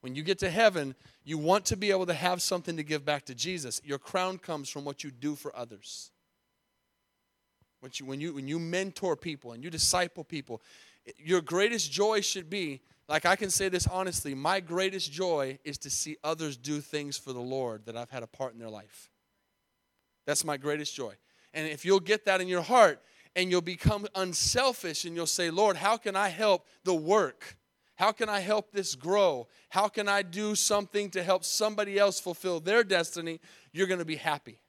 When 0.00 0.14
you 0.14 0.22
get 0.22 0.38
to 0.38 0.50
heaven, 0.50 0.94
you 1.24 1.38
want 1.38 1.64
to 1.66 1.76
be 1.76 1.90
able 1.90 2.06
to 2.06 2.14
have 2.14 2.40
something 2.40 2.76
to 2.76 2.84
give 2.84 3.04
back 3.04 3.24
to 3.26 3.34
Jesus. 3.34 3.80
Your 3.84 3.98
crown 3.98 4.38
comes 4.38 4.68
from 4.68 4.84
what 4.84 5.02
you 5.02 5.10
do 5.10 5.34
for 5.34 5.54
others. 5.56 6.12
When 7.80 7.90
you, 7.94 8.06
when 8.06 8.20
you, 8.20 8.34
when 8.34 8.46
you 8.46 8.60
mentor 8.60 9.16
people 9.16 9.52
and 9.52 9.64
you 9.64 9.70
disciple 9.70 10.22
people, 10.22 10.62
your 11.16 11.40
greatest 11.40 11.90
joy 11.90 12.20
should 12.20 12.48
be 12.48 12.82
like 13.08 13.24
I 13.24 13.36
can 13.36 13.50
say 13.50 13.68
this 13.68 13.86
honestly, 13.86 14.34
my 14.34 14.60
greatest 14.60 15.10
joy 15.10 15.58
is 15.64 15.78
to 15.78 15.90
see 15.90 16.16
others 16.22 16.56
do 16.56 16.80
things 16.80 17.16
for 17.16 17.32
the 17.32 17.40
Lord 17.40 17.86
that 17.86 17.96
I've 17.96 18.10
had 18.10 18.22
a 18.22 18.26
part 18.26 18.52
in 18.52 18.58
their 18.58 18.68
life. 18.68 19.10
That's 20.26 20.44
my 20.44 20.58
greatest 20.58 20.94
joy. 20.94 21.14
And 21.54 21.66
if 21.66 21.84
you'll 21.84 22.00
get 22.00 22.26
that 22.26 22.42
in 22.42 22.48
your 22.48 22.62
heart 22.62 23.00
and 23.34 23.50
you'll 23.50 23.62
become 23.62 24.06
unselfish 24.14 25.06
and 25.06 25.16
you'll 25.16 25.26
say, 25.26 25.50
Lord, 25.50 25.76
how 25.76 25.96
can 25.96 26.16
I 26.16 26.28
help 26.28 26.66
the 26.84 26.94
work? 26.94 27.56
How 27.96 28.12
can 28.12 28.28
I 28.28 28.40
help 28.40 28.70
this 28.72 28.94
grow? 28.94 29.48
How 29.70 29.88
can 29.88 30.06
I 30.06 30.22
do 30.22 30.54
something 30.54 31.10
to 31.10 31.22
help 31.22 31.44
somebody 31.44 31.98
else 31.98 32.20
fulfill 32.20 32.60
their 32.60 32.84
destiny? 32.84 33.40
You're 33.72 33.86
going 33.86 33.98
to 33.98 34.04
be 34.04 34.16
happy. 34.16 34.60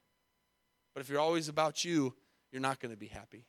But 0.93 1.02
if 1.02 1.10
you're 1.10 1.19
always 1.19 1.49
about 1.49 1.84
you, 1.84 2.15
you're 2.52 2.62
not 2.62 2.80
going 2.80 2.91
to 2.91 2.97
be 2.97 3.08
happy. 3.08 3.45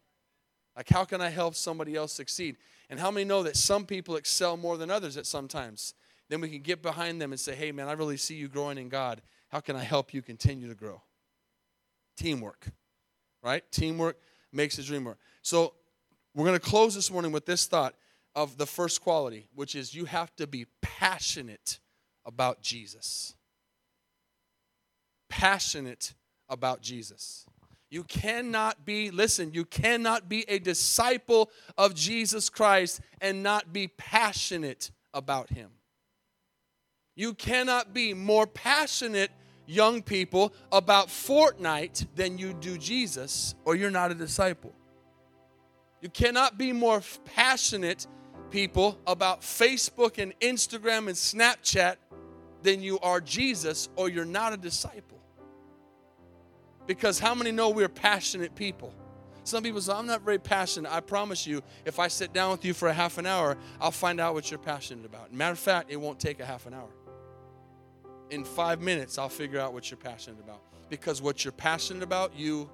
Like, 0.77 0.89
how 0.89 1.05
can 1.05 1.21
I 1.21 1.29
help 1.29 1.55
somebody 1.55 1.97
else 1.97 2.13
succeed? 2.13 2.57
And 2.89 2.99
how 2.99 3.11
many 3.11 3.25
know 3.25 3.43
that 3.43 3.57
some 3.57 3.85
people 3.85 4.17
excel 4.17 4.57
more 4.57 4.77
than 4.77 4.91
others 4.91 5.17
at 5.17 5.27
sometimes? 5.27 5.95
Then 6.29 6.41
we 6.41 6.49
can 6.49 6.63
get 6.63 6.83
behind 6.83 7.21
them 7.21 7.33
and 7.33 7.41
say, 7.41 7.55
hey, 7.55 7.73
man, 7.73 7.89
I 7.89 7.93
really 7.93 8.17
see 8.17 8.37
you 8.37 8.49
growing 8.49 8.79
in 8.79 8.89
God. 8.89 9.21
How 9.49 9.61
can 9.61 9.77
I 9.77 9.83
help 9.83 10.15
you 10.15 10.23
continue 10.23 10.69
to 10.69 10.75
grow? 10.75 11.03
Teamwork, 12.17 12.69
right? 13.43 13.65
Teamwork 13.73 14.17
makes 14.53 14.77
the 14.77 14.83
dream 14.83 15.05
work. 15.05 15.19
So, 15.43 15.75
we're 16.35 16.47
going 16.47 16.59
to 16.59 16.65
close 16.65 16.95
this 16.95 17.11
morning 17.11 17.33
with 17.33 17.45
this 17.45 17.67
thought 17.67 17.95
of 18.37 18.57
the 18.57 18.67
first 18.67 19.03
quality, 19.03 19.49
which 19.55 19.75
is 19.75 19.95
you 19.95 20.05
have 20.05 20.35
to 20.37 20.47
be 20.47 20.67
passionate 20.81 21.81
about 22.25 22.63
Jesus. 22.63 23.35
Passionate 25.29 26.15
about 26.49 26.83
Jesus. 26.83 27.47
You 27.91 28.05
cannot 28.05 28.85
be, 28.85 29.11
listen, 29.11 29.53
you 29.53 29.65
cannot 29.65 30.29
be 30.29 30.45
a 30.49 30.61
disciple 30.61 31.51
of 31.77 31.95
Jesus 31.95 32.49
Christ 32.49 33.01
and 33.21 33.43
not 33.43 33.73
be 33.73 33.89
passionate 33.89 34.93
about 35.13 35.51
him. 35.51 35.71
You 37.17 37.35
cannot 37.35 37.93
be 37.93 38.15
more 38.15 38.47
passionate, 38.47 39.33
young 39.67 40.03
people, 40.03 40.55
about 40.71 41.09
Fortnite 41.09 42.07
than 42.15 42.39
you 42.39 42.55
do 42.55 42.79
Jesus, 42.79 43.57
or 43.65 43.75
you're 43.75 43.91
not 43.91 44.13
a 44.13 44.15
disciple. 44.15 44.73
You 46.01 46.09
cannot 46.09 46.57
be 46.57 46.73
more 46.73 47.03
passionate, 47.25 48.07
people, 48.51 48.99
about 49.07 49.43
Facebook 49.43 50.23
and 50.23 50.33
Instagram 50.41 51.09
and 51.09 51.17
Snapchat 51.17 51.97
than 52.63 52.83
you 52.83 53.01
are 53.01 53.21
Jesus, 53.21 53.89
or 53.97 54.09
you're 54.09 54.25
not 54.25 54.53
a 54.53 54.57
disciple. 54.57 55.20
Because 56.91 57.21
how 57.21 57.37
many 57.37 57.53
know 57.53 57.71
we're 57.71 57.89
passionate 57.89 58.57
people? 58.57 58.93
Some 59.45 59.63
people 59.63 59.81
say, 59.81 59.93
I'm 59.93 60.09
not 60.09 60.23
very 60.23 60.41
passionate. 60.41 60.93
I 60.93 60.99
promise 60.99 61.47
you, 61.47 61.63
if 61.85 62.01
I 62.01 62.09
sit 62.09 62.33
down 62.33 62.51
with 62.51 62.65
you 62.65 62.75
for 62.75 62.89
a 62.89 62.93
half 62.93 63.17
an 63.17 63.27
hour, 63.27 63.57
I'll 63.81 63.93
find 63.93 64.19
out 64.19 64.35
what 64.35 64.51
you're 64.51 64.59
passionate 64.59 65.05
about. 65.05 65.33
Matter 65.33 65.53
of 65.53 65.61
fact, 65.61 65.93
it 65.93 66.01
won't 66.01 66.19
take 66.19 66.41
a 66.41 66.45
half 66.45 66.67
an 66.67 66.75
hour. 66.75 66.89
In 68.31 68.45
five 68.45 68.81
minutes, 68.81 69.19
I'll 69.19 69.29
figure 69.29 69.61
out 69.61 69.73
what 69.73 69.89
you're 69.89 69.99
passionate 69.99 70.41
about. 70.41 70.63
Because 70.89 71.23
what 71.23 71.45
you're 71.45 71.53
passionate 71.53 72.03
about, 72.03 72.37
you 72.37 72.69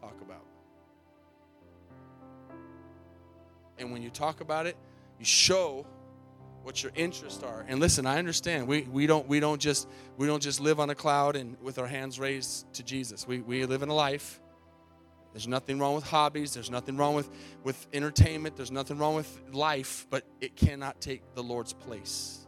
talk 0.00 0.18
about. 0.22 0.46
And 3.76 3.92
when 3.92 4.00
you 4.00 4.08
talk 4.08 4.40
about 4.40 4.66
it, 4.66 4.78
you 5.18 5.26
show 5.26 5.84
what 6.62 6.82
your 6.82 6.92
interests 6.94 7.42
are. 7.42 7.64
And 7.68 7.80
listen, 7.80 8.06
I 8.06 8.18
understand. 8.18 8.68
We, 8.68 8.82
we 8.82 9.06
don't 9.06 9.26
we 9.28 9.40
don't 9.40 9.60
just 9.60 9.88
we 10.16 10.26
don't 10.26 10.42
just 10.42 10.60
live 10.60 10.80
on 10.80 10.90
a 10.90 10.94
cloud 10.94 11.36
and 11.36 11.56
with 11.60 11.78
our 11.78 11.86
hands 11.86 12.18
raised 12.18 12.72
to 12.74 12.82
Jesus. 12.82 13.26
We 13.26 13.40
we 13.40 13.64
live 13.66 13.82
in 13.82 13.88
a 13.88 13.94
life. 13.94 14.40
There's 15.32 15.48
nothing 15.48 15.78
wrong 15.78 15.94
with 15.94 16.04
hobbies. 16.04 16.52
There's 16.52 16.70
nothing 16.70 16.96
wrong 16.96 17.14
with, 17.14 17.30
with 17.64 17.86
entertainment. 17.92 18.54
There's 18.54 18.70
nothing 18.70 18.98
wrong 18.98 19.14
with 19.14 19.40
life, 19.50 20.06
but 20.10 20.24
it 20.40 20.56
cannot 20.56 21.00
take 21.00 21.22
the 21.34 21.42
Lord's 21.42 21.72
place. 21.72 22.46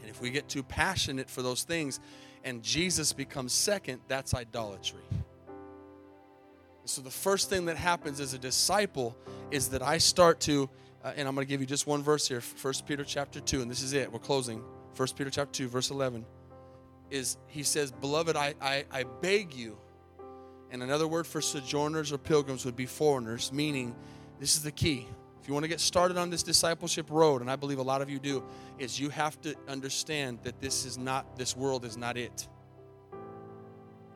And 0.00 0.10
if 0.10 0.20
we 0.20 0.30
get 0.30 0.48
too 0.48 0.62
passionate 0.62 1.28
for 1.28 1.42
those 1.42 1.62
things 1.62 2.00
and 2.42 2.62
Jesus 2.62 3.12
becomes 3.12 3.52
second, 3.52 4.00
that's 4.08 4.34
idolatry. 4.34 5.04
so 6.86 7.02
the 7.02 7.10
first 7.10 7.50
thing 7.50 7.66
that 7.66 7.76
happens 7.76 8.18
as 8.18 8.34
a 8.34 8.38
disciple 8.38 9.16
is 9.50 9.68
that 9.68 9.82
I 9.82 9.98
start 9.98 10.40
to 10.40 10.68
uh, 11.04 11.12
and 11.16 11.26
I'm 11.26 11.34
going 11.34 11.46
to 11.46 11.50
give 11.50 11.60
you 11.60 11.66
just 11.66 11.86
one 11.86 12.02
verse 12.02 12.28
here, 12.28 12.40
1 12.40 12.74
Peter 12.86 13.04
chapter 13.04 13.40
2, 13.40 13.62
and 13.62 13.70
this 13.70 13.82
is 13.82 13.92
it. 13.92 14.12
We're 14.12 14.18
closing. 14.18 14.62
1 14.96 15.08
Peter 15.16 15.30
chapter 15.30 15.52
2, 15.52 15.68
verse 15.68 15.90
11. 15.90 16.24
Is 17.10 17.36
he 17.48 17.62
says, 17.62 17.90
Beloved, 17.90 18.36
I, 18.36 18.54
I, 18.60 18.84
I 18.90 19.04
beg 19.20 19.54
you. 19.54 19.76
And 20.70 20.82
another 20.82 21.06
word 21.06 21.26
for 21.26 21.40
sojourners 21.40 22.12
or 22.12 22.18
pilgrims 22.18 22.64
would 22.64 22.76
be 22.76 22.86
foreigners, 22.86 23.52
meaning 23.52 23.94
this 24.40 24.56
is 24.56 24.62
the 24.62 24.72
key. 24.72 25.06
If 25.42 25.48
you 25.48 25.54
want 25.54 25.64
to 25.64 25.68
get 25.68 25.80
started 25.80 26.16
on 26.16 26.30
this 26.30 26.42
discipleship 26.42 27.06
road, 27.10 27.42
and 27.42 27.50
I 27.50 27.56
believe 27.56 27.78
a 27.78 27.82
lot 27.82 28.00
of 28.00 28.08
you 28.08 28.20
do, 28.20 28.44
is 28.78 28.98
you 28.98 29.08
have 29.10 29.40
to 29.42 29.56
understand 29.68 30.38
that 30.44 30.60
this 30.60 30.86
is 30.86 30.96
not, 30.96 31.36
this 31.36 31.56
world 31.56 31.84
is 31.84 31.96
not 31.96 32.16
it. 32.16 32.48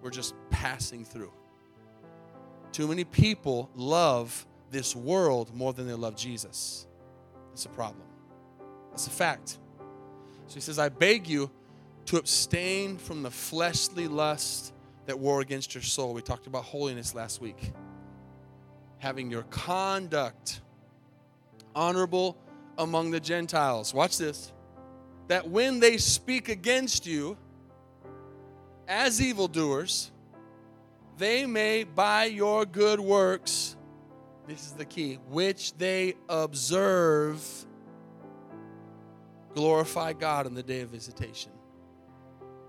We're 0.01 0.11
just 0.11 0.35
passing 0.51 1.05
through. 1.05 1.33
Too 2.71 2.87
many 2.87 3.05
people 3.05 3.69
love 3.75 4.47
this 4.71 4.97
world 4.97 5.55
more 5.55 5.73
than 5.73 5.87
they 5.87 5.95
love 5.95 6.17
Jesus. 6.17 6.87
That's 7.51 7.67
a 7.67 7.71
problem. 7.71 8.07
That's 8.91 9.07
a 9.07 9.11
fact. 9.11 9.59
So 10.49 10.55
he 10.55 10.61
says, 10.61 10.79
I 10.79 10.89
beg 10.89 11.27
you, 11.27 11.51
to 12.07 12.17
abstain 12.19 12.97
from 12.97 13.23
the 13.23 13.31
fleshly 13.31 14.07
lust 14.07 14.73
that 15.07 15.19
war 15.19 15.41
against 15.41 15.75
your 15.75 15.83
soul. 15.83 16.15
We 16.15 16.23
talked 16.23 16.47
about 16.47 16.65
holiness 16.65 17.15
last 17.15 17.41
week. 17.41 17.73
Having 18.99 19.31
your 19.31 19.43
conduct 19.45 20.61
honorable 21.75 22.37
among 22.79 23.11
the 23.11 23.21
Gentiles. 23.21 23.93
Watch 23.93 24.19
this. 24.19 24.53
That 25.29 25.49
when 25.49 25.81
they 25.81 25.97
speak 25.99 26.49
against 26.49 27.07
you 27.07 27.37
as 28.87 29.21
evildoers, 29.21 30.13
they 31.19 31.47
may 31.47 31.85
by 31.85 32.27
your 32.27 32.65
good 32.65 33.01
works, 33.01 33.76
this 34.47 34.67
is 34.67 34.73
the 34.73 34.85
key, 34.85 35.19
which 35.29 35.77
they 35.77 36.15
observe, 36.29 37.45
glorify 39.55 40.13
God 40.13 40.47
in 40.47 40.55
the 40.55 40.63
day 40.63 40.81
of 40.81 40.91
visitation. 40.91 41.53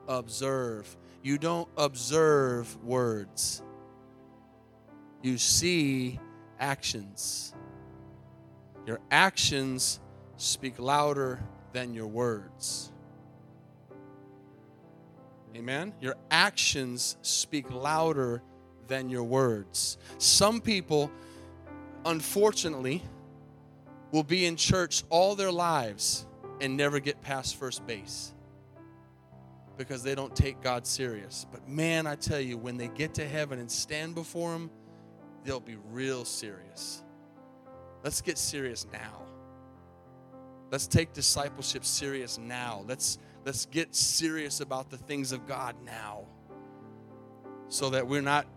Observe. 0.08 0.98
You 1.22 1.38
don't 1.38 1.68
observe 1.78 2.82
words, 2.84 3.62
you 5.22 5.38
see 5.38 6.20
actions. 6.60 7.54
Your 8.86 9.02
actions 9.12 10.00
speak 10.38 10.80
louder 10.80 11.44
than 11.74 11.94
your 11.94 12.08
words. 12.08 12.94
Amen. 15.56 15.94
Your 16.00 16.16
actions 16.32 17.18
speak 17.22 17.70
louder 17.70 18.42
than 18.88 19.10
your 19.10 19.24
words. 19.24 19.98
Some 20.18 20.62
people, 20.62 21.12
unfortunately, 22.08 23.04
will 24.12 24.24
be 24.24 24.46
in 24.46 24.56
church 24.56 25.04
all 25.10 25.36
their 25.36 25.52
lives 25.52 26.26
and 26.62 26.76
never 26.76 27.00
get 27.00 27.22
past 27.22 27.58
first 27.58 27.86
base 27.86 28.34
because 29.78 30.02
they 30.02 30.16
don't 30.16 30.36
take 30.36 30.62
God 30.62 30.88
serious. 30.88 31.46
But 31.52 31.68
man, 31.70 32.08
I 32.08 32.16
tell 32.16 32.40
you, 32.40 32.58
when 32.58 32.78
they 32.78 32.88
get 32.88 33.14
to 33.16 33.28
heaven 33.28 33.60
and 33.60 33.70
stand 33.70 34.16
before 34.16 34.56
Him, 34.56 34.72
they'll 35.44 35.60
be 35.60 35.78
real 35.92 36.26
serious. 36.26 37.04
Let's 38.04 38.22
get 38.22 38.38
serious 38.38 38.88
now. 38.92 39.22
Let's 40.72 40.88
take 40.88 41.14
discipleship 41.14 41.86
serious 41.86 42.38
now. 42.38 42.84
Let's 42.88 43.20
let's 43.46 43.66
get 43.66 43.96
serious 43.96 44.60
about 44.60 44.90
the 44.90 44.98
things 44.98 45.32
of 45.32 45.48
God 45.48 45.76
now. 45.86 46.26
So 47.70 47.90
that 47.92 48.08
we're 48.08 48.22
not 48.22 48.48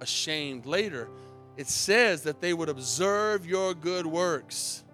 ashamed 0.00 0.66
later. 0.66 1.08
It 1.56 1.68
says 1.68 2.22
that 2.22 2.40
they 2.40 2.52
would 2.52 2.68
observe 2.68 3.46
your 3.46 3.74
good 3.74 4.06
works. 4.06 4.84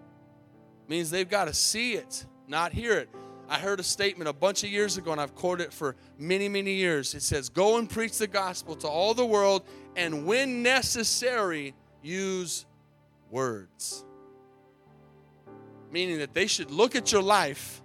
means 0.88 1.10
they've 1.10 1.28
got 1.28 1.46
to 1.46 1.54
see 1.54 1.94
it, 1.94 2.26
not 2.46 2.72
hear 2.72 2.98
it. 2.98 3.08
I 3.48 3.58
heard 3.58 3.80
a 3.80 3.82
statement 3.82 4.28
a 4.28 4.32
bunch 4.32 4.62
of 4.62 4.70
years 4.70 4.96
ago, 4.96 5.12
and 5.12 5.20
I've 5.20 5.34
quoted 5.34 5.64
it 5.64 5.72
for 5.72 5.96
many, 6.18 6.48
many 6.48 6.74
years. 6.74 7.14
It 7.14 7.22
says, 7.22 7.48
Go 7.48 7.78
and 7.78 7.90
preach 7.90 8.18
the 8.18 8.26
gospel 8.26 8.76
to 8.76 8.88
all 8.88 9.12
the 9.12 9.26
world, 9.26 9.64
and 9.96 10.24
when 10.24 10.62
necessary, 10.62 11.74
use 12.02 12.64
words. 13.30 14.04
Meaning 15.90 16.18
that 16.18 16.32
they 16.32 16.46
should 16.46 16.70
look 16.70 16.94
at 16.94 17.12
your 17.12 17.22
life 17.22 17.82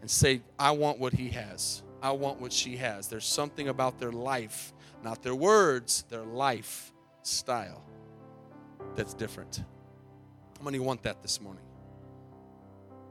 and 0.00 0.10
say, 0.10 0.42
I 0.58 0.72
want 0.72 0.98
what 0.98 1.12
he 1.12 1.28
has. 1.30 1.82
I 2.02 2.10
want 2.10 2.40
what 2.40 2.52
she 2.52 2.76
has. 2.76 3.08
There's 3.08 3.26
something 3.26 3.68
about 3.68 3.98
their 3.98 4.12
life, 4.12 4.72
not 5.02 5.22
their 5.22 5.34
words, 5.34 6.04
their 6.10 6.24
life 6.24 6.92
style 7.22 7.82
that's 8.98 9.14
different. 9.14 9.62
How 10.58 10.64
many 10.64 10.80
want 10.80 11.04
that 11.04 11.22
this 11.22 11.40
morning? 11.40 11.62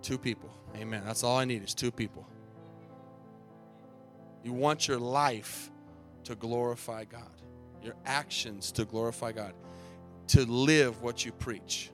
Two 0.02 0.18
people. 0.18 0.50
Amen. 0.76 1.02
That's 1.06 1.24
all 1.24 1.38
I 1.38 1.46
need 1.46 1.64
is 1.64 1.74
two 1.74 1.92
people. 1.92 2.28
You 4.44 4.52
want 4.52 4.90
your 4.90 5.00
life 5.00 5.72
to 6.26 6.36
glorify 6.36 7.06
God, 7.06 7.42
your 7.82 7.96
actions 8.06 8.74
to 8.74 8.84
glorify 8.84 9.32
God, 9.32 9.54
to 10.28 10.46
live 10.46 11.02
what 11.02 11.26
you 11.26 11.32
preach. 11.32 11.90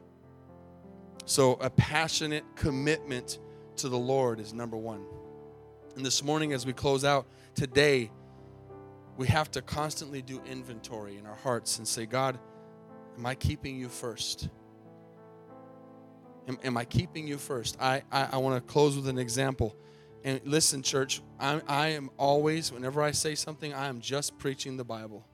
So, 1.25 1.53
a 1.61 1.69
passionate 1.69 2.45
commitment 2.55 3.37
to 3.75 3.89
the 3.89 3.97
Lord 3.97 4.39
is 4.39 4.53
number 4.53 4.75
one. 4.75 5.05
And 5.95 6.03
this 6.03 6.23
morning, 6.23 6.51
as 6.51 6.65
we 6.65 6.73
close 6.73 7.05
out 7.05 7.27
today, 7.53 8.09
we 9.17 9.27
have 9.27 9.51
to 9.51 9.61
constantly 9.61 10.23
do 10.23 10.41
inventory 10.49 11.19
in 11.19 11.27
our 11.27 11.35
hearts 11.35 11.77
and 11.77 11.87
say, 11.87 12.07
God, 12.07 12.39
am 13.17 13.25
I 13.25 13.35
keeping 13.35 13.77
you 13.77 13.89
first? 13.89 14.49
Am, 16.47 16.57
am 16.63 16.77
I 16.77 16.85
keeping 16.85 17.27
you 17.27 17.37
first? 17.37 17.77
I, 17.79 18.03
I, 18.11 18.29
I 18.33 18.37
want 18.37 18.55
to 18.55 18.71
close 18.71 18.95
with 18.95 19.07
an 19.07 19.17
example. 19.17 19.75
And 20.23 20.41
listen, 20.45 20.81
church, 20.81 21.21
I, 21.39 21.61
I 21.67 21.87
am 21.89 22.09
always, 22.17 22.71
whenever 22.71 23.01
I 23.01 23.11
say 23.11 23.35
something, 23.35 23.73
I 23.73 23.87
am 23.87 23.99
just 23.99 24.37
preaching 24.37 24.77
the 24.77 24.83
Bible. 24.83 25.25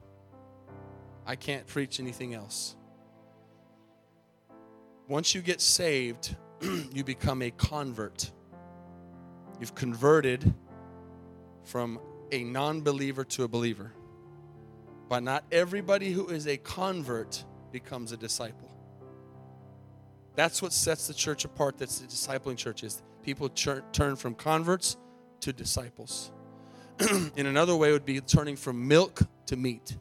I 1.26 1.36
can't 1.36 1.66
preach 1.66 2.00
anything 2.00 2.34
else. 2.34 2.76
Once 5.08 5.34
you 5.34 5.42
get 5.42 5.60
saved, 5.60 6.36
you 6.92 7.04
become 7.04 7.42
a 7.42 7.50
convert. 7.50 8.30
You've 9.60 9.74
converted 9.74 10.54
from 11.64 12.00
a 12.32 12.44
non 12.44 12.80
believer 12.80 13.24
to 13.24 13.44
a 13.44 13.48
believer. 13.48 13.92
But 15.08 15.22
not 15.22 15.44
everybody 15.50 16.12
who 16.12 16.28
is 16.28 16.46
a 16.46 16.56
convert 16.56 17.44
becomes 17.72 18.12
a 18.12 18.16
disciple. 18.16 18.70
That's 20.36 20.62
what 20.62 20.72
sets 20.72 21.06
the 21.06 21.14
church 21.14 21.44
apart. 21.44 21.78
That's 21.78 21.98
the 21.98 22.06
discipling 22.06 22.56
church 22.56 22.82
is 22.82 23.02
people 23.22 23.48
turn 23.48 24.16
from 24.16 24.34
converts 24.34 24.96
to 25.40 25.52
disciples. 25.52 26.30
In 27.36 27.46
another 27.46 27.76
way, 27.76 27.92
would 27.92 28.04
be 28.04 28.20
turning 28.20 28.56
from 28.56 28.86
milk 28.86 29.22
to 29.46 29.56
meat. 29.56 29.96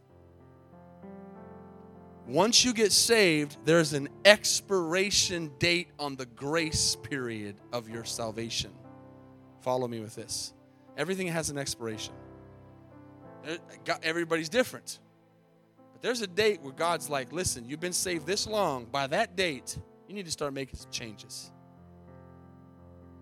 Once 2.28 2.63
you 2.63 2.74
get 2.74 2.91
saved, 2.91 3.57
there's 3.65 3.93
an 3.93 4.07
expiration 4.24 5.51
date 5.57 5.89
on 5.97 6.15
the 6.15 6.28
grace 6.28 6.95
period 6.95 7.55
of 7.74 7.89
your 7.89 8.03
salvation. 8.03 8.72
Follow 9.61 9.88
me 9.88 9.99
with 9.99 10.15
this. 10.15 10.53
Everything 10.95 11.28
has 11.28 11.49
an 11.49 11.57
expiration. 11.57 12.13
Everybody's 14.03 14.49
different. 14.49 14.99
But 16.00 16.08
there's 16.08 16.22
a 16.22 16.28
date 16.28 16.62
where 16.62 16.74
God's 16.74 17.10
like, 17.10 17.34
listen, 17.34 17.68
you've 17.68 17.80
been 17.80 17.93
saved 17.93 18.26
this 18.26 18.47
long. 18.47 18.86
By 18.86 19.08
that 19.08 19.36
date, 19.36 19.78
you 20.08 20.16
need 20.16 20.26
to 20.26 20.32
start 20.32 20.54
making 20.54 20.80
some 20.80 20.91
changes. 20.91 21.52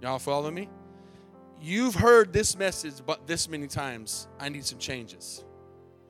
Y'all 0.02 0.20
follow 0.20 0.52
me? 0.52 0.70
You've 1.60 1.96
heard 1.96 2.34
this 2.34 2.58
message 2.58 2.94
but 3.06 3.26
this 3.26 3.50
many 3.50 3.68
times. 3.68 4.28
I 4.40 4.50
need 4.50 4.66
some 4.66 4.78
changes. 4.78 5.44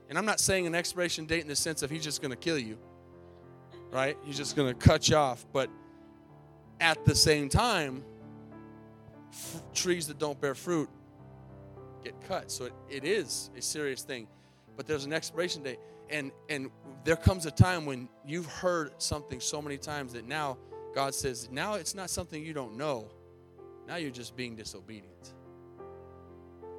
And 0.10 0.18
I'm 0.18 0.26
not 0.26 0.40
saying 0.40 0.68
an 0.68 0.76
expiration 0.76 1.26
date 1.26 1.42
in 1.42 1.48
the 1.48 1.56
sense 1.56 1.84
of 1.84 1.90
he's 1.90 2.04
just 2.04 2.22
going 2.22 2.32
to 2.32 2.38
kill 2.38 2.58
you 2.58 2.78
right? 3.92 4.18
He's 4.24 4.38
just 4.38 4.56
going 4.56 4.74
to 4.74 4.80
cut 4.80 5.10
you 5.10 5.16
off. 5.16 5.46
But 5.52 5.70
at 6.80 7.04
the 7.06 7.16
same 7.16 7.50
time, 7.50 8.04
f- 9.32 9.64
trees 9.74 10.08
that 10.08 10.20
don't 10.20 10.40
bear 10.40 10.56
fruit 10.56 10.90
get 12.04 12.16
cut. 12.28 12.52
So 12.52 12.66
it, 12.66 12.74
it 12.90 13.04
is 13.04 13.50
a 13.58 13.62
serious 13.62 14.04
thing. 14.04 14.28
But 14.76 14.86
there's 14.86 15.06
an 15.06 15.14
expiration 15.14 15.64
date. 15.64 15.80
And, 16.10 16.32
and 16.50 16.70
there 17.04 17.16
comes 17.16 17.46
a 17.46 17.52
time 17.52 17.86
when 17.86 18.10
you've 18.26 18.46
heard 18.46 18.92
something 19.02 19.40
so 19.40 19.62
many 19.62 19.78
times 19.78 20.14
that 20.14 20.28
now 20.28 20.58
God 20.94 21.14
says, 21.14 21.50
now 21.52 21.76
it's 21.76 21.96
not 21.96 22.10
something 22.10 22.44
you 22.44 22.54
don't 22.54 22.78
know. 22.78 23.10
Now 23.88 23.98
you're 23.98 24.12
just 24.12 24.36
being 24.36 24.56
disobedient. 24.56 25.34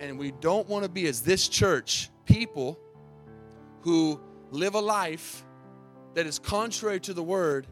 And 0.00 0.18
we 0.18 0.32
don't 0.32 0.68
want 0.68 0.84
to 0.84 0.90
be, 0.90 1.06
as 1.06 1.22
this 1.22 1.48
church, 1.48 2.10
people 2.24 2.78
who 3.82 4.20
live 4.50 4.74
a 4.74 4.80
life 4.80 5.44
that 6.14 6.26
is 6.26 6.38
contrary 6.38 7.00
to 7.00 7.14
the 7.14 7.22
word 7.22 7.66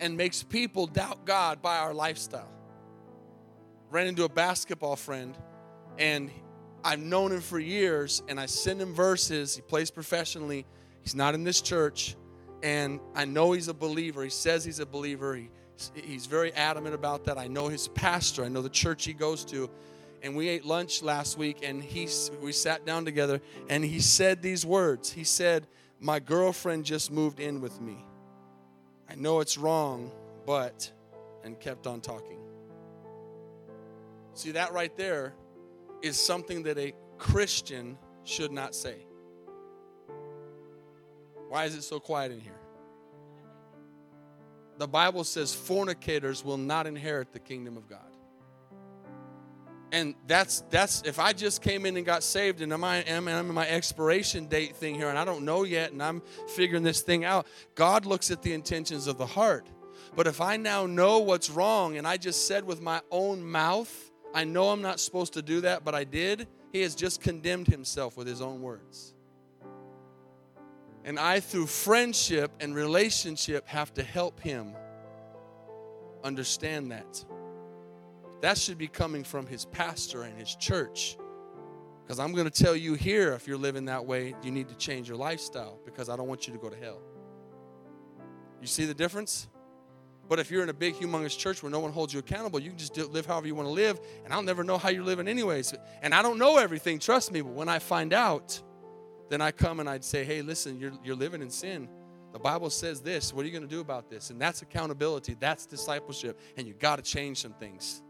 and 0.00 0.16
makes 0.16 0.42
people 0.42 0.86
doubt 0.86 1.24
God 1.24 1.60
by 1.62 1.78
our 1.78 1.94
lifestyle. 1.94 2.52
Ran 3.90 4.06
into 4.06 4.24
a 4.24 4.28
basketball 4.28 4.96
friend 4.96 5.36
and 5.98 6.30
I've 6.84 7.00
known 7.00 7.32
him 7.32 7.40
for 7.40 7.58
years 7.58 8.22
and 8.28 8.38
I 8.38 8.46
send 8.46 8.80
him 8.80 8.94
verses. 8.94 9.56
He 9.56 9.62
plays 9.62 9.90
professionally. 9.90 10.66
He's 11.08 11.14
not 11.14 11.34
in 11.34 11.42
this 11.42 11.62
church 11.62 12.16
and 12.62 13.00
I 13.14 13.24
know 13.24 13.52
he's 13.52 13.68
a 13.68 13.72
believer. 13.72 14.22
He 14.22 14.28
says 14.28 14.62
he's 14.62 14.78
a 14.78 14.84
believer. 14.84 15.36
He, 15.36 15.48
he's 15.94 16.26
very 16.26 16.52
adamant 16.52 16.94
about 16.94 17.24
that. 17.24 17.38
I 17.38 17.46
know 17.46 17.68
his 17.68 17.88
pastor. 17.88 18.44
I 18.44 18.48
know 18.48 18.60
the 18.60 18.68
church 18.68 19.06
he 19.06 19.14
goes 19.14 19.42
to. 19.46 19.70
And 20.22 20.36
we 20.36 20.48
ate 20.48 20.66
lunch 20.66 21.02
last 21.02 21.38
week 21.38 21.60
and 21.62 21.82
he 21.82 22.10
we 22.42 22.52
sat 22.52 22.84
down 22.84 23.06
together 23.06 23.40
and 23.70 23.82
he 23.82 24.00
said 24.00 24.42
these 24.42 24.66
words. 24.66 25.10
He 25.10 25.24
said, 25.24 25.66
my 25.98 26.18
girlfriend 26.20 26.84
just 26.84 27.10
moved 27.10 27.40
in 27.40 27.62
with 27.62 27.80
me. 27.80 28.04
I 29.08 29.14
know 29.14 29.40
it's 29.40 29.56
wrong, 29.56 30.12
but, 30.44 30.92
and 31.42 31.58
kept 31.58 31.86
on 31.86 32.02
talking. 32.02 32.38
See, 34.34 34.50
that 34.50 34.74
right 34.74 34.94
there 34.98 35.32
is 36.02 36.20
something 36.20 36.64
that 36.64 36.76
a 36.76 36.92
Christian 37.16 37.96
should 38.24 38.52
not 38.52 38.74
say. 38.74 39.07
Why 41.48 41.64
is 41.64 41.74
it 41.74 41.82
so 41.82 41.98
quiet 41.98 42.32
in 42.32 42.40
here? 42.40 42.58
The 44.78 44.86
Bible 44.86 45.24
says 45.24 45.54
fornicators 45.54 46.44
will 46.44 46.56
not 46.56 46.86
inherit 46.86 47.32
the 47.32 47.40
kingdom 47.40 47.76
of 47.76 47.88
God. 47.88 48.00
And 49.90 50.14
that's 50.26 50.62
that's 50.68 51.02
if 51.02 51.18
I 51.18 51.32
just 51.32 51.62
came 51.62 51.86
in 51.86 51.96
and 51.96 52.04
got 52.04 52.22
saved 52.22 52.60
and 52.60 52.72
I'm, 52.72 52.84
I 52.84 52.98
am 52.98 53.26
I'm 53.26 53.48
in 53.48 53.54
my 53.54 53.66
expiration 53.66 54.46
date 54.46 54.76
thing 54.76 54.94
here 54.94 55.08
and 55.08 55.18
I 55.18 55.24
don't 55.24 55.44
know 55.44 55.64
yet 55.64 55.92
and 55.92 56.02
I'm 56.02 56.22
figuring 56.48 56.82
this 56.82 57.00
thing 57.00 57.24
out. 57.24 57.46
God 57.74 58.04
looks 58.04 58.30
at 58.30 58.42
the 58.42 58.52
intentions 58.52 59.06
of 59.06 59.16
the 59.16 59.26
heart. 59.26 59.66
But 60.14 60.26
if 60.26 60.40
I 60.40 60.56
now 60.56 60.86
know 60.86 61.18
what's 61.20 61.48
wrong 61.48 61.96
and 61.96 62.06
I 62.06 62.18
just 62.18 62.46
said 62.46 62.64
with 62.64 62.82
my 62.82 63.00
own 63.10 63.42
mouth, 63.42 64.10
I 64.34 64.44
know 64.44 64.68
I'm 64.68 64.82
not 64.82 65.00
supposed 65.00 65.32
to 65.34 65.42
do 65.42 65.62
that, 65.62 65.84
but 65.84 65.94
I 65.94 66.04
did, 66.04 66.46
he 66.70 66.82
has 66.82 66.94
just 66.94 67.22
condemned 67.22 67.66
himself 67.66 68.16
with 68.16 68.26
his 68.26 68.42
own 68.42 68.60
words. 68.60 69.14
And 71.08 71.18
I, 71.18 71.40
through 71.40 71.68
friendship 71.68 72.52
and 72.60 72.74
relationship, 72.74 73.66
have 73.66 73.94
to 73.94 74.02
help 74.02 74.38
him 74.40 74.76
understand 76.22 76.92
that. 76.92 77.24
That 78.42 78.58
should 78.58 78.76
be 78.76 78.88
coming 78.88 79.24
from 79.24 79.46
his 79.46 79.64
pastor 79.64 80.24
and 80.24 80.38
his 80.38 80.54
church. 80.54 81.16
Because 82.04 82.18
I'm 82.18 82.34
going 82.34 82.44
to 82.44 82.62
tell 82.62 82.76
you 82.76 82.92
here 82.92 83.32
if 83.32 83.48
you're 83.48 83.56
living 83.56 83.86
that 83.86 84.04
way, 84.04 84.34
you 84.42 84.50
need 84.50 84.68
to 84.68 84.74
change 84.74 85.08
your 85.08 85.16
lifestyle 85.16 85.78
because 85.86 86.10
I 86.10 86.16
don't 86.16 86.28
want 86.28 86.46
you 86.46 86.52
to 86.52 86.58
go 86.58 86.68
to 86.68 86.76
hell. 86.76 87.00
You 88.60 88.66
see 88.66 88.84
the 88.84 88.92
difference? 88.92 89.48
But 90.28 90.38
if 90.38 90.50
you're 90.50 90.62
in 90.62 90.68
a 90.68 90.74
big, 90.74 90.92
humongous 90.92 91.38
church 91.38 91.62
where 91.62 91.72
no 91.72 91.80
one 91.80 91.90
holds 91.90 92.12
you 92.12 92.18
accountable, 92.18 92.60
you 92.60 92.68
can 92.68 92.78
just 92.78 92.94
live 92.98 93.24
however 93.24 93.46
you 93.46 93.54
want 93.54 93.66
to 93.66 93.72
live, 93.72 93.98
and 94.26 94.34
I'll 94.34 94.42
never 94.42 94.62
know 94.62 94.76
how 94.76 94.90
you're 94.90 95.04
living, 95.04 95.26
anyways. 95.26 95.72
And 96.02 96.14
I 96.14 96.20
don't 96.20 96.38
know 96.38 96.58
everything, 96.58 96.98
trust 96.98 97.32
me, 97.32 97.40
but 97.40 97.54
when 97.54 97.70
I 97.70 97.78
find 97.78 98.12
out, 98.12 98.60
then 99.28 99.40
I 99.40 99.50
come 99.50 99.80
and 99.80 99.88
I'd 99.88 100.04
say, 100.04 100.24
hey, 100.24 100.42
listen, 100.42 100.78
you're, 100.78 100.92
you're 101.04 101.16
living 101.16 101.42
in 101.42 101.50
sin. 101.50 101.88
The 102.32 102.38
Bible 102.38 102.70
says 102.70 103.00
this. 103.00 103.32
What 103.32 103.42
are 103.42 103.46
you 103.46 103.52
going 103.52 103.68
to 103.68 103.74
do 103.74 103.80
about 103.80 104.10
this? 104.10 104.30
And 104.30 104.40
that's 104.40 104.62
accountability, 104.62 105.36
that's 105.38 105.66
discipleship, 105.66 106.38
and 106.56 106.66
you 106.66 106.74
got 106.74 106.96
to 106.96 107.02
change 107.02 107.40
some 107.40 107.54
things. 107.54 108.02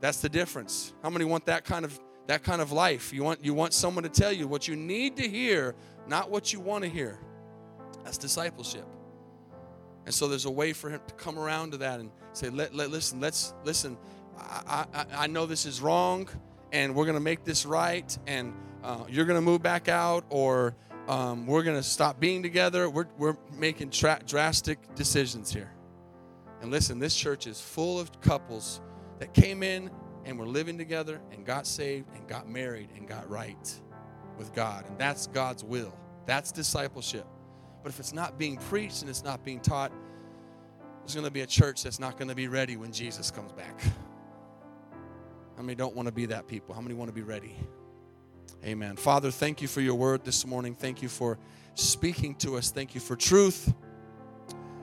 That's 0.00 0.20
the 0.20 0.28
difference. 0.28 0.94
How 1.02 1.10
many 1.10 1.24
want 1.24 1.46
that 1.46 1.64
kind 1.64 1.84
of 1.84 1.98
that 2.26 2.42
kind 2.42 2.62
of 2.62 2.72
life? 2.72 3.12
You 3.12 3.22
want 3.22 3.44
you 3.44 3.54
want 3.54 3.72
someone 3.74 4.02
to 4.04 4.08
tell 4.08 4.32
you 4.32 4.48
what 4.48 4.66
you 4.66 4.74
need 4.74 5.16
to 5.18 5.28
hear, 5.28 5.74
not 6.06 6.30
what 6.30 6.52
you 6.52 6.60
want 6.60 6.84
to 6.84 6.90
hear. 6.90 7.18
That's 8.04 8.18
discipleship. 8.18 8.86
And 10.06 10.14
so 10.14 10.26
there's 10.26 10.46
a 10.46 10.50
way 10.50 10.72
for 10.72 10.90
him 10.90 11.00
to 11.06 11.14
come 11.14 11.38
around 11.38 11.72
to 11.72 11.76
that 11.78 12.00
and 12.00 12.10
say, 12.32 12.48
let, 12.48 12.74
let 12.74 12.90
listen, 12.90 13.20
let's 13.20 13.52
listen. 13.64 13.98
I, 14.38 14.86
I, 14.94 15.04
I 15.12 15.26
know 15.26 15.44
this 15.44 15.66
is 15.66 15.82
wrong, 15.82 16.28
and 16.72 16.94
we're 16.94 17.06
gonna 17.06 17.20
make 17.20 17.44
this 17.44 17.66
right, 17.66 18.16
and 18.26 18.54
uh, 18.82 19.04
you're 19.08 19.26
gonna 19.26 19.40
move 19.40 19.62
back 19.62 19.88
out, 19.88 20.24
or 20.28 20.74
um, 21.08 21.46
we're 21.46 21.62
gonna 21.62 21.82
stop 21.82 22.20
being 22.20 22.42
together. 22.42 22.88
We're, 22.88 23.08
we're 23.18 23.36
making 23.56 23.90
tra- 23.90 24.20
drastic 24.26 24.94
decisions 24.94 25.52
here. 25.52 25.72
And 26.60 26.70
listen, 26.70 26.98
this 26.98 27.16
church 27.16 27.46
is 27.46 27.60
full 27.60 27.98
of 27.98 28.20
couples 28.20 28.80
that 29.18 29.32
came 29.32 29.62
in 29.62 29.90
and 30.24 30.38
were 30.38 30.46
living 30.46 30.76
together 30.76 31.20
and 31.32 31.44
got 31.44 31.66
saved 31.66 32.06
and 32.14 32.26
got 32.28 32.48
married 32.48 32.90
and 32.96 33.08
got 33.08 33.28
right 33.30 33.80
with 34.36 34.54
God. 34.54 34.86
And 34.88 34.98
that's 34.98 35.26
God's 35.26 35.64
will. 35.64 35.94
That's 36.26 36.52
discipleship. 36.52 37.26
But 37.82 37.90
if 37.92 37.98
it's 37.98 38.12
not 38.12 38.38
being 38.38 38.56
preached 38.56 39.00
and 39.00 39.08
it's 39.08 39.24
not 39.24 39.42
being 39.44 39.60
taught, 39.60 39.92
there's 41.00 41.14
going 41.14 41.24
to 41.24 41.30
be 41.30 41.40
a 41.40 41.46
church 41.46 41.82
that's 41.82 41.98
not 41.98 42.18
going 42.18 42.28
to 42.28 42.34
be 42.34 42.48
ready 42.48 42.76
when 42.76 42.92
Jesus 42.92 43.30
comes 43.30 43.52
back. 43.52 43.82
How 45.60 45.66
many 45.66 45.76
don't 45.76 45.94
want 45.94 46.06
to 46.06 46.12
be 46.12 46.24
that 46.24 46.46
people? 46.46 46.74
How 46.74 46.80
many 46.80 46.94
want 46.94 47.10
to 47.10 47.14
be 47.14 47.20
ready? 47.20 47.54
Amen. 48.64 48.96
Father, 48.96 49.30
thank 49.30 49.60
you 49.60 49.68
for 49.68 49.82
your 49.82 49.94
word 49.94 50.24
this 50.24 50.46
morning. 50.46 50.74
Thank 50.74 51.02
you 51.02 51.08
for 51.10 51.38
speaking 51.74 52.34
to 52.36 52.56
us. 52.56 52.70
Thank 52.70 52.94
you 52.94 53.00
for 53.02 53.14
truth. 53.14 53.70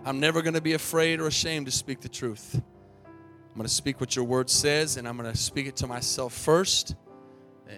I'm 0.05 0.19
never 0.19 0.43
going 0.43 0.53
to 0.53 0.61
be 0.61 0.73
afraid 0.73 1.19
or 1.19 1.25
ashamed 1.25 1.65
to 1.65 1.71
speak 1.71 2.01
the 2.01 2.09
truth. 2.09 2.61
I'm 3.03 3.55
going 3.55 3.65
to 3.65 3.73
speak 3.73 3.99
what 3.99 4.15
your 4.15 4.25
word 4.25 4.51
says, 4.51 4.97
and 4.97 5.07
I'm 5.07 5.17
going 5.17 5.31
to 5.31 5.35
speak 5.35 5.65
it 5.65 5.77
to 5.77 5.87
myself 5.87 6.31
first, 6.31 6.93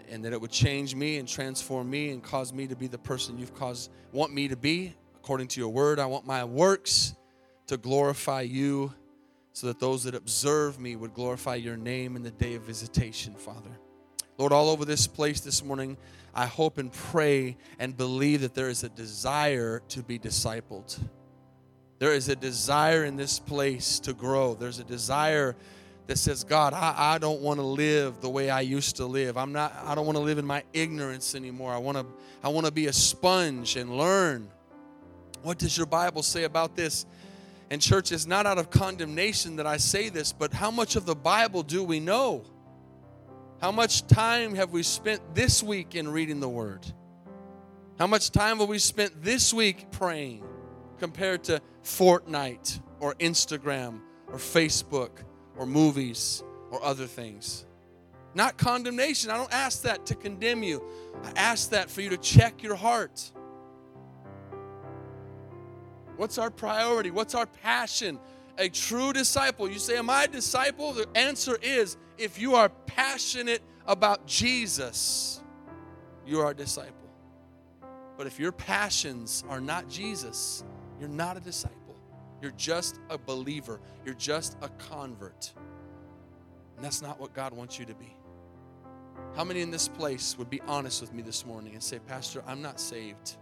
and 0.09 0.25
that 0.25 0.33
it 0.33 0.41
would 0.41 0.51
change 0.51 0.93
me 0.93 1.19
and 1.19 1.25
transform 1.25 1.89
me 1.89 2.09
and 2.09 2.21
cause 2.21 2.51
me 2.51 2.67
to 2.67 2.75
be 2.75 2.87
the 2.87 2.97
person 2.97 3.37
you've 3.37 3.55
caused 3.55 3.91
want 4.11 4.33
me 4.33 4.49
to 4.49 4.57
be 4.57 4.93
according 5.15 5.47
to 5.47 5.61
your 5.61 5.69
word. 5.69 5.99
I 5.99 6.05
want 6.05 6.27
my 6.27 6.43
works 6.43 7.15
to 7.67 7.77
glorify 7.77 8.41
you, 8.41 8.93
so 9.53 9.67
that 9.67 9.79
those 9.79 10.03
that 10.03 10.15
observe 10.15 10.79
me 10.79 10.95
would 10.95 11.13
glorify 11.13 11.55
your 11.55 11.77
name 11.77 12.15
in 12.15 12.23
the 12.23 12.31
day 12.31 12.55
of 12.55 12.63
visitation, 12.63 13.35
Father. 13.35 13.71
Lord, 14.37 14.53
all 14.53 14.69
over 14.69 14.85
this 14.85 15.07
place 15.07 15.41
this 15.41 15.63
morning, 15.63 15.97
I 16.33 16.45
hope 16.45 16.77
and 16.77 16.91
pray 16.91 17.57
and 17.77 17.97
believe 17.97 18.41
that 18.41 18.53
there 18.53 18.69
is 18.69 18.83
a 18.83 18.89
desire 18.89 19.81
to 19.89 20.01
be 20.01 20.17
discipled 20.17 20.97
there 21.99 22.13
is 22.13 22.29
a 22.29 22.35
desire 22.35 23.03
in 23.03 23.17
this 23.17 23.39
place 23.39 23.99
to 23.99 24.13
grow. 24.13 24.55
There's 24.55 24.79
a 24.79 24.85
desire 24.85 25.55
that 26.07 26.17
says, 26.17 26.45
God, 26.45 26.73
I, 26.73 26.95
I 26.97 27.17
don't 27.17 27.41
want 27.41 27.59
to 27.59 27.65
live 27.65 28.21
the 28.21 28.29
way 28.29 28.49
I 28.49 28.61
used 28.61 28.95
to 28.95 29.05
live. 29.05 29.37
I'm 29.37 29.51
not, 29.51 29.75
I 29.85 29.93
don't 29.95 30.05
want 30.05 30.17
to 30.17 30.23
live 30.23 30.37
in 30.37 30.45
my 30.45 30.63
ignorance 30.73 31.35
anymore. 31.35 31.73
I 31.73 31.77
want 31.77 31.97
to, 31.97 32.05
I 32.41 32.47
want 32.47 32.65
to 32.65 32.71
be 32.71 32.87
a 32.87 32.93
sponge 32.93 33.75
and 33.75 33.95
learn. 33.95 34.49
What 35.43 35.59
does 35.59 35.77
your 35.77 35.85
Bible 35.85 36.23
say 36.23 36.45
about 36.45 36.75
this? 36.75 37.05
And 37.71 37.81
church, 37.81 38.11
it's 38.11 38.25
not 38.25 38.45
out 38.45 38.57
of 38.57 38.69
condemnation 38.69 39.57
that 39.57 39.67
I 39.67 39.77
say 39.77 40.09
this, 40.09 40.33
but 40.33 40.53
how 40.53 40.71
much 40.71 40.95
of 40.95 41.05
the 41.05 41.15
Bible 41.15 41.63
do 41.63 41.83
we 41.83 41.99
know? 41.99 42.43
How 43.61 43.71
much 43.71 44.07
time 44.07 44.55
have 44.55 44.71
we 44.71 44.83
spent 44.83 45.35
this 45.35 45.61
week 45.61 45.95
in 45.95 46.07
reading 46.07 46.39
the 46.39 46.49
Word? 46.49 46.85
How 47.99 48.07
much 48.07 48.31
time 48.31 48.59
have 48.59 48.69
we 48.69 48.79
spent 48.79 49.21
this 49.21 49.53
week 49.53 49.91
praying? 49.91 50.43
compared 50.99 51.45
to 51.45 51.61
Fortnite 51.83 52.81
or 52.99 53.15
Instagram 53.15 54.01
or 54.27 54.35
Facebook 54.35 55.23
or 55.57 55.65
movies 55.65 56.43
or 56.69 56.83
other 56.83 57.07
things. 57.07 57.65
Not 58.35 58.57
condemnation. 58.57 59.31
I 59.31 59.37
don't 59.37 59.51
ask 59.51 59.81
that 59.83 60.05
to 60.07 60.15
condemn 60.15 60.61
you. 60.61 60.83
I 61.23 61.31
ask 61.35 61.71
that 61.71 61.89
for 61.89 62.01
you 62.01 62.09
to 62.09 62.17
check 62.17 62.61
your 62.61 62.75
heart. 62.75 63.31
What's 66.19 66.37
our 66.37 66.49
priority? 66.49 67.11
What's 67.11 67.33
our 67.33 67.45
passion? 67.45 68.19
A 68.57 68.67
true 68.67 69.13
disciple. 69.13 69.69
You 69.69 69.79
say, 69.79 69.95
Am 69.95 70.09
I 70.09 70.25
a 70.25 70.27
disciple? 70.27 70.91
The 70.91 71.07
answer 71.15 71.57
is 71.61 71.95
if 72.17 72.37
you 72.37 72.55
are 72.55 72.67
passionate 72.67 73.61
about 73.87 74.25
Jesus, 74.27 75.41
you 76.27 76.41
are 76.41 76.51
a 76.51 76.53
disciple. 76.53 76.93
But 78.17 78.27
if 78.27 78.37
your 78.37 78.51
passions 78.51 79.45
are 79.47 79.61
not 79.61 79.87
Jesus, 79.87 80.65
you're 80.99 81.07
not 81.07 81.37
a 81.37 81.39
disciple. 81.39 81.95
You're 82.41 82.51
just 82.57 82.99
a 83.09 83.17
believer. 83.17 83.79
You're 84.03 84.13
just 84.13 84.57
a 84.61 84.67
convert. 84.89 85.53
And 86.75 86.83
that's 86.83 87.01
not 87.01 87.17
what 87.17 87.33
God 87.33 87.53
wants 87.53 87.79
you 87.79 87.85
to 87.85 87.95
be. 87.95 88.13
How 89.37 89.45
many 89.45 89.61
in 89.61 89.71
this 89.71 89.87
place 89.87 90.37
would 90.37 90.49
be 90.49 90.59
honest 90.67 90.99
with 90.99 91.13
me 91.13 91.21
this 91.21 91.45
morning 91.45 91.75
and 91.75 91.81
say, 91.81 91.99
Pastor, 91.99 92.43
I'm 92.45 92.61
not 92.61 92.77
saved. 92.77 93.37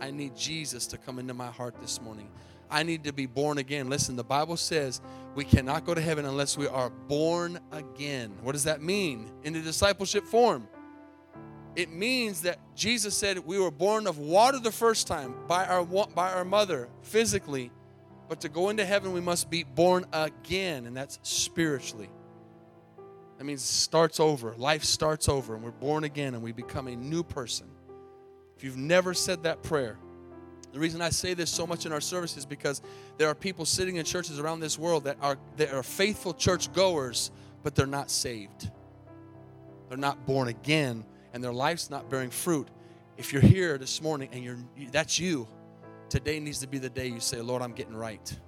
I 0.00 0.10
need 0.10 0.36
Jesus 0.36 0.86
to 0.88 0.98
come 0.98 1.18
into 1.18 1.34
my 1.34 1.48
heart 1.48 1.80
this 1.80 2.00
morning. 2.00 2.28
I 2.70 2.82
need 2.82 3.04
to 3.04 3.12
be 3.12 3.26
born 3.26 3.58
again. 3.58 3.90
Listen, 3.90 4.16
the 4.16 4.24
Bible 4.24 4.56
says 4.56 5.00
we 5.34 5.44
cannot 5.44 5.84
go 5.84 5.94
to 5.94 6.00
heaven 6.00 6.24
unless 6.24 6.56
we 6.56 6.68
are 6.68 6.90
born 6.90 7.58
again. 7.72 8.32
What 8.42 8.52
does 8.52 8.64
that 8.64 8.80
mean 8.80 9.30
in 9.42 9.52
the 9.52 9.60
discipleship 9.60 10.24
form? 10.24 10.68
It 11.76 11.90
means 11.90 12.42
that 12.42 12.58
Jesus 12.74 13.16
said 13.16 13.38
we 13.38 13.58
were 13.58 13.70
born 13.70 14.06
of 14.06 14.18
water 14.18 14.58
the 14.58 14.72
first 14.72 15.06
time 15.06 15.34
by 15.46 15.66
our, 15.66 15.84
by 15.84 16.32
our 16.32 16.44
mother 16.44 16.88
physically, 17.02 17.70
but 18.28 18.40
to 18.42 18.48
go 18.48 18.70
into 18.70 18.84
heaven, 18.84 19.12
we 19.12 19.20
must 19.20 19.50
be 19.50 19.64
born 19.64 20.04
again, 20.12 20.86
and 20.86 20.96
that's 20.96 21.18
spiritually. 21.22 22.08
That 23.38 23.44
means 23.44 23.62
starts 23.62 24.20
over. 24.20 24.54
Life 24.56 24.84
starts 24.84 25.28
over, 25.28 25.54
and 25.54 25.64
we're 25.64 25.70
born 25.70 26.04
again, 26.04 26.34
and 26.34 26.42
we 26.42 26.52
become 26.52 26.88
a 26.88 26.96
new 26.96 27.22
person. 27.22 27.66
If 28.60 28.64
you've 28.64 28.76
never 28.76 29.14
said 29.14 29.44
that 29.44 29.62
prayer, 29.62 29.96
the 30.74 30.78
reason 30.78 31.00
I 31.00 31.08
say 31.08 31.32
this 31.32 31.48
so 31.48 31.66
much 31.66 31.86
in 31.86 31.92
our 31.92 32.00
service 32.02 32.36
is 32.36 32.44
because 32.44 32.82
there 33.16 33.26
are 33.26 33.34
people 33.34 33.64
sitting 33.64 33.96
in 33.96 34.04
churches 34.04 34.38
around 34.38 34.60
this 34.60 34.78
world 34.78 35.04
that 35.04 35.16
are, 35.22 35.38
that 35.56 35.72
are 35.72 35.82
faithful 35.82 36.34
church 36.34 36.70
goers, 36.74 37.30
but 37.62 37.74
they're 37.74 37.86
not 37.86 38.10
saved. 38.10 38.70
They're 39.88 39.96
not 39.96 40.26
born 40.26 40.48
again 40.48 41.06
and 41.32 41.42
their 41.42 41.54
life's 41.54 41.88
not 41.88 42.10
bearing 42.10 42.28
fruit, 42.28 42.68
if 43.16 43.32
you're 43.32 43.40
here 43.40 43.78
this 43.78 44.02
morning 44.02 44.28
and 44.30 44.44
you're 44.44 44.58
that's 44.92 45.18
you, 45.18 45.48
today 46.10 46.38
needs 46.38 46.58
to 46.58 46.66
be 46.66 46.76
the 46.76 46.90
day 46.90 47.06
you 47.06 47.20
say, 47.20 47.40
Lord, 47.40 47.62
I'm 47.62 47.72
getting 47.72 47.96
right. 47.96 48.38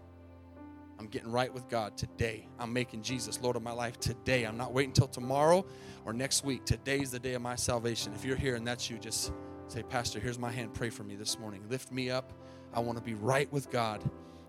I'm 0.99 1.07
getting 1.07 1.33
right 1.33 1.51
with 1.51 1.71
God 1.71 1.97
today. 1.97 2.47
I'm 2.59 2.71
making 2.71 3.01
Jesus 3.01 3.41
Lord 3.41 3.57
of 3.57 3.63
my 3.63 3.73
life 3.73 3.99
today. 3.99 4.45
I'm 4.45 4.59
not 4.59 4.75
waiting 4.75 4.91
until 4.91 5.09
tomorrow 5.09 5.65
or 6.05 6.13
next 6.13 6.45
week. 6.45 6.67
Today's 6.67 7.11
the 7.13 7.19
day 7.19 7.33
of 7.33 7.41
my 7.41 7.57
salvation. 7.57 8.13
If 8.13 8.27
you're 8.27 8.37
here 8.37 8.57
and 8.57 8.67
that's 8.67 8.91
you, 8.91 8.99
just 8.99 9.33
say, 9.73 9.83
Pastor, 9.83 10.21
here's 10.21 10.39
my 10.39 10.51
hand. 10.51 10.75
Pray 10.75 10.91
for 10.91 11.03
me 11.03 11.17
this 11.17 11.39
morning. 11.39 11.65
Lift 11.71 11.91
me 11.91 12.11
up. 12.11 12.33
I 12.75 12.81
want 12.81 12.99
to 12.99 13.05
be 13.05 13.15
right 13.15 13.51
with 13.51 13.71
God. 13.71 14.03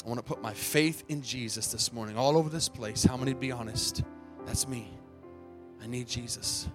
I 0.04 0.08
want 0.08 0.18
to 0.20 0.24
put 0.24 0.42
my 0.42 0.54
faith 0.54 1.06
in 1.08 1.22
Jesus 1.22 1.68
this 1.68 1.94
morning 1.94 2.18
all 2.18 2.38
over 2.38 2.50
this 2.50 2.68
place. 2.68 3.06
How 3.06 3.16
many 3.16 3.34
be 3.34 3.50
honest? 3.50 4.04
That's 4.46 4.68
me. 4.68 4.92
I 5.82 5.88
need 5.88 6.10
Jesus. 6.10 6.68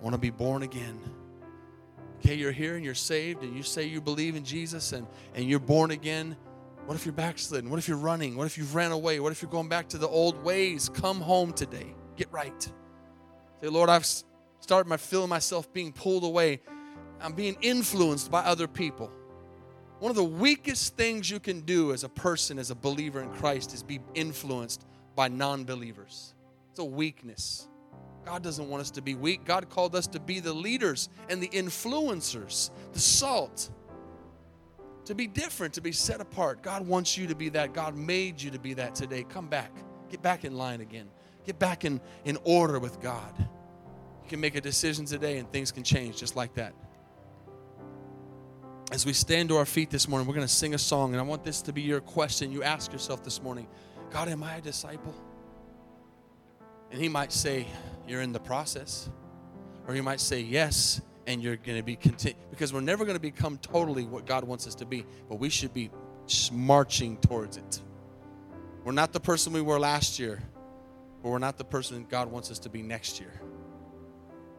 I 0.00 0.02
want 0.02 0.14
to 0.14 0.20
be 0.20 0.30
born 0.30 0.62
again. 0.62 0.98
Okay, 2.20 2.36
you're 2.36 2.52
here 2.52 2.74
and 2.76 2.84
you're 2.84 2.94
saved 2.94 3.42
and 3.42 3.54
you 3.54 3.62
say 3.62 3.84
you 3.84 4.00
believe 4.00 4.34
in 4.34 4.44
Jesus 4.44 4.92
and, 4.92 5.06
and 5.34 5.44
you're 5.44 5.58
born 5.58 5.90
again. 5.90 6.36
What 6.86 6.94
if 6.94 7.04
you're 7.04 7.12
backslidden? 7.12 7.68
What 7.68 7.78
if 7.78 7.86
you're 7.86 7.98
running? 7.98 8.34
What 8.34 8.46
if 8.46 8.56
you've 8.56 8.74
ran 8.74 8.92
away? 8.92 9.20
What 9.20 9.30
if 9.30 9.42
you're 9.42 9.50
going 9.50 9.68
back 9.68 9.88
to 9.90 9.98
the 9.98 10.08
old 10.08 10.42
ways? 10.42 10.88
Come 10.88 11.20
home 11.20 11.52
today. 11.52 11.94
Get 12.16 12.32
right. 12.32 12.62
Say, 13.60 13.68
Lord, 13.68 13.90
I've 13.90 14.06
started 14.60 14.88
my 14.88 14.96
feeling 14.96 15.28
myself 15.28 15.70
being 15.74 15.92
pulled 15.92 16.24
away. 16.24 16.60
I'm 17.20 17.32
being 17.32 17.56
influenced 17.60 18.30
by 18.30 18.40
other 18.40 18.68
people. 18.68 19.10
One 19.98 20.10
of 20.10 20.16
the 20.16 20.24
weakest 20.24 20.96
things 20.96 21.28
you 21.28 21.40
can 21.40 21.62
do 21.62 21.92
as 21.92 22.04
a 22.04 22.08
person, 22.08 22.58
as 22.58 22.70
a 22.70 22.74
believer 22.74 23.20
in 23.20 23.30
Christ, 23.30 23.74
is 23.74 23.82
be 23.82 24.00
influenced 24.14 24.86
by 25.16 25.28
non 25.28 25.64
believers. 25.64 26.34
It's 26.70 26.78
a 26.78 26.84
weakness. 26.84 27.66
God 28.24 28.42
doesn't 28.42 28.68
want 28.68 28.82
us 28.82 28.90
to 28.92 29.02
be 29.02 29.14
weak. 29.14 29.44
God 29.44 29.68
called 29.70 29.96
us 29.96 30.06
to 30.08 30.20
be 30.20 30.38
the 30.38 30.52
leaders 30.52 31.08
and 31.28 31.42
the 31.42 31.48
influencers, 31.48 32.70
the 32.92 33.00
salt, 33.00 33.70
to 35.06 35.14
be 35.14 35.26
different, 35.26 35.74
to 35.74 35.80
be 35.80 35.92
set 35.92 36.20
apart. 36.20 36.62
God 36.62 36.86
wants 36.86 37.16
you 37.16 37.26
to 37.26 37.34
be 37.34 37.48
that. 37.48 37.72
God 37.72 37.96
made 37.96 38.40
you 38.40 38.50
to 38.50 38.58
be 38.58 38.74
that 38.74 38.94
today. 38.94 39.24
Come 39.24 39.48
back. 39.48 39.72
Get 40.10 40.22
back 40.22 40.44
in 40.44 40.56
line 40.56 40.82
again. 40.82 41.08
Get 41.46 41.58
back 41.58 41.84
in, 41.84 42.00
in 42.26 42.36
order 42.44 42.78
with 42.78 43.00
God. 43.00 43.32
You 43.38 44.28
can 44.28 44.40
make 44.40 44.54
a 44.54 44.60
decision 44.60 45.06
today 45.06 45.38
and 45.38 45.50
things 45.50 45.72
can 45.72 45.82
change 45.82 46.18
just 46.18 46.36
like 46.36 46.54
that. 46.54 46.74
As 48.90 49.04
we 49.04 49.12
stand 49.12 49.50
to 49.50 49.56
our 49.56 49.66
feet 49.66 49.90
this 49.90 50.08
morning, 50.08 50.26
we're 50.26 50.34
going 50.34 50.46
to 50.46 50.52
sing 50.52 50.72
a 50.72 50.78
song, 50.78 51.12
and 51.12 51.20
I 51.20 51.22
want 51.22 51.44
this 51.44 51.60
to 51.62 51.74
be 51.74 51.82
your 51.82 52.00
question 52.00 52.50
you 52.50 52.62
ask 52.62 52.90
yourself 52.90 53.22
this 53.22 53.42
morning 53.42 53.68
God, 54.10 54.28
am 54.28 54.42
I 54.42 54.56
a 54.56 54.60
disciple? 54.62 55.14
And 56.90 56.98
He 56.98 57.08
might 57.10 57.30
say, 57.30 57.66
You're 58.06 58.22
in 58.22 58.32
the 58.32 58.40
process. 58.40 59.10
Or 59.86 59.92
He 59.92 60.00
might 60.00 60.20
say, 60.20 60.40
Yes, 60.40 61.02
and 61.26 61.42
you're 61.42 61.56
going 61.56 61.76
to 61.76 61.84
be 61.84 61.96
content. 61.96 62.36
Because 62.50 62.72
we're 62.72 62.80
never 62.80 63.04
going 63.04 63.16
to 63.16 63.20
become 63.20 63.58
totally 63.58 64.06
what 64.06 64.24
God 64.24 64.44
wants 64.44 64.66
us 64.66 64.74
to 64.76 64.86
be, 64.86 65.04
but 65.28 65.38
we 65.38 65.50
should 65.50 65.74
be 65.74 65.90
marching 66.50 67.18
towards 67.18 67.58
it. 67.58 67.82
We're 68.84 68.92
not 68.92 69.12
the 69.12 69.20
person 69.20 69.52
we 69.52 69.60
were 69.60 69.78
last 69.78 70.18
year, 70.18 70.42
but 71.22 71.28
we're 71.28 71.38
not 71.38 71.58
the 71.58 71.64
person 71.64 72.06
God 72.08 72.32
wants 72.32 72.50
us 72.50 72.58
to 72.60 72.70
be 72.70 72.80
next 72.80 73.20
year. 73.20 73.38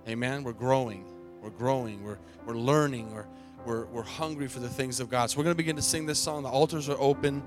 Amen. 0.07 0.43
We're 0.43 0.53
growing. 0.53 1.03
We're 1.41 1.49
growing. 1.49 2.03
We're, 2.03 2.19
we're 2.45 2.57
learning. 2.57 3.11
We're, 3.11 3.25
we're, 3.69 3.85
we're 3.85 4.01
hungry 4.01 4.47
for 4.47 4.59
the 4.59 4.67
things 4.67 4.99
of 4.99 5.11
God. 5.11 5.29
So 5.29 5.37
we're 5.37 5.43
going 5.43 5.53
to 5.53 5.57
begin 5.57 5.75
to 5.75 5.81
sing 5.81 6.07
this 6.07 6.17
song. 6.17 6.41
The 6.41 6.49
altars 6.49 6.89
are 6.89 6.99
open. 6.99 7.43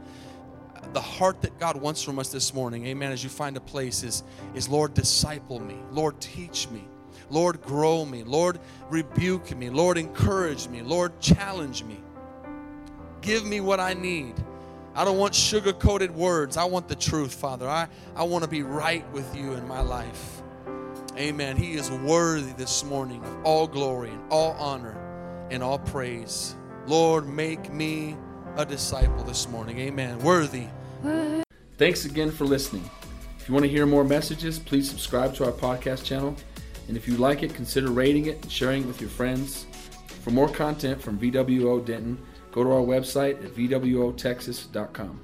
The 0.93 1.01
heart 1.01 1.43
that 1.43 1.59
God 1.59 1.77
wants 1.77 2.01
from 2.01 2.21
us 2.21 2.29
this 2.29 2.55
morning, 2.55 2.87
amen, 2.87 3.11
as 3.11 3.25
you 3.25 3.29
find 3.29 3.57
a 3.57 3.61
place 3.61 4.05
is, 4.05 4.23
is 4.55 4.69
Lord, 4.69 4.95
disciple 4.95 5.59
me. 5.59 5.77
Lord, 5.91 6.21
teach 6.21 6.69
me. 6.71 6.85
Lord, 7.29 7.61
grow 7.63 8.05
me. 8.05 8.23
Lord, 8.23 8.61
rebuke 8.89 9.57
me. 9.57 9.69
Lord, 9.69 9.99
encourage 9.99 10.69
me. 10.69 10.83
Lord, 10.83 11.19
challenge 11.21 11.83
me. 11.83 11.99
Give 13.21 13.45
me 13.45 13.61
what 13.61 13.81
I 13.81 13.95
need. 13.95 14.35
I 14.95 15.05
don't 15.05 15.19
want 15.19 15.35
sugar 15.35 15.73
coated 15.73 16.15
words. 16.15 16.57
I 16.57 16.65
want 16.65 16.87
the 16.87 16.95
truth, 16.95 17.35
Father. 17.35 17.69
I, 17.69 17.89
I 18.15 18.23
want 18.23 18.45
to 18.45 18.51
be 18.51 18.63
right 18.63 19.11
with 19.13 19.35
you 19.35 19.55
in 19.55 19.67
my 19.67 19.81
life. 19.81 20.43
Amen. 21.17 21.57
He 21.57 21.73
is 21.73 21.91
worthy 21.91 22.53
this 22.53 22.85
morning 22.85 23.25
of 23.25 23.45
all 23.45 23.67
glory 23.67 24.11
and 24.11 24.21
all 24.31 24.53
honor 24.53 25.02
and 25.53 25.63
all 25.63 25.79
praise. 25.79 26.57
Lord, 26.87 27.29
make 27.29 27.73
me 27.73 28.17
a 28.57 28.67
disciple 28.67 29.23
this 29.23 29.49
morning. 29.49 29.79
Amen. 29.79 30.19
Worthy. 30.21 30.67
Thanks 31.79 32.05
again 32.05 32.31
for 32.31 32.45
listening. 32.45 32.89
If 33.39 33.49
you 33.49 33.55
want 33.55 33.65
to 33.65 33.71
hear 33.71 33.87
more 33.87 34.05
messages, 34.05 34.59
please 34.59 34.89
subscribe 34.89 35.35
to 35.35 35.45
our 35.45 35.53
podcast 35.53 36.05
channel. 36.05 36.37
And 36.89 36.97
if 36.97 37.07
you 37.07 37.17
like 37.17 37.43
it, 37.43 37.55
consider 37.55 37.91
rating 37.91 38.27
it 38.27 38.43
and 38.43 38.51
sharing 38.51 38.83
it 38.83 38.87
with 38.87 39.01
your 39.01 39.11
friends. 39.11 39.67
For 40.23 40.31
more 40.31 40.49
content 40.49 41.01
from 41.01 41.19
VWO 41.19 41.85
Denton, 41.85 42.19
go 42.51 42.65
to 42.65 42.71
our 42.71 42.81
website 42.81 43.45
at 43.45 43.53
VWOTexas.com. 43.55 45.21